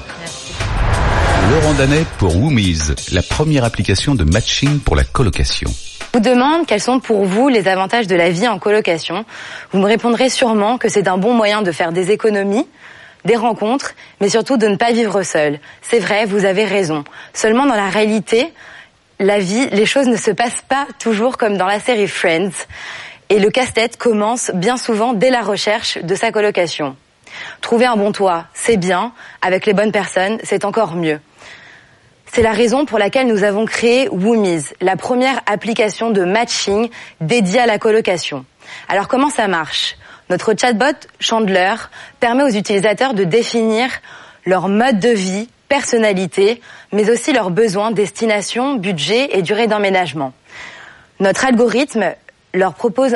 Laurent 1.50 1.74
Danet 1.74 2.06
pour 2.20 2.36
Woomies, 2.36 2.94
la 3.12 3.24
première 3.24 3.64
application 3.64 4.14
de 4.14 4.24
matching 4.24 4.80
pour 4.82 4.96
la 4.96 5.04
colocation. 5.04 5.72
vous 6.14 6.20
demande 6.20 6.68
quels 6.68 6.80
sont 6.80 7.00
pour 7.00 7.26
vous 7.26 7.48
les 7.48 7.68
avantages 7.68 8.06
de 8.06 8.16
la 8.16 8.30
vie 8.30 8.48
en 8.48 8.60
colocation. 8.60 9.26
Vous 9.72 9.80
me 9.80 9.88
répondrez 9.88 10.30
sûrement 10.30 10.78
que 10.78 10.90
c'est 10.90 11.08
un 11.08 11.18
bon 11.18 11.34
moyen 11.34 11.64
de 11.64 11.72
faire 11.72 11.92
des 11.92 12.12
économies, 12.12 12.68
des 13.26 13.36
rencontres, 13.36 13.96
mais 14.22 14.30
surtout 14.30 14.58
de 14.58 14.68
ne 14.68 14.76
pas 14.76 14.92
vivre 14.92 15.24
seul. 15.24 15.60
C'est 15.82 15.98
vrai, 15.98 16.26
vous 16.26 16.46
avez 16.46 16.66
raison. 16.66 17.04
Seulement 17.34 17.66
dans 17.66 17.76
la 17.76 17.90
réalité, 17.90 18.54
la 19.20 19.40
vie, 19.40 19.70
les 19.72 19.88
choses 19.88 20.08
ne 20.08 20.18
se 20.18 20.30
passent 20.30 20.64
pas 20.68 20.86
toujours 21.00 21.38
comme 21.38 21.58
dans 21.58 21.66
la 21.66 21.80
série 21.80 22.08
Friends. 22.08 22.68
Et 23.30 23.40
le 23.40 23.50
casse-tête 23.50 23.98
commence 23.98 24.52
bien 24.54 24.78
souvent 24.78 25.14
dès 25.14 25.32
la 25.32 25.42
recherche 25.42 25.98
de 25.98 26.14
sa 26.14 26.32
colocation. 26.32 26.96
Trouver 27.62 27.88
un 27.88 27.96
bon 27.96 28.12
toit, 28.12 28.46
c'est 28.54 28.78
bien. 28.78 29.14
Avec 29.42 29.66
les 29.66 29.74
bonnes 29.74 29.92
personnes, 29.92 30.38
c'est 30.44 30.64
encore 30.64 30.96
mieux. 30.96 31.20
C'est 32.32 32.44
la 32.44 32.52
raison 32.52 32.86
pour 32.86 33.00
laquelle 33.00 33.26
nous 33.26 33.44
avons 33.44 33.66
créé 33.66 34.08
Woomies, 34.10 34.66
la 34.82 34.96
première 34.96 35.42
application 35.48 36.12
de 36.12 36.24
matching 36.24 36.90
dédiée 37.22 37.60
à 37.60 37.66
la 37.66 37.80
colocation. 37.80 38.46
Alors 38.88 39.08
comment 39.08 39.32
ça 39.32 39.48
marche? 39.48 39.98
Notre 40.30 40.54
chatbot 40.56 41.08
Chandler 41.20 41.74
permet 42.20 42.44
aux 42.44 42.50
utilisateurs 42.50 43.16
de 43.16 43.24
définir 43.24 43.90
leur 44.46 44.68
mode 44.70 45.00
de 45.00 45.10
vie, 45.10 45.50
personnalité, 45.70 46.62
mais 46.92 47.10
aussi 47.10 47.34
leurs 47.34 47.50
besoins, 47.50 47.90
destination, 47.90 48.76
budget 48.76 49.36
et 49.36 49.42
durée 49.42 49.66
d'emménagement. 49.66 50.32
Notre 51.20 51.46
algorithme 51.46 52.14
leur 52.54 52.76
propose 52.76 53.16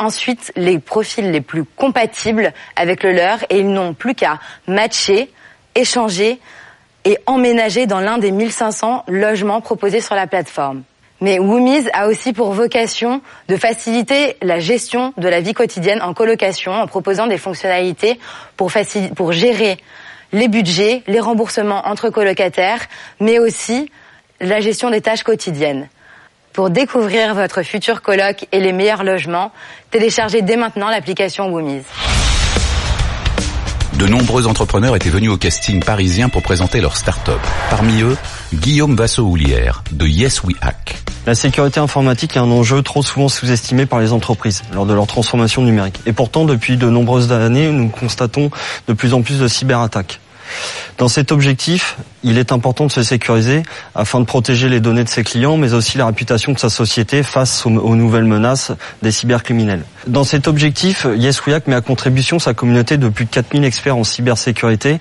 ensuite 0.00 0.52
les 0.56 0.80
profils 0.80 1.30
les 1.30 1.40
plus 1.40 1.64
compatibles 1.64 2.52
avec 2.74 3.04
le 3.04 3.12
leur 3.12 3.38
et 3.50 3.60
ils 3.60 3.72
n'ont 3.72 3.94
plus 3.94 4.16
qu'à 4.16 4.40
matcher, 4.66 5.30
échanger 5.76 6.40
et 7.04 7.18
emménager 7.26 7.86
dans 7.86 8.00
l'un 8.00 8.18
des 8.18 8.30
1500 8.30 9.04
logements 9.08 9.60
proposés 9.60 10.00
sur 10.00 10.14
la 10.14 10.26
plateforme. 10.26 10.82
Mais 11.22 11.38
Woomies 11.38 11.88
a 11.92 12.08
aussi 12.08 12.32
pour 12.32 12.52
vocation 12.52 13.20
de 13.48 13.56
faciliter 13.56 14.36
la 14.42 14.58
gestion 14.58 15.14
de 15.16 15.28
la 15.28 15.40
vie 15.40 15.54
quotidienne 15.54 16.02
en 16.02 16.14
colocation 16.14 16.72
en 16.72 16.88
proposant 16.88 17.28
des 17.28 17.38
fonctionnalités 17.38 18.18
pour, 18.56 18.72
gérer 19.32 19.78
les 20.32 20.48
budgets, 20.48 21.04
les 21.06 21.20
remboursements 21.20 21.86
entre 21.86 22.10
colocataires, 22.10 22.86
mais 23.20 23.38
aussi 23.38 23.88
la 24.40 24.58
gestion 24.58 24.90
des 24.90 25.00
tâches 25.00 25.22
quotidiennes. 25.22 25.88
Pour 26.52 26.70
découvrir 26.70 27.34
votre 27.34 27.62
futur 27.62 28.02
coloc 28.02 28.46
et 28.50 28.58
les 28.58 28.72
meilleurs 28.72 29.04
logements, 29.04 29.52
téléchargez 29.92 30.42
dès 30.42 30.56
maintenant 30.56 30.90
l'application 30.90 31.52
Woomies. 31.52 31.84
De 34.02 34.08
nombreux 34.08 34.48
entrepreneurs 34.48 34.96
étaient 34.96 35.10
venus 35.10 35.30
au 35.30 35.36
casting 35.36 35.80
parisien 35.80 36.28
pour 36.28 36.42
présenter 36.42 36.80
leur 36.80 36.96
start-up. 36.96 37.38
Parmi 37.70 38.02
eux, 38.02 38.16
Guillaume 38.52 38.96
Vasso-Houlière 38.96 39.84
de 39.92 40.08
Yes 40.08 40.42
We 40.42 40.56
Hack. 40.60 41.00
La 41.24 41.36
sécurité 41.36 41.78
informatique 41.78 42.34
est 42.34 42.40
un 42.40 42.50
enjeu 42.50 42.82
trop 42.82 43.04
souvent 43.04 43.28
sous-estimé 43.28 43.86
par 43.86 44.00
les 44.00 44.12
entreprises 44.12 44.64
lors 44.74 44.86
de 44.86 44.92
leur 44.92 45.06
transformation 45.06 45.62
numérique. 45.62 46.00
Et 46.04 46.12
pourtant, 46.12 46.44
depuis 46.44 46.76
de 46.76 46.90
nombreuses 46.90 47.30
années, 47.30 47.70
nous 47.70 47.90
constatons 47.90 48.50
de 48.88 48.92
plus 48.92 49.14
en 49.14 49.22
plus 49.22 49.38
de 49.38 49.46
cyberattaques. 49.46 50.18
Dans 50.98 51.08
cet 51.08 51.32
objectif, 51.32 51.96
il 52.22 52.38
est 52.38 52.52
important 52.52 52.86
de 52.86 52.92
se 52.92 53.02
sécuriser 53.02 53.62
afin 53.94 54.20
de 54.20 54.24
protéger 54.24 54.68
les 54.68 54.80
données 54.80 55.04
de 55.04 55.08
ses 55.08 55.24
clients, 55.24 55.56
mais 55.56 55.74
aussi 55.74 55.98
la 55.98 56.06
réputation 56.06 56.52
de 56.52 56.58
sa 56.58 56.68
société 56.68 57.22
face 57.22 57.66
aux, 57.66 57.96
nouvelles 57.96 58.24
menaces 58.24 58.72
des 59.02 59.10
cybercriminels. 59.10 59.84
Dans 60.06 60.24
cet 60.24 60.48
objectif, 60.48 61.06
Yes 61.16 61.44
We 61.46 61.54
Hack 61.54 61.66
met 61.66 61.74
à 61.74 61.80
contribution 61.80 62.38
sa 62.38 62.54
communauté 62.54 62.96
de 62.96 63.08
plus 63.08 63.24
de 63.24 63.30
4000 63.30 63.64
experts 63.64 63.96
en 63.96 64.04
cybersécurité. 64.04 64.98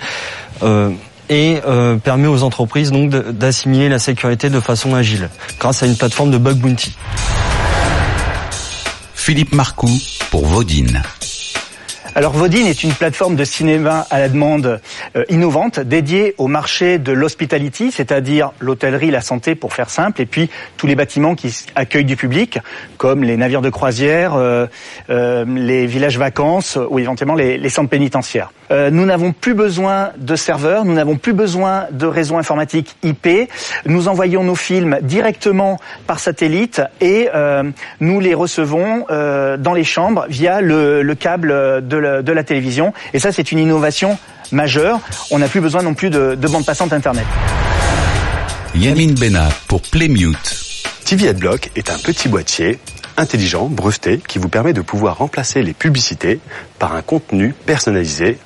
euh, 0.64 0.92
et 1.32 1.62
euh, 1.66 1.96
permet 1.96 2.28
aux 2.28 2.44
entreprises 2.44 2.92
donc 2.92 3.10
d'assimiler 3.10 3.88
la 3.88 4.00
sécurité 4.00 4.50
de 4.50 4.60
façon 4.60 4.94
agile 4.94 5.30
grâce 5.60 5.82
à 5.82 5.86
une 5.86 5.96
plateforme 5.96 6.30
de 6.30 6.38
bug 6.38 6.58
bounty. 6.58 6.94
Philippe 9.16 9.54
Marcoux 9.54 9.98
pour 10.30 10.46
Vaudine. 10.46 11.02
Alors 12.13 12.34
Vodine 12.34 12.67
est 12.67 12.84
une 12.84 12.91
plateforme 12.91 13.38
de 13.38 13.45
cinéma 13.45 14.06
à 14.10 14.19
la 14.19 14.28
demande 14.28 14.82
euh, 15.15 15.24
innovante 15.30 15.80
dédiée 15.80 16.36
au 16.38 16.47
marché 16.47 16.97
de 17.00 17.13
l'hospitality, 17.13 17.89
c'est-à-dire 17.89 18.52
l'hôtellerie, 18.60 19.12
la 19.12 19.21
santé 19.21 19.56
pour 19.56 19.71
faire 19.71 19.89
simple, 19.89 20.21
et 20.21 20.26
puis 20.26 20.50
tous 20.76 20.88
les 20.88 20.95
bâtiments 20.95 21.36
qui 21.36 21.56
accueillent 21.74 22.04
du 22.04 22.17
public, 22.17 22.60
comme 22.97 23.24
les 23.24 23.38
navires 23.38 23.62
de 23.62 23.69
croisière, 23.69 24.34
euh, 24.36 24.67
euh, 25.10 25.45
les 25.47 25.86
villages 25.86 26.17
vacances 26.17 26.78
ou 26.89 27.00
éventuellement 27.00 27.36
les, 27.36 27.58
les 27.58 27.69
centres 27.69 27.89
pénitentiaires. 27.89 28.52
Euh, 28.71 28.89
nous 28.89 29.06
n'avons 29.06 29.32
plus 29.32 29.54
besoin 29.54 30.12
de 30.17 30.36
serveurs, 30.36 30.84
nous 30.84 30.93
n'avons 30.93 31.15
plus 31.15 31.34
besoin 31.34 31.86
de 31.91 32.08
réseaux 32.08 32.38
informatiques 32.38 32.97
IP. 33.04 33.50
Nous 33.86 34.10
envoyons 34.10 34.43
nos 34.43 34.56
films 34.56 35.00
directement 35.02 35.78
par 36.08 36.19
satellite 36.19 36.82
et 37.00 37.30
euh, 37.34 37.63
nous 38.02 38.19
les 38.19 38.34
recevons 38.34 39.06
dans 39.10 39.74
les 39.74 39.84
chambres 39.84 40.26
via 40.30 40.62
le, 40.62 41.02
le 41.02 41.15
câble 41.15 41.88
de 41.88 42.01
la, 42.02 42.22
de 42.22 42.32
la 42.32 42.44
télévision. 42.44 42.94
Et 43.14 43.20
ça, 43.20 43.32
c'est 43.32 43.52
une 43.52 43.60
innovation 43.60 44.18
majeure. 44.52 45.00
On 45.32 45.40
n'a 45.40 45.48
plus 45.48 45.62
besoin 45.62 45.82
non 45.84 45.94
plus 45.94 46.10
de, 46.10 46.36
de 46.36 46.48
bande 46.48 46.66
passante 46.66 46.92
Internet. 46.94 47.26
Yamine 48.76 49.14
Bena 49.16 49.50
pour 49.68 49.82
Playmute. 49.82 50.58
TV 51.06 51.30
Adblock 51.30 51.72
est 51.76 51.90
un 51.90 51.98
petit 51.98 52.30
boîtier 52.30 52.80
intelligent, 53.18 53.68
breveté, 53.68 54.22
qui 54.26 54.40
vous 54.40 54.50
permet 54.50 54.74
de 54.74 54.82
pouvoir 54.82 55.18
remplacer 55.18 55.62
les 55.62 55.74
publicités 55.74 56.40
par 56.80 56.96
un 56.96 57.02
contenu 57.02 57.54
personnalisé 57.66 58.38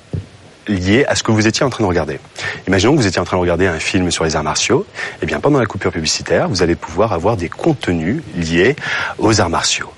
lié 0.68 1.04
à 1.06 1.14
ce 1.14 1.22
que 1.22 1.30
vous 1.30 1.46
étiez 1.46 1.64
en 1.64 1.70
train 1.70 1.84
de 1.84 1.88
regarder. 1.88 2.18
Imaginons 2.66 2.92
que 2.94 2.98
vous 2.98 3.06
étiez 3.06 3.20
en 3.20 3.24
train 3.24 3.36
de 3.36 3.42
regarder 3.42 3.66
un 3.66 3.78
film 3.78 4.10
sur 4.10 4.24
les 4.24 4.36
arts 4.36 4.42
martiaux. 4.42 4.84
Eh 5.22 5.26
bien, 5.26 5.40
pendant 5.40 5.60
la 5.60 5.66
coupure 5.66 5.92
publicitaire, 5.92 6.48
vous 6.48 6.62
allez 6.62 6.74
pouvoir 6.74 7.12
avoir 7.12 7.36
des 7.36 7.48
contenus 7.48 8.22
liés 8.34 8.74
aux 9.18 9.40
arts 9.40 9.50
martiaux. 9.50 9.92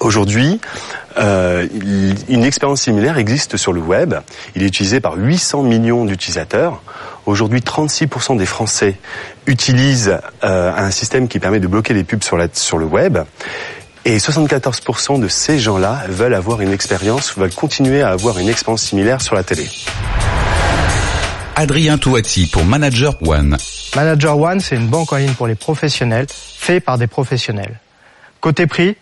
Aujourd'hui, 0.00 0.60
euh, 1.18 1.66
une 2.28 2.44
expérience 2.44 2.82
similaire 2.82 3.18
existe 3.18 3.56
sur 3.56 3.72
le 3.72 3.80
web. 3.80 4.14
Il 4.54 4.62
est 4.62 4.66
utilisé 4.66 5.00
par 5.00 5.16
800 5.16 5.62
millions 5.62 6.04
d'utilisateurs. 6.04 6.82
Aujourd'hui, 7.26 7.60
36% 7.60 8.36
des 8.38 8.46
Français 8.46 8.96
utilisent 9.46 10.18
euh, 10.44 10.72
un 10.76 10.90
système 10.90 11.28
qui 11.28 11.38
permet 11.40 11.60
de 11.60 11.66
bloquer 11.66 11.92
les 11.94 12.04
pubs 12.04 12.22
sur, 12.22 12.36
la- 12.36 12.48
sur 12.52 12.78
le 12.78 12.86
web. 12.86 13.18
Et 14.04 14.18
74% 14.18 15.20
de 15.20 15.28
ces 15.28 15.58
gens-là 15.58 16.04
veulent 16.08 16.34
avoir 16.34 16.60
une 16.62 16.72
expérience, 16.72 17.36
veulent 17.36 17.52
continuer 17.52 18.00
à 18.02 18.10
avoir 18.10 18.38
une 18.38 18.48
expérience 18.48 18.82
similaire 18.82 19.20
sur 19.20 19.34
la 19.34 19.42
télé. 19.42 19.68
Adrien 21.56 21.98
Touati 21.98 22.46
pour 22.46 22.64
Manager 22.64 23.14
One. 23.26 23.56
Manager 23.96 24.38
One, 24.38 24.60
c'est 24.60 24.76
une 24.76 24.86
banque 24.86 25.12
en 25.12 25.16
ligne 25.16 25.34
pour 25.34 25.48
les 25.48 25.56
professionnels, 25.56 26.26
fait 26.30 26.78
par 26.80 26.98
des 26.98 27.08
professionnels. 27.08 27.80
Côté 28.40 28.66
prix, 28.68 28.96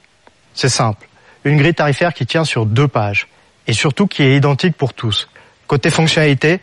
c'est 0.54 0.70
simple. 0.70 1.06
Une 1.46 1.58
grille 1.58 1.74
tarifaire 1.74 2.12
qui 2.12 2.26
tient 2.26 2.44
sur 2.44 2.66
deux 2.66 2.88
pages 2.88 3.28
et 3.68 3.72
surtout 3.72 4.08
qui 4.08 4.24
est 4.24 4.36
identique 4.36 4.76
pour 4.76 4.94
tous. 4.94 5.28
Côté 5.68 5.90
fonctionnalité, 5.90 6.58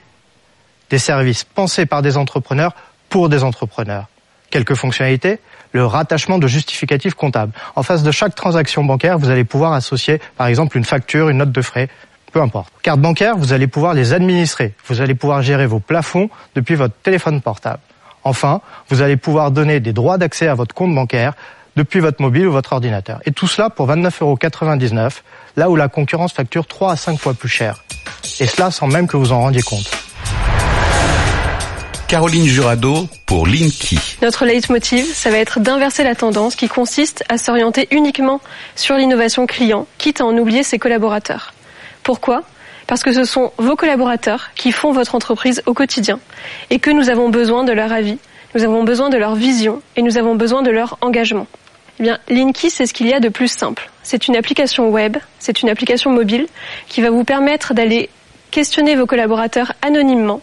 des 0.89 0.97
services 0.97 1.45
pensés 1.45 1.85
par 1.85 2.01
des 2.01 2.17
entrepreneurs 2.17 2.75
pour 3.07 3.29
des 3.29 3.45
entrepreneurs. 3.45 4.07
Quelques 4.49 4.73
fonctionnalités 4.73 5.39
le 5.71 5.85
rattachement 5.85 6.37
de 6.37 6.47
justificatifs 6.47 7.13
comptables. 7.13 7.53
En 7.77 7.81
face 7.81 8.03
de 8.03 8.11
chaque 8.11 8.35
transaction 8.35 8.83
bancaire, 8.83 9.17
vous 9.17 9.29
allez 9.29 9.45
pouvoir 9.45 9.71
associer, 9.71 10.19
par 10.35 10.47
exemple, 10.47 10.77
une 10.77 10.83
facture, 10.83 11.29
une 11.29 11.37
note 11.37 11.53
de 11.53 11.61
frais, 11.61 11.87
peu 12.33 12.41
importe. 12.41 12.73
Carte 12.83 12.99
bancaire, 12.99 13.37
vous 13.37 13.53
allez 13.53 13.67
pouvoir 13.67 13.93
les 13.93 14.11
administrer. 14.11 14.73
Vous 14.87 14.99
allez 14.99 15.15
pouvoir 15.15 15.41
gérer 15.41 15.65
vos 15.65 15.79
plafonds 15.79 16.29
depuis 16.55 16.75
votre 16.75 16.95
téléphone 16.95 17.41
portable. 17.41 17.79
Enfin, 18.25 18.59
vous 18.89 19.01
allez 19.01 19.15
pouvoir 19.15 19.51
donner 19.51 19.79
des 19.79 19.93
droits 19.93 20.17
d'accès 20.17 20.49
à 20.49 20.55
votre 20.55 20.75
compte 20.75 20.93
bancaire 20.93 21.35
depuis 21.75 21.99
votre 21.99 22.21
mobile 22.21 22.47
ou 22.47 22.51
votre 22.51 22.73
ordinateur. 22.73 23.19
Et 23.25 23.31
tout 23.31 23.47
cela 23.47 23.69
pour 23.69 23.87
29,99 23.87 24.95
euros, 24.95 25.09
là 25.55 25.69
où 25.69 25.75
la 25.75 25.87
concurrence 25.87 26.33
facture 26.33 26.67
3 26.67 26.93
à 26.93 26.95
5 26.95 27.19
fois 27.19 27.33
plus 27.33 27.49
cher. 27.49 27.83
Et 28.39 28.47
cela 28.47 28.71
sans 28.71 28.87
même 28.87 29.07
que 29.07 29.17
vous 29.17 29.31
en 29.31 29.41
rendiez 29.41 29.61
compte. 29.61 29.89
Caroline 32.07 32.45
Jurado 32.45 33.07
pour 33.25 33.47
Linky. 33.47 33.97
Notre 34.21 34.45
leitmotiv, 34.45 35.05
ça 35.05 35.31
va 35.31 35.37
être 35.37 35.59
d'inverser 35.59 36.03
la 36.03 36.13
tendance 36.13 36.55
qui 36.55 36.67
consiste 36.67 37.23
à 37.27 37.39
s'orienter 37.39 37.87
uniquement 37.89 38.39
sur 38.75 38.97
l'innovation 38.97 39.47
client, 39.47 39.87
quitte 39.97 40.21
à 40.21 40.25
en 40.25 40.37
oublier 40.37 40.61
ses 40.61 40.77
collaborateurs. 40.77 41.53
Pourquoi? 42.03 42.43
Parce 42.85 43.01
que 43.01 43.13
ce 43.13 43.23
sont 43.23 43.51
vos 43.57 43.75
collaborateurs 43.75 44.51
qui 44.53 44.71
font 44.71 44.91
votre 44.91 45.15
entreprise 45.15 45.63
au 45.65 45.73
quotidien 45.73 46.19
et 46.69 46.77
que 46.77 46.91
nous 46.91 47.09
avons 47.09 47.29
besoin 47.29 47.63
de 47.63 47.71
leur 47.71 47.91
avis, 47.91 48.19
nous 48.53 48.63
avons 48.63 48.83
besoin 48.83 49.09
de 49.09 49.17
leur 49.17 49.33
vision 49.33 49.81
et 49.95 50.03
nous 50.03 50.17
avons 50.17 50.35
besoin 50.35 50.61
de 50.61 50.69
leur 50.69 50.97
engagement. 51.01 51.47
Eh 51.99 52.03
bien, 52.03 52.19
Linky, 52.29 52.69
c'est 52.69 52.85
ce 52.85 52.93
qu'il 52.93 53.07
y 53.07 53.13
a 53.13 53.19
de 53.19 53.29
plus 53.29 53.47
simple. 53.47 53.89
C'est 54.03 54.27
une 54.27 54.35
application 54.35 54.89
web, 54.89 55.17
c'est 55.39 55.61
une 55.61 55.69
application 55.69 56.11
mobile 56.11 56.47
qui 56.87 57.01
va 57.01 57.09
vous 57.09 57.23
permettre 57.23 57.73
d'aller 57.73 58.09
questionner 58.51 58.95
vos 58.95 59.05
collaborateurs 59.05 59.73
anonymement 59.81 60.41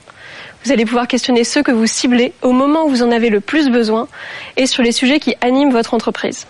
vous 0.64 0.72
allez 0.72 0.84
pouvoir 0.84 1.08
questionner 1.08 1.44
ceux 1.44 1.62
que 1.62 1.70
vous 1.70 1.86
ciblez 1.86 2.32
au 2.42 2.52
moment 2.52 2.84
où 2.84 2.88
vous 2.88 3.02
en 3.02 3.10
avez 3.10 3.30
le 3.30 3.40
plus 3.40 3.70
besoin 3.70 4.08
et 4.56 4.66
sur 4.66 4.82
les 4.82 4.92
sujets 4.92 5.18
qui 5.18 5.34
animent 5.40 5.70
votre 5.70 5.94
entreprise. 5.94 6.46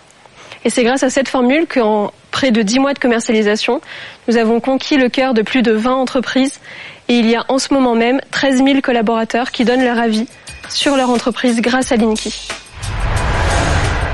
Et 0.65 0.69
c'est 0.69 0.83
grâce 0.83 1.03
à 1.03 1.09
cette 1.09 1.29
formule 1.29 1.65
qu'en 1.65 2.11
près 2.29 2.51
de 2.51 2.61
10 2.61 2.79
mois 2.79 2.93
de 2.93 2.99
commercialisation, 2.99 3.81
nous 4.27 4.37
avons 4.37 4.59
conquis 4.59 4.97
le 4.97 5.09
cœur 5.09 5.33
de 5.33 5.41
plus 5.41 5.61
de 5.61 5.71
20 5.71 5.95
entreprises 5.95 6.59
et 7.07 7.15
il 7.15 7.29
y 7.29 7.35
a 7.35 7.45
en 7.47 7.57
ce 7.57 7.73
moment 7.73 7.95
même 7.95 8.21
13 8.31 8.63
000 8.63 8.81
collaborateurs 8.81 9.51
qui 9.51 9.65
donnent 9.65 9.83
leur 9.83 9.97
avis 9.97 10.27
sur 10.69 10.95
leur 10.97 11.09
entreprise 11.09 11.61
grâce 11.61 11.91
à 11.91 11.95
Linky. 11.95 12.47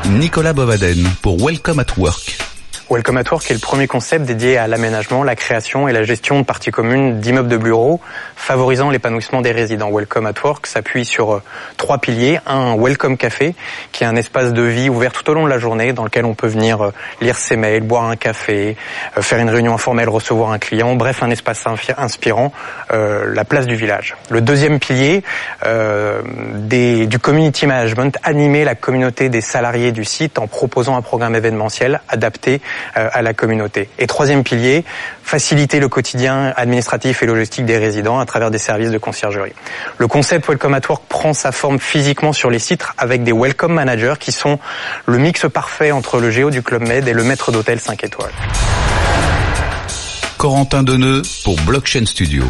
Nicolas 0.10 0.54
Bovaden 0.54 1.04
pour 1.22 1.42
Welcome 1.42 1.80
at 1.80 1.98
Work. 1.98 2.47
Welcome 2.90 3.18
at 3.18 3.30
Work 3.32 3.52
est 3.52 3.54
le 3.54 3.60
premier 3.60 3.86
concept 3.86 4.24
dédié 4.24 4.58
à 4.58 4.66
l'aménagement, 4.66 5.22
la 5.22 5.36
création 5.36 5.90
et 5.90 5.92
la 5.92 6.04
gestion 6.04 6.40
de 6.40 6.46
parties 6.46 6.72
communes 6.72 7.20
d'immeubles 7.20 7.50
de 7.50 7.58
bureaux, 7.58 8.00
favorisant 8.38 8.90
l'épanouissement 8.90 9.42
des 9.42 9.52
résidents. 9.52 9.92
Welcome 9.92 10.26
at 10.26 10.42
Work 10.42 10.68
s'appuie 10.68 11.04
sur 11.04 11.34
euh, 11.34 11.44
trois 11.76 11.98
piliers. 11.98 12.40
Un, 12.46 12.78
Welcome 12.78 13.18
Café, 13.18 13.56
qui 13.92 14.06
est 14.06 14.08
un 14.08 14.16
espace 14.16 14.54
de 14.54 14.62
vie 14.62 14.88
ouvert 14.88 15.12
tout 15.12 15.30
au 15.30 15.34
long 15.34 15.44
de 15.44 15.50
la 15.50 15.60
journée, 15.60 15.92
dans 15.92 16.06
lequel 16.06 16.24
on 16.24 16.34
peut 16.34 16.48
venir 16.48 16.82
euh, 16.82 16.94
lire 17.20 17.36
ses 17.36 17.58
mails, 17.58 17.84
boire 17.84 18.06
un 18.06 18.16
café, 18.16 18.78
euh, 19.18 19.22
faire 19.22 19.40
une 19.40 19.50
réunion 19.50 19.74
informelle, 19.74 20.08
recevoir 20.08 20.52
un 20.52 20.58
client, 20.58 20.96
bref, 20.96 21.24
un 21.24 21.30
espace 21.30 21.66
inspirant, 21.98 22.54
la 22.90 23.44
place 23.44 23.68
du 23.68 23.76
village. 23.76 24.16
Le 24.30 24.40
deuxième 24.40 24.80
pilier, 24.80 25.24
du 25.66 27.20
community 27.20 27.68
management, 27.68 28.18
animer 28.24 28.64
la 28.64 28.76
communauté 28.76 29.28
des 29.28 29.42
salariés 29.42 29.92
du 29.92 30.06
site 30.06 30.40
en 30.40 30.48
proposant 30.48 30.96
un 30.96 31.02
programme 31.02 31.36
événementiel 31.36 32.00
adapté 32.08 32.62
à 32.96 33.22
la 33.22 33.34
communauté. 33.34 33.90
Et 34.00 34.08
troisième 34.08 34.44
pilier, 34.44 34.84
faciliter 35.24 35.80
le 35.80 35.90
quotidien 35.90 36.54
administratif 36.56 37.22
et 37.22 37.26
logistique 37.26 37.66
des 37.66 37.78
résidents 37.78 38.20
à 38.20 38.26
travers 38.26 38.52
des 38.52 38.58
services 38.58 38.92
de 38.92 38.98
conciergerie. 38.98 39.54
Le 39.98 40.08
concept 40.08 40.48
Welcome 40.48 40.74
at 40.74 40.82
Work 40.90 41.04
prend 41.10 41.34
sa 41.34 41.52
forme 41.52 41.80
physiquement 41.80 42.34
sur 42.34 42.50
les 42.50 42.60
sites 42.60 42.86
avec 42.98 43.24
des 43.24 43.34
Welcome 43.34 43.74
Managers 43.74 44.16
qui 44.20 44.32
sont 44.32 44.60
le 45.06 45.18
mix 45.18 45.46
parfait 45.54 45.92
entre 45.92 46.20
le 46.20 46.32
géo 46.32 46.50
du 46.50 46.62
Club 46.62 46.88
Med 46.88 47.08
et 47.08 47.14
le 47.14 47.24
maître 47.24 47.52
d'hôtel 47.52 47.80
5 47.80 48.04
étoiles. 48.04 48.32
Corentin 50.38 50.84
Deneux 50.84 51.24
pour 51.44 51.60
Blockchain 51.62 52.06
Studio. 52.06 52.44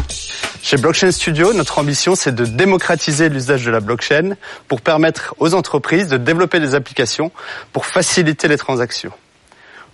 Chez 0.62 0.76
Blockchain 0.76 1.10
Studio, 1.10 1.54
notre 1.54 1.78
ambition, 1.78 2.14
c'est 2.14 2.34
de 2.34 2.44
démocratiser 2.44 3.30
l'usage 3.30 3.64
de 3.64 3.70
la 3.70 3.80
blockchain 3.80 4.36
pour 4.66 4.82
permettre 4.82 5.34
aux 5.38 5.54
entreprises 5.54 6.08
de 6.08 6.18
développer 6.18 6.60
des 6.60 6.74
applications 6.74 7.32
pour 7.72 7.86
faciliter 7.86 8.46
les 8.46 8.58
transactions. 8.58 9.12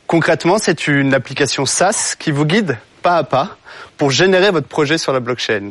Concrètement, 0.07 0.59
c'est 0.59 0.87
une 0.87 1.15
application 1.15 1.67
SaaS 1.67 2.15
qui 2.19 2.31
vous 2.31 2.45
guide 2.45 2.79
pas 3.03 3.17
à 3.17 3.25
pas 3.25 3.57
pour 3.97 4.11
générer 4.11 4.51
votre 4.51 4.69
projet 4.69 4.99
sur 4.99 5.13
la 5.13 5.21
blockchain. 5.21 5.71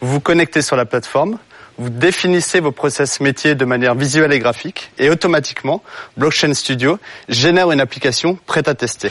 Vous 0.00 0.12
vous 0.12 0.20
connectez 0.20 0.62
sur 0.62 0.76
la 0.76 0.84
plateforme, 0.84 1.38
vous 1.78 1.90
définissez 1.90 2.58
vos 2.58 2.72
process 2.72 3.20
métiers 3.20 3.54
de 3.54 3.64
manière 3.64 3.94
visuelle 3.94 4.32
et 4.32 4.38
graphique 4.40 4.90
et 4.98 5.10
automatiquement, 5.10 5.82
Blockchain 6.16 6.52
Studio 6.52 6.98
génère 7.28 7.70
une 7.70 7.80
application 7.80 8.36
prête 8.46 8.66
à 8.66 8.74
tester. 8.74 9.10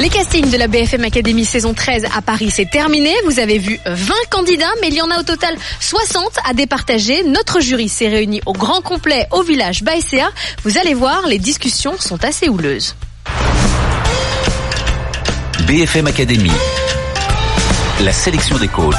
Les 0.00 0.08
castings 0.08 0.50
de 0.50 0.56
la 0.56 0.68
BFM 0.68 1.04
Academy 1.04 1.44
saison 1.44 1.74
13 1.74 2.06
à 2.16 2.22
Paris, 2.22 2.50
c'est 2.50 2.70
terminé. 2.70 3.12
Vous 3.24 3.40
avez 3.40 3.58
vu 3.58 3.78
20 3.84 4.14
candidats, 4.30 4.70
mais 4.80 4.88
il 4.88 4.94
y 4.94 5.02
en 5.02 5.10
a 5.10 5.18
au 5.18 5.24
total 5.24 5.56
60 5.80 6.38
à 6.48 6.54
départager. 6.54 7.24
Notre 7.24 7.60
jury 7.60 7.88
s'est 7.88 8.08
réuni 8.08 8.40
au 8.46 8.52
grand 8.52 8.80
complet 8.80 9.26
au 9.32 9.42
village 9.42 9.82
Baïséa. 9.82 10.30
Vous 10.64 10.78
allez 10.78 10.94
voir, 10.94 11.26
les 11.26 11.38
discussions 11.38 11.98
sont 11.98 12.24
assez 12.24 12.48
houleuses. 12.48 12.94
BFM 15.68 16.06
Academy. 16.06 16.50
La 18.00 18.10
sélection 18.10 18.56
des 18.56 18.68
coachs. 18.68 18.94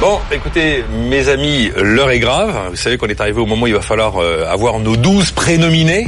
Bon, 0.00 0.18
écoutez, 0.32 0.82
mes 0.90 1.28
amis, 1.28 1.70
l'heure 1.76 2.10
est 2.10 2.18
grave. 2.18 2.70
Vous 2.70 2.76
savez 2.76 2.96
qu'on 2.96 3.08
est 3.08 3.20
arrivé 3.20 3.38
au 3.38 3.44
moment 3.44 3.64
où 3.64 3.66
il 3.66 3.74
va 3.74 3.82
falloir 3.82 4.16
euh, 4.16 4.46
avoir 4.48 4.78
nos 4.78 4.96
12 4.96 5.32
prénominés 5.32 6.06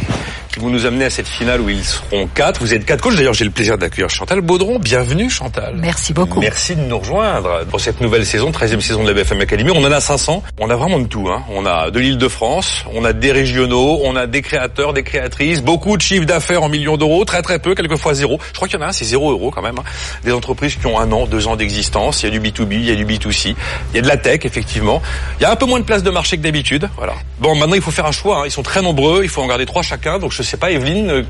qui 0.53 0.61
vont 0.61 0.69
nous 0.69 0.85
amener 0.85 1.07
à 1.07 1.11
cette 1.11 1.27
finale 1.27 1.63
où 1.63 1.71
ils 1.71 1.85
seront 1.85 2.29
quatre. 2.29 2.61
Vous 2.61 2.75
êtes 2.75 2.85
quatre 2.85 3.01
coachs. 3.01 3.17
D'ailleurs, 3.17 3.33
j'ai 3.33 3.47
le 3.47 3.51
plaisir 3.51 3.79
d'accueillir 3.79 4.11
Chantal 4.11 4.43
Baudron. 4.43 4.79
Bienvenue, 4.79 5.31
Chantal. 5.31 5.77
Merci 5.79 6.13
beaucoup. 6.13 6.41
Merci 6.41 6.77
de 6.77 6.83
nous 6.83 6.99
rejoindre 6.99 7.65
pour 7.71 7.81
cette 7.81 8.01
nouvelle 8.03 8.27
saison, 8.27 8.51
13e 8.51 8.81
saison 8.81 9.03
de 9.03 9.09
la 9.09 9.15
BFM 9.15 9.41
Academy. 9.41 9.71
On 9.75 9.83
en 9.83 9.91
a 9.91 10.01
500. 10.01 10.43
On 10.61 10.69
a 10.69 10.77
vraiment 10.77 11.01
de 11.01 11.07
tout. 11.07 11.29
Hein. 11.31 11.43
On 11.51 11.65
a 11.65 11.91
de 11.91 11.99
l'île 11.99 12.19
de 12.19 12.29
France, 12.29 12.85
on 12.93 13.05
a 13.05 13.15
des 13.15 13.33
régionaux, 13.33 14.01
on 14.05 14.15
a 14.15 14.27
des 14.27 14.43
créateurs, 14.43 14.93
des 14.93 15.03
créatrices, 15.03 15.63
beaucoup 15.63 15.97
de 15.97 16.03
chiffres 16.03 16.27
d'affaires 16.27 16.63
en 16.63 16.69
millions 16.69 16.99
d'euros, 16.99 17.25
très 17.25 17.41
très 17.41 17.59
peu, 17.59 17.75
quelquefois 17.75 18.13
zéro. 18.13 18.39
Je 18.49 18.57
crois 18.57 18.69
qu'il 18.69 18.79
y 18.79 18.83
en 18.83 18.85
a 18.85 18.89
un, 18.89 18.93
c'est 18.93 19.07
zéro 19.07 19.31
euros 19.31 19.51
quand 19.51 19.63
même. 19.63 19.79
Hein. 19.79 19.85
Des 20.23 20.33
entreprises 20.33 20.77
qui 20.77 20.87
ont 20.87 20.99
un 20.99 21.11
an, 21.13 21.27
deux 21.27 21.47
ans 21.47 21.57
d'existence. 21.57 22.23
Il 22.23 22.27
y 22.33 22.37
a 22.37 22.39
du 22.39 22.41
B2B, 22.41 22.75
il 22.75 22.85
y 22.85 22.91
a 22.91 22.95
du 22.95 23.07
B2C. 23.07 23.55
Il 23.93 23.97
y 23.97 23.99
a 23.99 24.03
de 24.03 24.09
la 24.09 24.19
tech, 24.19 24.41
effectivement. 24.45 25.01
Il 25.41 25.45
y 25.45 25.47
a 25.47 25.51
un 25.51 25.57
peu 25.57 25.65
moins 25.65 25.81
de 25.81 25.85
place 25.85 26.03
de 26.03 26.11
marché 26.11 26.37
que 26.37 26.43
d'habitude. 26.43 26.91
Voilà. 26.99 27.15
Bon, 27.39 27.55
maintenant, 27.55 27.75
il 27.75 27.83
faut 27.83 27.91
faire 27.91 28.07
un 28.07 28.13
choix. 28.13 28.41
Hein. 28.41 28.43
Ils 28.45 28.51
sont 28.51 28.63
très 28.63 28.83
nombreux. 28.83 29.21
Il 29.23 29.31
faut 29.31 29.43
en 29.43 29.47
garder 29.47 29.65
trois 29.65 29.83
chacun. 29.83 30.19
Donc, 30.19 30.33
je 30.33 30.42
sais 30.43 30.57
pas, 30.57 30.71
Evelyne, 30.71 31.25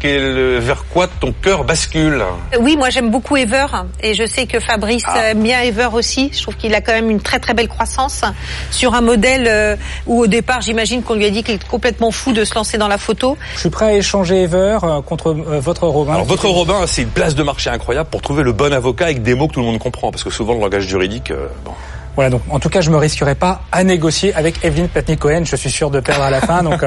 vers 0.58 0.84
quoi 0.86 1.06
ton 1.06 1.32
cœur 1.32 1.64
bascule? 1.64 2.22
Oui, 2.60 2.76
moi 2.76 2.90
j'aime 2.90 3.10
beaucoup 3.10 3.36
Ever 3.36 3.66
et 4.00 4.14
je 4.14 4.26
sais 4.26 4.46
que 4.46 4.60
Fabrice 4.60 5.04
ah. 5.06 5.30
aime 5.30 5.42
bien 5.42 5.60
Ever 5.62 5.88
aussi. 5.92 6.30
Je 6.32 6.42
trouve 6.42 6.56
qu'il 6.56 6.74
a 6.74 6.80
quand 6.80 6.92
même 6.92 7.10
une 7.10 7.20
très 7.20 7.38
très 7.38 7.54
belle 7.54 7.68
croissance 7.68 8.22
sur 8.70 8.94
un 8.94 9.00
modèle 9.00 9.46
euh, 9.46 9.76
où 10.06 10.20
au 10.20 10.26
départ 10.26 10.60
j'imagine 10.60 11.02
qu'on 11.02 11.14
lui 11.14 11.24
a 11.24 11.30
dit 11.30 11.42
qu'il 11.42 11.54
est 11.54 11.68
complètement 11.68 12.10
fou 12.10 12.32
de 12.32 12.44
se 12.44 12.54
lancer 12.54 12.78
dans 12.78 12.88
la 12.88 12.98
photo. 12.98 13.36
Je 13.54 13.60
suis 13.60 13.70
prêt 13.70 13.86
à 13.86 13.92
échanger 13.94 14.42
Ever 14.42 14.78
euh, 14.82 15.02
contre 15.02 15.30
euh, 15.30 15.60
votre 15.60 15.86
Robin. 15.86 16.14
Alors 16.14 16.26
votre 16.26 16.48
Robin, 16.48 16.86
c'est 16.86 17.02
une 17.02 17.08
place 17.08 17.34
de 17.34 17.42
marché 17.42 17.70
incroyable 17.70 18.08
pour 18.10 18.22
trouver 18.22 18.42
le 18.42 18.52
bon 18.52 18.72
avocat 18.72 19.06
avec 19.06 19.22
des 19.22 19.34
mots 19.34 19.48
que 19.48 19.54
tout 19.54 19.60
le 19.60 19.66
monde 19.66 19.78
comprend 19.78 20.10
parce 20.10 20.24
que 20.24 20.30
souvent 20.30 20.54
le 20.54 20.60
langage 20.60 20.86
juridique, 20.86 21.32
bon. 21.64 21.72
Voilà, 22.14 22.30
donc 22.30 22.42
en 22.50 22.58
tout 22.58 22.68
cas, 22.68 22.80
je 22.80 22.90
me 22.90 22.96
risquerai 22.96 23.34
pas 23.34 23.62
à 23.72 23.84
négocier 23.84 24.34
avec 24.34 24.64
Evelyn 24.64 24.86
Platnik-Cohen. 24.86 25.44
Je 25.44 25.56
suis 25.56 25.70
sûr 25.70 25.90
de 25.90 26.00
perdre 26.00 26.24
à 26.24 26.30
la 26.30 26.40
fin. 26.40 26.62
Donc, 26.62 26.84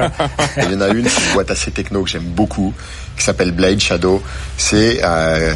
Il 0.56 0.72
y 0.72 0.74
en 0.76 0.80
a 0.80 0.88
une, 0.88 1.08
c'est 1.08 1.26
une 1.28 1.34
boîte 1.34 1.50
assez 1.50 1.70
techno 1.70 2.04
que 2.04 2.10
j'aime 2.10 2.22
beaucoup, 2.22 2.72
qui 3.16 3.24
s'appelle 3.24 3.52
Blade 3.52 3.80
Shadow. 3.80 4.22
C'est 4.56 5.00
euh, 5.02 5.54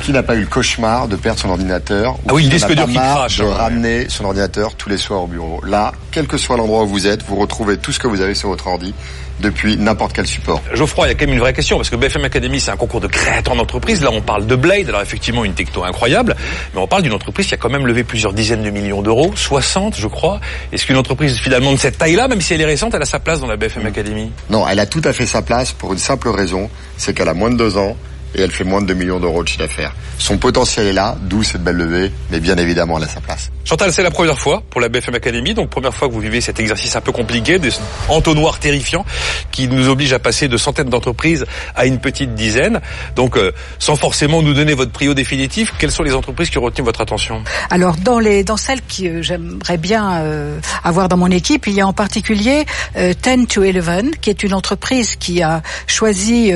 qui 0.00 0.12
n'a 0.12 0.22
pas 0.22 0.34
eu 0.34 0.40
le 0.40 0.46
cauchemar 0.46 1.08
de 1.08 1.16
perdre 1.16 1.40
son 1.40 1.50
ordinateur 1.50 2.14
ou 2.14 2.28
ah 2.28 2.34
oui, 2.34 2.48
qui 2.48 2.56
n'a 2.56 2.66
pas 2.66 2.86
marre 2.86 3.26
de 3.26 3.42
hein. 3.42 3.54
ramener 3.54 4.08
son 4.08 4.24
ordinateur 4.24 4.74
tous 4.74 4.88
les 4.88 4.96
soirs 4.96 5.24
au 5.24 5.26
bureau. 5.26 5.60
Là, 5.64 5.92
quel 6.10 6.26
que 6.26 6.38
soit 6.38 6.56
l'endroit 6.56 6.84
où 6.84 6.88
vous 6.88 7.06
êtes, 7.06 7.24
vous 7.24 7.36
retrouvez 7.36 7.78
tout 7.78 7.92
ce 7.92 7.98
que 7.98 8.06
vous 8.06 8.20
avez 8.20 8.34
sur 8.34 8.48
votre 8.48 8.66
ordi 8.66 8.94
depuis 9.40 9.76
n'importe 9.76 10.12
quel 10.12 10.26
support. 10.26 10.62
Geoffroy, 10.72 11.06
il 11.06 11.10
y 11.10 11.12
a 11.12 11.14
quand 11.14 11.26
même 11.26 11.34
une 11.34 11.40
vraie 11.40 11.52
question, 11.52 11.76
parce 11.76 11.90
que 11.90 11.96
BFM 11.96 12.24
Academy, 12.24 12.60
c'est 12.60 12.70
un 12.70 12.76
concours 12.76 13.00
de 13.00 13.06
créateurs 13.06 13.56
d'entreprise. 13.56 14.02
Là, 14.02 14.10
on 14.12 14.20
parle 14.20 14.46
de 14.46 14.56
Blade, 14.56 14.88
alors 14.88 15.02
effectivement, 15.02 15.44
une 15.44 15.54
techno 15.54 15.84
incroyable, 15.84 16.36
mais 16.74 16.80
on 16.80 16.86
parle 16.86 17.02
d'une 17.02 17.12
entreprise 17.12 17.46
qui 17.46 17.54
a 17.54 17.56
quand 17.56 17.70
même 17.70 17.86
levé 17.86 18.04
plusieurs 18.04 18.32
dizaines 18.32 18.62
de 18.62 18.70
millions 18.70 19.02
d'euros, 19.02 19.32
60, 19.34 19.96
je 19.96 20.06
crois. 20.08 20.40
Est-ce 20.72 20.86
qu'une 20.86 20.96
entreprise, 20.96 21.38
finalement, 21.38 21.72
de 21.72 21.78
cette 21.78 21.98
taille-là, 21.98 22.28
même 22.28 22.40
si 22.40 22.54
elle 22.54 22.60
est 22.60 22.66
récente, 22.66 22.94
elle 22.94 23.02
a 23.02 23.06
sa 23.06 23.18
place 23.18 23.40
dans 23.40 23.46
la 23.46 23.56
BFM 23.56 23.86
Academy 23.86 24.30
Non, 24.50 24.66
elle 24.68 24.80
a 24.80 24.86
tout 24.86 25.02
à 25.04 25.12
fait 25.12 25.26
sa 25.26 25.42
place 25.42 25.72
pour 25.72 25.92
une 25.92 25.98
simple 25.98 26.28
raison, 26.28 26.70
c'est 26.96 27.14
qu'elle 27.14 27.28
a 27.28 27.34
moins 27.34 27.50
de 27.50 27.56
deux 27.56 27.76
ans, 27.76 27.96
et 28.34 28.42
elle 28.42 28.50
fait 28.50 28.64
moins 28.64 28.82
de 28.82 28.86
2 28.86 28.94
millions 28.94 29.20
d'euros 29.20 29.42
de 29.42 29.48
chiffre 29.48 29.60
d'affaires. 29.60 29.94
Son 30.18 30.38
potentiel 30.38 30.86
est 30.86 30.92
là, 30.92 31.16
d'où 31.22 31.42
cette 31.42 31.62
belle 31.62 31.76
levée, 31.76 32.12
mais 32.30 32.40
bien 32.40 32.56
évidemment 32.56 32.98
elle 32.98 33.04
a 33.04 33.08
sa 33.08 33.20
place. 33.20 33.50
Chantal, 33.64 33.92
c'est 33.92 34.02
la 34.02 34.10
première 34.10 34.38
fois 34.38 34.62
pour 34.70 34.80
la 34.80 34.88
BFM 34.88 35.14
Academy, 35.14 35.52
donc 35.52 35.68
première 35.68 35.94
fois 35.94 36.08
que 36.08 36.14
vous 36.14 36.20
vivez 36.20 36.40
cet 36.40 36.58
exercice 36.58 36.96
un 36.96 37.02
peu 37.02 37.12
compliqué, 37.12 37.58
des 37.58 37.70
entonnoirs 38.08 38.58
terrifiants 38.58 39.04
qui 39.52 39.68
nous 39.68 39.88
obligent 39.88 40.14
à 40.14 40.18
passer 40.18 40.48
de 40.48 40.56
centaines 40.56 40.88
d'entreprises 40.88 41.44
à 41.76 41.84
une 41.84 41.98
petite 41.98 42.34
dizaine. 42.34 42.80
Donc, 43.14 43.36
euh, 43.36 43.52
sans 43.78 43.96
forcément 43.96 44.42
nous 44.42 44.54
donner 44.54 44.74
votre 44.74 44.90
prio 44.90 45.14
définitif, 45.14 45.74
quelles 45.78 45.90
sont 45.90 46.02
les 46.02 46.14
entreprises 46.14 46.48
qui 46.48 46.58
ont 46.58 46.62
retenu 46.62 46.84
votre 46.84 47.00
attention? 47.00 47.42
Alors, 47.70 47.96
dans 47.96 48.18
les 48.18 48.42
dans 48.42 48.56
celles 48.56 48.80
que 48.80 49.04
euh, 49.04 49.22
j'aimerais 49.22 49.76
bien 49.76 50.12
euh, 50.22 50.58
avoir 50.82 51.08
dans 51.08 51.18
mon 51.18 51.30
équipe, 51.30 51.66
il 51.66 51.74
y 51.74 51.80
a 51.80 51.86
en 51.86 51.92
particulier 51.92 52.64
10 52.96 53.46
to 53.48 53.62
11, 53.62 54.12
qui 54.20 54.30
est 54.30 54.42
une 54.42 54.54
entreprise 54.54 55.16
qui 55.16 55.42
a 55.42 55.62
choisi 55.86 56.52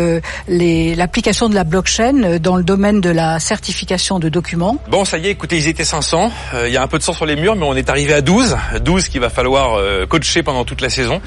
l'application 0.48 1.48
de 1.48 1.54
la 1.54 1.61
blockchain 1.64 2.38
dans 2.38 2.56
le 2.56 2.64
domaine 2.64 3.00
de 3.00 3.10
la 3.10 3.40
certification 3.40 4.18
de 4.18 4.28
documents. 4.28 4.76
Bon, 4.88 5.04
ça 5.04 5.18
y 5.18 5.26
est, 5.26 5.30
écoutez, 5.30 5.56
ils 5.56 5.68
étaient 5.68 5.84
500. 5.84 6.30
Il 6.66 6.72
y 6.72 6.76
a 6.76 6.82
un 6.82 6.86
peu 6.86 6.98
de 6.98 7.02
sang 7.02 7.12
sur 7.12 7.26
les 7.26 7.36
murs, 7.36 7.56
mais 7.56 7.66
on 7.66 7.74
est 7.74 7.88
arrivé 7.90 8.14
à 8.14 8.20
12. 8.20 8.56
12 8.82 9.08
qu'il 9.08 9.20
va 9.20 9.30
falloir 9.30 9.74
euh, 9.74 10.06
coacher 10.06 10.42
pendant 10.42 10.64
toute 10.64 10.80
la 10.80 10.90
saison, 10.90 11.20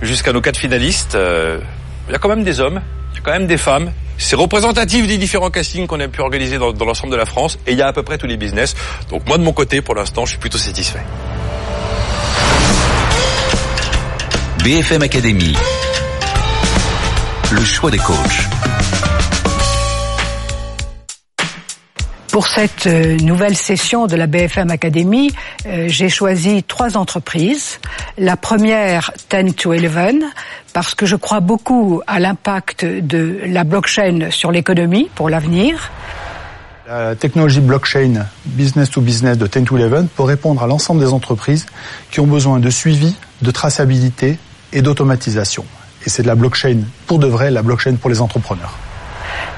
jusqu'à 0.00 0.32
nos 0.32 0.40
quatre 0.40 0.58
finalistes. 0.58 1.14
Euh, 1.14 1.58
il 2.08 2.12
y 2.12 2.14
a 2.14 2.18
quand 2.18 2.28
même 2.28 2.44
des 2.44 2.60
hommes, 2.60 2.80
il 3.12 3.16
y 3.16 3.18
a 3.18 3.22
quand 3.22 3.32
même 3.32 3.46
des 3.46 3.56
femmes. 3.56 3.92
C'est 4.18 4.36
représentatif 4.36 5.06
des 5.06 5.18
différents 5.18 5.50
castings 5.50 5.86
qu'on 5.86 6.00
a 6.00 6.08
pu 6.08 6.20
organiser 6.20 6.58
dans, 6.58 6.72
dans 6.72 6.84
l'ensemble 6.84 7.12
de 7.12 7.16
la 7.16 7.26
France. 7.26 7.58
Et 7.66 7.72
il 7.72 7.78
y 7.78 7.82
a 7.82 7.88
à 7.88 7.92
peu 7.92 8.02
près 8.02 8.18
tous 8.18 8.26
les 8.26 8.36
business. 8.36 8.74
Donc 9.10 9.26
moi, 9.26 9.38
de 9.38 9.42
mon 9.42 9.52
côté, 9.52 9.80
pour 9.80 9.94
l'instant, 9.94 10.24
je 10.24 10.30
suis 10.30 10.38
plutôt 10.38 10.58
satisfait. 10.58 11.02
BFM 14.62 15.02
Academy. 15.02 15.56
Le 17.50 17.64
choix 17.64 17.90
des 17.90 17.98
coachs. 17.98 19.11
Pour 22.32 22.46
cette 22.46 22.86
euh, 22.86 23.18
nouvelle 23.18 23.58
session 23.58 24.06
de 24.06 24.16
la 24.16 24.26
BFM 24.26 24.70
Academy, 24.70 25.30
euh, 25.66 25.84
j'ai 25.88 26.08
choisi 26.08 26.62
trois 26.62 26.96
entreprises. 26.96 27.78
La 28.16 28.38
première, 28.38 29.12
10 29.30 29.52
to 29.52 29.74
11, 29.74 30.24
parce 30.72 30.94
que 30.94 31.04
je 31.04 31.14
crois 31.14 31.40
beaucoup 31.40 32.00
à 32.06 32.18
l'impact 32.20 32.86
de 32.86 33.38
la 33.44 33.64
blockchain 33.64 34.30
sur 34.30 34.50
l'économie 34.50 35.10
pour 35.14 35.28
l'avenir. 35.28 35.90
La 36.88 37.14
technologie 37.16 37.60
blockchain 37.60 38.24
business 38.46 38.88
to 38.88 39.02
business 39.02 39.36
de 39.36 39.46
10 39.46 39.64
to 39.64 39.76
11 39.76 40.06
pour 40.16 40.26
répondre 40.26 40.62
à 40.62 40.66
l'ensemble 40.66 41.00
des 41.00 41.12
entreprises 41.12 41.66
qui 42.10 42.20
ont 42.20 42.26
besoin 42.26 42.60
de 42.60 42.70
suivi, 42.70 43.14
de 43.42 43.50
traçabilité 43.50 44.38
et 44.72 44.80
d'automatisation. 44.80 45.66
Et 46.06 46.08
c'est 46.08 46.22
de 46.22 46.28
la 46.28 46.34
blockchain 46.34 46.78
pour 47.06 47.18
de 47.18 47.26
vrai, 47.26 47.50
la 47.50 47.60
blockchain 47.60 47.96
pour 47.96 48.08
les 48.08 48.22
entrepreneurs. 48.22 48.78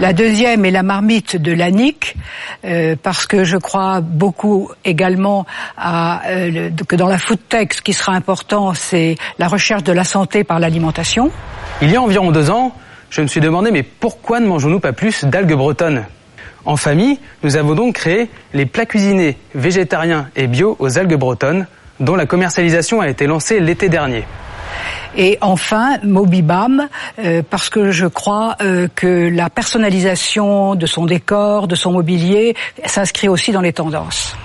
La 0.01 0.13
deuxième 0.13 0.65
est 0.65 0.71
la 0.71 0.83
marmite 0.83 1.37
de 1.37 1.53
l'ANIC, 1.53 2.17
euh, 2.65 2.97
parce 3.01 3.27
que 3.27 3.45
je 3.45 3.57
crois 3.57 4.01
beaucoup 4.01 4.71
également 4.85 5.47
euh, 5.79 6.71
que 6.89 6.97
dans 6.97 7.07
la 7.09 7.19
food 7.19 7.39
tech, 7.49 7.69
ce 7.73 7.83
qui 7.83 7.93
sera 7.93 8.13
important, 8.13 8.75
c'est 8.75 9.17
la 9.39 9.49
recherche 9.49 9.85
de 9.85 9.93
la 9.93 10.05
santé 10.05 10.43
par 10.43 10.59
l'alimentation. 10.59 11.31
Il 11.81 11.91
y 11.91 11.97
a 11.97 12.03
environ 12.03 12.33
deux 12.33 12.51
ans, 12.51 12.75
je 13.11 13.21
me 13.21 13.27
suis 13.29 13.41
demandé, 13.41 13.71
mais 13.71 13.83
pourquoi 13.83 14.41
ne 14.41 14.47
mangeons-nous 14.47 14.81
pas 14.81 14.93
plus 14.93 15.25
d'algues 15.25 15.55
bretonnes? 15.55 16.05
En 16.65 16.77
famille, 16.77 17.19
nous 17.43 17.57
avons 17.57 17.75
donc 17.75 17.95
créé 17.95 18.31
les 18.55 18.67
plats 18.67 18.87
cuisinés 18.87 19.37
végétariens 19.55 20.29
et 20.35 20.47
bio 20.47 20.77
aux 20.79 20.99
algues 20.99 21.17
bretonnes, 21.17 21.67
dont 22.01 22.17
la 22.17 22.27
commercialisation 22.27 23.01
a 23.01 23.09
été 23.09 23.27
lancée 23.27 23.61
l'été 23.61 23.89
dernier. 23.89 24.25
Et 25.17 25.39
enfin, 25.41 25.99
Mobibam, 26.03 26.89
euh, 27.19 27.43
parce 27.49 27.69
que 27.69 27.91
je 27.91 28.07
crois 28.07 28.57
euh, 28.61 28.89
que 28.95 29.29
la 29.29 29.51
personnalisation 29.51 30.75
de 30.75 30.87
son 30.87 31.07
décor, 31.07 31.69
de 31.69 31.75
son 31.75 31.93
mobilier, 31.93 32.57
s'inscrit 32.85 33.29
aussi 33.29 33.53
dans 33.53 33.61
les 33.61 33.73
tendances. 33.73 34.37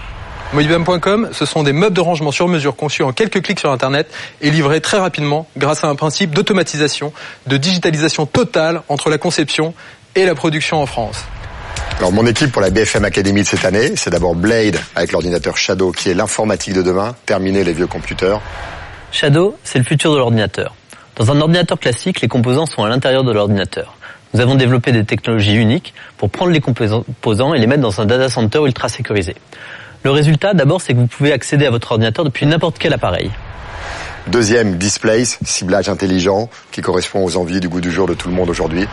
Mobibam.com, 0.54 1.30
ce 1.32 1.46
sont 1.46 1.62
des 1.62 1.74
meubles 1.74 1.96
de 1.96 2.02
rangement 2.02 2.32
sur 2.32 2.48
mesure 2.48 2.76
conçus 2.76 3.04
en 3.04 3.12
quelques 3.12 3.44
clics 3.44 3.60
sur 3.60 3.72
Internet 3.72 4.10
et 4.42 4.50
livrés 4.50 4.82
très 4.82 4.98
rapidement 4.98 5.48
grâce 5.58 5.84
à 5.84 5.88
un 5.88 5.96
principe 5.96 6.34
d'automatisation, 6.34 7.14
de 7.46 7.58
digitalisation 7.58 8.26
totale 8.26 8.82
entre 8.90 9.12
la 9.12 9.20
conception 9.20 9.76
et 10.16 10.26
la 10.26 10.34
production 10.34 10.82
en 10.82 10.88
France. 10.88 11.24
Alors 12.00 12.12
mon 12.12 12.26
équipe 12.26 12.52
pour 12.52 12.62
la 12.62 12.72
BFM 12.72 13.06
Academy 13.06 13.42
de 13.42 13.48
cette 13.48 13.66
année, 13.66 13.92
c'est 13.96 14.10
d'abord 14.10 14.34
Blade 14.34 14.80
avec 14.96 15.12
l'ordinateur 15.12 15.58
Shadow 15.58 15.92
qui 15.92 16.10
est 16.10 16.14
l'informatique 16.14 16.74
de 16.74 16.82
demain, 16.82 17.14
terminer 17.26 17.64
les 17.64 17.74
vieux 17.74 17.88
computers. 17.88 18.42
Shadow, 19.12 19.58
c'est 19.64 19.80
le 19.80 19.86
futur 19.86 20.14
de 20.14 20.18
l'ordinateur. 20.18 20.76
Dans 21.16 21.32
un 21.32 21.42
ordinateur 21.42 21.80
classique, 21.80 22.22
les 22.22 22.28
composants 22.28 22.66
sont 22.66 22.84
à 22.84 22.90
l'intérieur 22.90 23.24
de 23.24 23.32
l'ordinateur. 23.32 23.96
Nous 24.34 24.42
avons 24.42 24.56
développé 24.56 24.92
des 24.92 25.04
technologies 25.04 25.56
uniques 25.56 25.94
pour 26.18 26.30
prendre 26.30 26.52
les 26.52 26.62
composants 26.62 27.54
et 27.54 27.60
les 27.60 27.68
mettre 27.68 27.82
dans 27.82 28.00
un 28.00 28.06
data 28.06 28.30
center 28.30 28.60
ultra 28.64 28.88
sécurisé. 28.88 29.36
Le 30.04 30.12
résultat, 30.12 30.54
d'abord, 30.54 30.82
c'est 30.82 30.94
que 30.94 31.00
vous 31.00 31.08
pouvez 31.08 31.34
accéder 31.34 31.66
à 31.66 31.72
votre 31.72 31.92
ordinateur 31.92 32.24
depuis 32.24 32.46
n'importe 32.46 32.78
quel 32.78 32.94
appareil. 32.94 33.32
Deuxième, 34.28 34.78
Displace, 34.78 35.40
ciblage 35.44 35.90
intelligent 35.90 36.50
qui 36.72 36.82
correspond 36.82 37.26
aux 37.26 37.36
envies 37.36 37.60
du 37.60 37.68
goût 37.68 37.82
du 37.82 37.92
jour 37.92 38.08
de 38.08 38.14
tout 38.14 38.30
le 38.30 38.36
monde 38.36 38.50
aujourd'hui. 38.50 38.88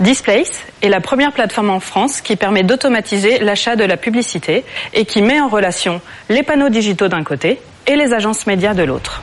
Displace 0.00 0.62
est 0.82 0.88
la 0.88 1.00
première 1.00 1.32
plateforme 1.32 1.70
en 1.70 1.80
France 1.80 2.20
qui 2.20 2.34
permet 2.34 2.62
d'automatiser 2.62 3.38
l'achat 3.38 3.76
de 3.76 3.84
la 3.84 3.96
publicité 3.96 4.64
et 4.92 5.04
qui 5.04 5.22
met 5.22 5.40
en 5.40 5.48
relation 5.48 6.00
les 6.30 6.42
panneaux 6.42 6.70
digitaux 6.70 7.08
d'un 7.08 7.22
côté 7.22 7.60
et 7.86 7.94
les 7.94 8.12
agences 8.12 8.46
médias 8.46 8.74
de 8.74 8.82
l'autre. 8.82 9.22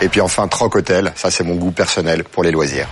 Et 0.00 0.08
puis 0.08 0.20
enfin, 0.20 0.48
Trocotel, 0.48 1.12
ça 1.14 1.30
c'est 1.30 1.44
mon 1.44 1.56
goût 1.56 1.72
personnel 1.72 2.24
pour 2.24 2.42
les 2.42 2.50
loisirs. 2.50 2.88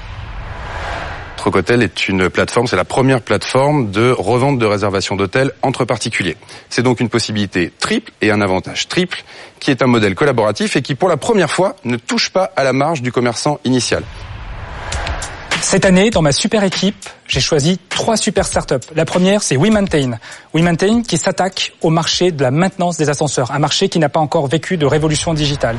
Trocotel 1.36 1.82
est 1.82 2.08
une 2.08 2.28
plateforme, 2.28 2.66
c'est 2.66 2.76
la 2.76 2.84
première 2.84 3.22
plateforme 3.22 3.90
de 3.90 4.10
revente 4.10 4.58
de 4.58 4.66
réservation 4.66 5.14
d'hôtels 5.14 5.52
entre 5.62 5.84
particuliers. 5.84 6.36
C'est 6.68 6.82
donc 6.82 7.00
une 7.00 7.08
possibilité 7.08 7.72
triple 7.78 8.12
et 8.20 8.30
un 8.30 8.40
avantage 8.40 8.88
triple 8.88 9.22
qui 9.60 9.70
est 9.70 9.80
un 9.80 9.86
modèle 9.86 10.14
collaboratif 10.14 10.76
et 10.76 10.82
qui 10.82 10.94
pour 10.94 11.08
la 11.08 11.16
première 11.16 11.50
fois 11.50 11.76
ne 11.84 11.96
touche 11.96 12.30
pas 12.30 12.50
à 12.56 12.64
la 12.64 12.72
marge 12.72 13.02
du 13.02 13.12
commerçant 13.12 13.60
initial. 13.64 14.02
Cette 15.60 15.84
année, 15.84 16.10
dans 16.10 16.22
ma 16.22 16.32
super 16.32 16.64
équipe, 16.64 17.08
j'ai 17.26 17.40
choisi 17.40 17.78
trois 17.88 18.16
super 18.16 18.46
startups. 18.46 18.86
La 18.94 19.04
première, 19.04 19.42
c'est 19.42 19.56
WeMaintain. 19.56 20.18
WeMaintain 20.54 21.02
qui 21.02 21.18
s'attaque 21.18 21.72
au 21.82 21.90
marché 21.90 22.32
de 22.32 22.42
la 22.42 22.50
maintenance 22.50 22.96
des 22.96 23.08
ascenseurs, 23.10 23.50
un 23.52 23.58
marché 23.58 23.88
qui 23.88 23.98
n'a 23.98 24.08
pas 24.08 24.20
encore 24.20 24.46
vécu 24.46 24.76
de 24.76 24.86
révolution 24.86 25.34
digitale. 25.34 25.76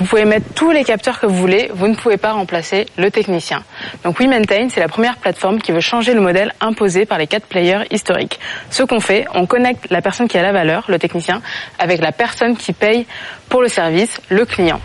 Vous 0.00 0.06
pouvez 0.06 0.24
mettre 0.24 0.46
tous 0.54 0.70
les 0.70 0.82
capteurs 0.82 1.20
que 1.20 1.26
vous 1.26 1.36
voulez, 1.36 1.70
vous 1.74 1.86
ne 1.86 1.94
pouvez 1.94 2.16
pas 2.16 2.32
remplacer 2.32 2.86
le 2.96 3.10
technicien. 3.10 3.62
Donc 4.02 4.18
WeMaintain, 4.18 4.68
c'est 4.70 4.80
la 4.80 4.88
première 4.88 5.18
plateforme 5.18 5.60
qui 5.60 5.72
veut 5.72 5.80
changer 5.80 6.14
le 6.14 6.22
modèle 6.22 6.54
imposé 6.62 7.04
par 7.04 7.18
les 7.18 7.26
quatre 7.26 7.46
players 7.46 7.84
historiques. 7.90 8.40
Ce 8.70 8.82
qu'on 8.82 9.00
fait, 9.00 9.26
on 9.34 9.44
connecte 9.44 9.90
la 9.90 10.00
personne 10.00 10.26
qui 10.26 10.38
a 10.38 10.42
la 10.42 10.52
valeur, 10.52 10.86
le 10.88 10.98
technicien, 10.98 11.42
avec 11.78 12.00
la 12.00 12.12
personne 12.12 12.56
qui 12.56 12.72
paye 12.72 13.06
pour 13.50 13.60
le 13.60 13.68
service, 13.68 14.22
le 14.30 14.46
client. 14.46 14.80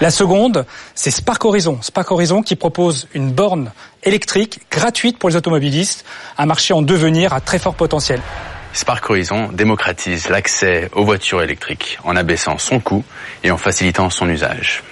La 0.00 0.12
seconde, 0.12 0.64
c'est 0.94 1.10
Spark 1.10 1.44
Horizon. 1.44 1.78
Spark 1.82 2.08
Horizon 2.12 2.42
qui 2.42 2.54
propose 2.54 3.08
une 3.14 3.32
borne 3.32 3.72
électrique 4.04 4.60
gratuite 4.70 5.18
pour 5.18 5.28
les 5.28 5.34
automobilistes, 5.34 6.04
un 6.38 6.46
marché 6.46 6.72
en 6.72 6.82
devenir 6.82 7.32
à 7.32 7.40
très 7.40 7.58
fort 7.58 7.74
potentiel. 7.74 8.20
Spark 8.74 9.08
Horizon 9.08 9.50
démocratise 9.52 10.28
l'accès 10.28 10.90
aux 10.92 11.04
voitures 11.04 11.42
électriques 11.42 11.98
en 12.02 12.16
abaissant 12.16 12.58
son 12.58 12.80
coût 12.80 13.04
et 13.44 13.52
en 13.52 13.56
facilitant 13.56 14.10
son 14.10 14.28
usage. 14.28 14.82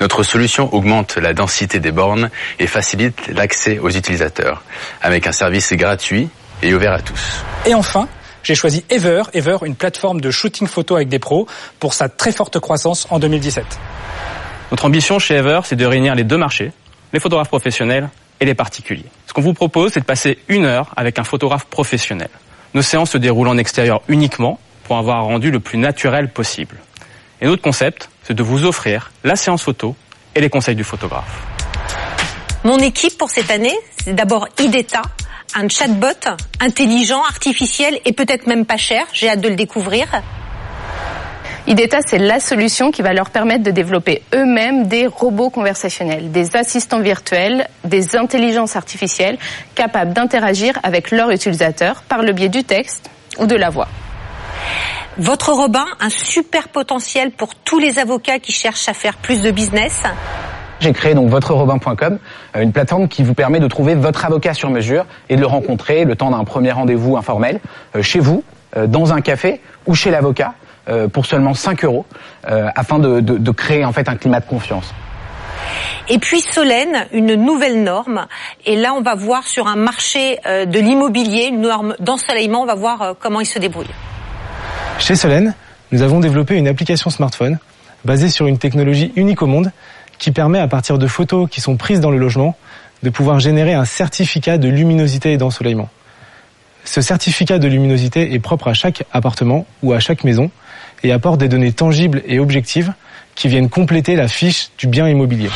Notre 0.00 0.22
solution 0.22 0.72
augmente 0.74 1.18
la 1.18 1.34
densité 1.34 1.78
des 1.78 1.92
bornes 1.92 2.30
et 2.58 2.66
facilite 2.66 3.28
l'accès 3.28 3.78
aux 3.78 3.90
utilisateurs 3.90 4.62
avec 5.02 5.26
un 5.26 5.32
service 5.32 5.74
gratuit 5.74 6.30
et 6.62 6.74
ouvert 6.74 6.94
à 6.94 7.00
tous. 7.00 7.44
Et 7.66 7.74
enfin, 7.74 8.08
j'ai 8.42 8.54
choisi 8.54 8.82
Ever, 8.88 9.24
Ever, 9.34 9.58
une 9.66 9.76
plateforme 9.76 10.22
de 10.22 10.30
shooting 10.30 10.66
photo 10.66 10.96
avec 10.96 11.08
des 11.08 11.18
pros, 11.18 11.46
pour 11.80 11.92
sa 11.92 12.08
très 12.08 12.32
forte 12.32 12.58
croissance 12.60 13.06
en 13.10 13.18
2017. 13.18 13.64
Notre 14.70 14.86
ambition 14.86 15.18
chez 15.18 15.34
Ever, 15.34 15.60
c'est 15.64 15.76
de 15.76 15.84
réunir 15.86 16.14
les 16.14 16.24
deux 16.24 16.38
marchés, 16.38 16.72
les 17.12 17.20
photographes 17.20 17.48
professionnels 17.48 18.08
et 18.40 18.46
les 18.46 18.54
particuliers. 18.54 19.04
Ce 19.26 19.34
qu'on 19.34 19.42
vous 19.42 19.54
propose, 19.54 19.92
c'est 19.92 20.00
de 20.00 20.06
passer 20.06 20.38
une 20.48 20.64
heure 20.64 20.92
avec 20.96 21.18
un 21.18 21.24
photographe 21.24 21.66
professionnel. 21.66 22.30
Nos 22.74 22.82
séances 22.82 23.12
se 23.12 23.18
déroulent 23.18 23.48
en 23.48 23.56
extérieur 23.56 24.02
uniquement 24.08 24.58
pour 24.82 24.98
avoir 24.98 25.24
rendu 25.24 25.52
le 25.52 25.60
plus 25.60 25.78
naturel 25.78 26.28
possible. 26.28 26.76
Et 27.40 27.46
notre 27.46 27.62
concept, 27.62 28.10
c'est 28.24 28.34
de 28.34 28.42
vous 28.42 28.64
offrir 28.64 29.12
la 29.22 29.36
séance 29.36 29.62
photo 29.62 29.94
et 30.34 30.40
les 30.40 30.50
conseils 30.50 30.74
du 30.74 30.82
photographe. 30.82 31.42
Mon 32.64 32.78
équipe 32.78 33.16
pour 33.16 33.30
cette 33.30 33.50
année, 33.50 33.76
c'est 34.02 34.14
d'abord 34.14 34.48
IDETA, 34.58 35.02
un 35.54 35.68
chatbot 35.68 36.36
intelligent, 36.60 37.22
artificiel 37.22 38.00
et 38.04 38.12
peut-être 38.12 38.48
même 38.48 38.66
pas 38.66 38.76
cher. 38.76 39.06
J'ai 39.12 39.28
hâte 39.28 39.40
de 39.40 39.48
le 39.48 39.56
découvrir. 39.56 40.08
IDETA, 41.66 42.00
c'est 42.06 42.18
la 42.18 42.40
solution 42.40 42.90
qui 42.90 43.00
va 43.00 43.14
leur 43.14 43.30
permettre 43.30 43.62
de 43.62 43.70
développer 43.70 44.20
eux-mêmes 44.34 44.86
des 44.86 45.06
robots 45.06 45.48
conversationnels, 45.48 46.30
des 46.30 46.56
assistants 46.56 47.00
virtuels, 47.00 47.68
des 47.84 48.16
intelligences 48.16 48.76
artificielles 48.76 49.38
capables 49.74 50.12
d'interagir 50.12 50.74
avec 50.82 51.10
leurs 51.10 51.30
utilisateurs 51.30 52.02
par 52.02 52.20
le 52.20 52.32
biais 52.32 52.50
du 52.50 52.64
texte 52.64 53.08
ou 53.38 53.46
de 53.46 53.56
la 53.56 53.70
voix. 53.70 53.88
Votre 55.16 55.52
Robin, 55.52 55.86
un 56.00 56.10
super 56.10 56.68
potentiel 56.68 57.30
pour 57.30 57.54
tous 57.54 57.78
les 57.78 57.98
avocats 57.98 58.40
qui 58.40 58.52
cherchent 58.52 58.90
à 58.90 58.94
faire 58.94 59.16
plus 59.16 59.40
de 59.40 59.50
business. 59.50 60.02
J'ai 60.80 60.92
créé 60.92 61.14
donc 61.14 61.30
votreRobin.com, 61.30 62.18
euh, 62.56 62.60
une 62.60 62.72
plateforme 62.72 63.08
qui 63.08 63.22
vous 63.22 63.32
permet 63.32 63.58
de 63.58 63.68
trouver 63.68 63.94
votre 63.94 64.26
avocat 64.26 64.52
sur 64.52 64.68
mesure 64.68 65.06
et 65.30 65.36
de 65.36 65.40
le 65.40 65.46
rencontrer 65.46 66.04
le 66.04 66.14
temps 66.14 66.30
d'un 66.30 66.44
premier 66.44 66.72
rendez-vous 66.72 67.16
informel 67.16 67.60
euh, 67.96 68.02
chez 68.02 68.18
vous, 68.18 68.44
euh, 68.76 68.86
dans 68.86 69.14
un 69.14 69.22
café 69.22 69.62
ou 69.86 69.94
chez 69.94 70.10
l'avocat 70.10 70.52
pour 71.12 71.26
seulement 71.26 71.54
5 71.54 71.84
euros 71.84 72.04
afin 72.44 72.98
de, 72.98 73.20
de, 73.20 73.38
de 73.38 73.50
créer 73.50 73.84
en 73.84 73.92
fait 73.92 74.08
un 74.08 74.16
climat 74.16 74.40
de 74.40 74.46
confiance. 74.46 74.92
Et 76.08 76.18
puis 76.18 76.40
Solène, 76.40 77.06
une 77.12 77.34
nouvelle 77.34 77.82
norme. 77.82 78.26
Et 78.66 78.76
là, 78.76 78.92
on 78.94 79.00
va 79.00 79.14
voir 79.14 79.44
sur 79.44 79.66
un 79.66 79.76
marché 79.76 80.38
de 80.44 80.78
l'immobilier, 80.78 81.46
une 81.46 81.62
norme 81.62 81.96
d'ensoleillement, 82.00 82.62
on 82.62 82.66
va 82.66 82.74
voir 82.74 83.14
comment 83.18 83.40
il 83.40 83.46
se 83.46 83.58
débrouille. 83.58 83.86
Chez 84.98 85.16
Solène, 85.16 85.54
nous 85.92 86.02
avons 86.02 86.20
développé 86.20 86.56
une 86.56 86.68
application 86.68 87.10
smartphone 87.10 87.58
basée 88.04 88.28
sur 88.28 88.46
une 88.46 88.58
technologie 88.58 89.12
unique 89.16 89.42
au 89.42 89.46
monde 89.46 89.70
qui 90.18 90.30
permet 90.30 90.58
à 90.58 90.68
partir 90.68 90.98
de 90.98 91.06
photos 91.06 91.48
qui 91.50 91.60
sont 91.60 91.76
prises 91.76 92.00
dans 92.00 92.10
le 92.10 92.18
logement 92.18 92.56
de 93.02 93.10
pouvoir 93.10 93.40
générer 93.40 93.74
un 93.74 93.84
certificat 93.84 94.58
de 94.58 94.68
luminosité 94.68 95.32
et 95.32 95.36
d'ensoleillement. 95.36 95.88
Ce 96.84 97.00
certificat 97.00 97.58
de 97.58 97.68
luminosité 97.68 98.34
est 98.34 98.38
propre 98.38 98.68
à 98.68 98.74
chaque 98.74 99.04
appartement 99.12 99.66
ou 99.82 99.92
à 99.92 100.00
chaque 100.00 100.24
maison 100.24 100.50
et 101.04 101.12
apporte 101.12 101.38
des 101.38 101.48
données 101.48 101.72
tangibles 101.72 102.22
et 102.26 102.40
objectives 102.40 102.92
qui 103.36 103.48
viennent 103.48 103.68
compléter 103.68 104.16
la 104.16 104.26
fiche 104.26 104.70
du 104.78 104.86
bien 104.88 105.08
immobilier. 105.08 105.50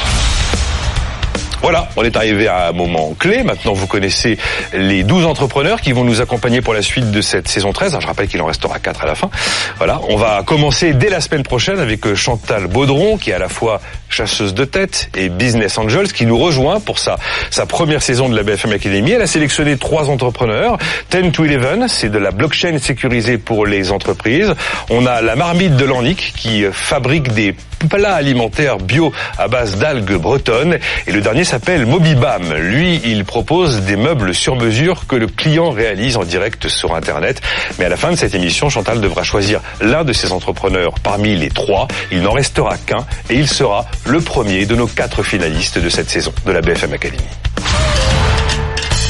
Voilà, 1.62 1.88
on 1.96 2.04
est 2.04 2.16
arrivé 2.16 2.48
à 2.48 2.68
un 2.68 2.72
moment 2.72 3.14
clé. 3.18 3.42
Maintenant, 3.42 3.72
vous 3.72 3.86
connaissez 3.86 4.38
les 4.72 5.02
12 5.02 5.26
entrepreneurs 5.26 5.80
qui 5.80 5.92
vont 5.92 6.04
nous 6.04 6.20
accompagner 6.20 6.60
pour 6.60 6.74
la 6.74 6.82
suite 6.82 7.10
de 7.10 7.20
cette 7.20 7.48
saison 7.48 7.72
13. 7.72 7.96
je 8.00 8.06
rappelle 8.06 8.28
qu'il 8.28 8.40
en 8.40 8.46
restera 8.46 8.78
4 8.78 9.02
à 9.02 9.06
la 9.06 9.14
fin. 9.14 9.30
Voilà, 9.76 10.00
on 10.08 10.16
va 10.16 10.42
commencer 10.44 10.92
dès 10.94 11.10
la 11.10 11.20
semaine 11.20 11.42
prochaine 11.42 11.78
avec 11.80 12.06
euh, 12.06 12.14
Chantal 12.14 12.66
Baudron, 12.66 13.16
qui 13.16 13.30
est 13.30 13.34
à 13.34 13.38
la 13.38 13.48
fois 13.48 13.80
chasseuse 14.08 14.54
de 14.54 14.64
tête 14.64 15.10
et 15.16 15.28
business 15.28 15.78
angels, 15.78 16.12
qui 16.12 16.26
nous 16.26 16.38
rejoint 16.38 16.80
pour 16.80 16.98
sa, 16.98 17.16
sa 17.50 17.66
première 17.66 18.02
saison 18.02 18.28
de 18.28 18.36
la 18.36 18.42
BFM 18.42 18.72
Academy. 18.72 19.12
Elle 19.12 19.22
a 19.22 19.26
sélectionné 19.26 19.76
trois 19.76 20.08
entrepreneurs. 20.08 20.78
10 21.10 21.32
to 21.32 21.44
11, 21.44 21.90
c'est 21.90 22.08
de 22.10 22.18
la 22.18 22.30
blockchain 22.30 22.78
sécurisée 22.78 23.38
pour 23.38 23.66
les 23.66 23.90
entreprises. 23.90 24.54
On 24.90 25.06
a 25.06 25.20
la 25.20 25.36
marmite 25.36 25.76
de 25.76 25.84
Landic, 25.84 26.32
qui 26.36 26.64
euh, 26.64 26.72
fabrique 26.72 27.32
des 27.32 27.54
plats 27.88 28.14
alimentaires 28.14 28.78
bio 28.78 29.12
à 29.38 29.48
base 29.48 29.76
d'algues 29.76 30.16
bretonnes. 30.16 30.78
Et 31.06 31.12
le 31.12 31.20
dernier 31.20 31.44
s'appelle 31.48 31.86
Mobibam. 31.86 32.52
Lui, 32.56 33.00
il 33.06 33.24
propose 33.24 33.80
des 33.80 33.96
meubles 33.96 34.34
sur 34.34 34.54
mesure 34.54 35.06
que 35.06 35.16
le 35.16 35.28
client 35.28 35.70
réalise 35.70 36.18
en 36.18 36.24
direct 36.24 36.68
sur 36.68 36.94
Internet. 36.94 37.40
Mais 37.78 37.86
à 37.86 37.88
la 37.88 37.96
fin 37.96 38.10
de 38.10 38.16
cette 38.16 38.34
émission, 38.34 38.68
Chantal 38.68 39.00
devra 39.00 39.22
choisir 39.22 39.62
l'un 39.80 40.04
de 40.04 40.12
ses 40.12 40.32
entrepreneurs 40.32 40.96
parmi 41.02 41.34
les 41.36 41.48
trois. 41.48 41.88
Il 42.12 42.20
n'en 42.20 42.32
restera 42.32 42.76
qu'un 42.76 43.06
et 43.30 43.36
il 43.36 43.48
sera 43.48 43.86
le 44.04 44.20
premier 44.20 44.66
de 44.66 44.76
nos 44.76 44.86
quatre 44.86 45.22
finalistes 45.22 45.78
de 45.78 45.88
cette 45.88 46.10
saison 46.10 46.34
de 46.44 46.52
la 46.52 46.60
BFM 46.60 46.92
Academy. 46.92 47.24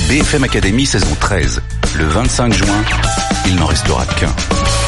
BFM 0.08 0.44
Academy 0.44 0.86
saison 0.86 1.16
13. 1.18 1.60
Le 1.96 2.04
25 2.04 2.52
juin, 2.52 2.84
il 3.46 3.56
n'en 3.56 3.66
restera 3.66 4.06
qu'un. 4.06 4.87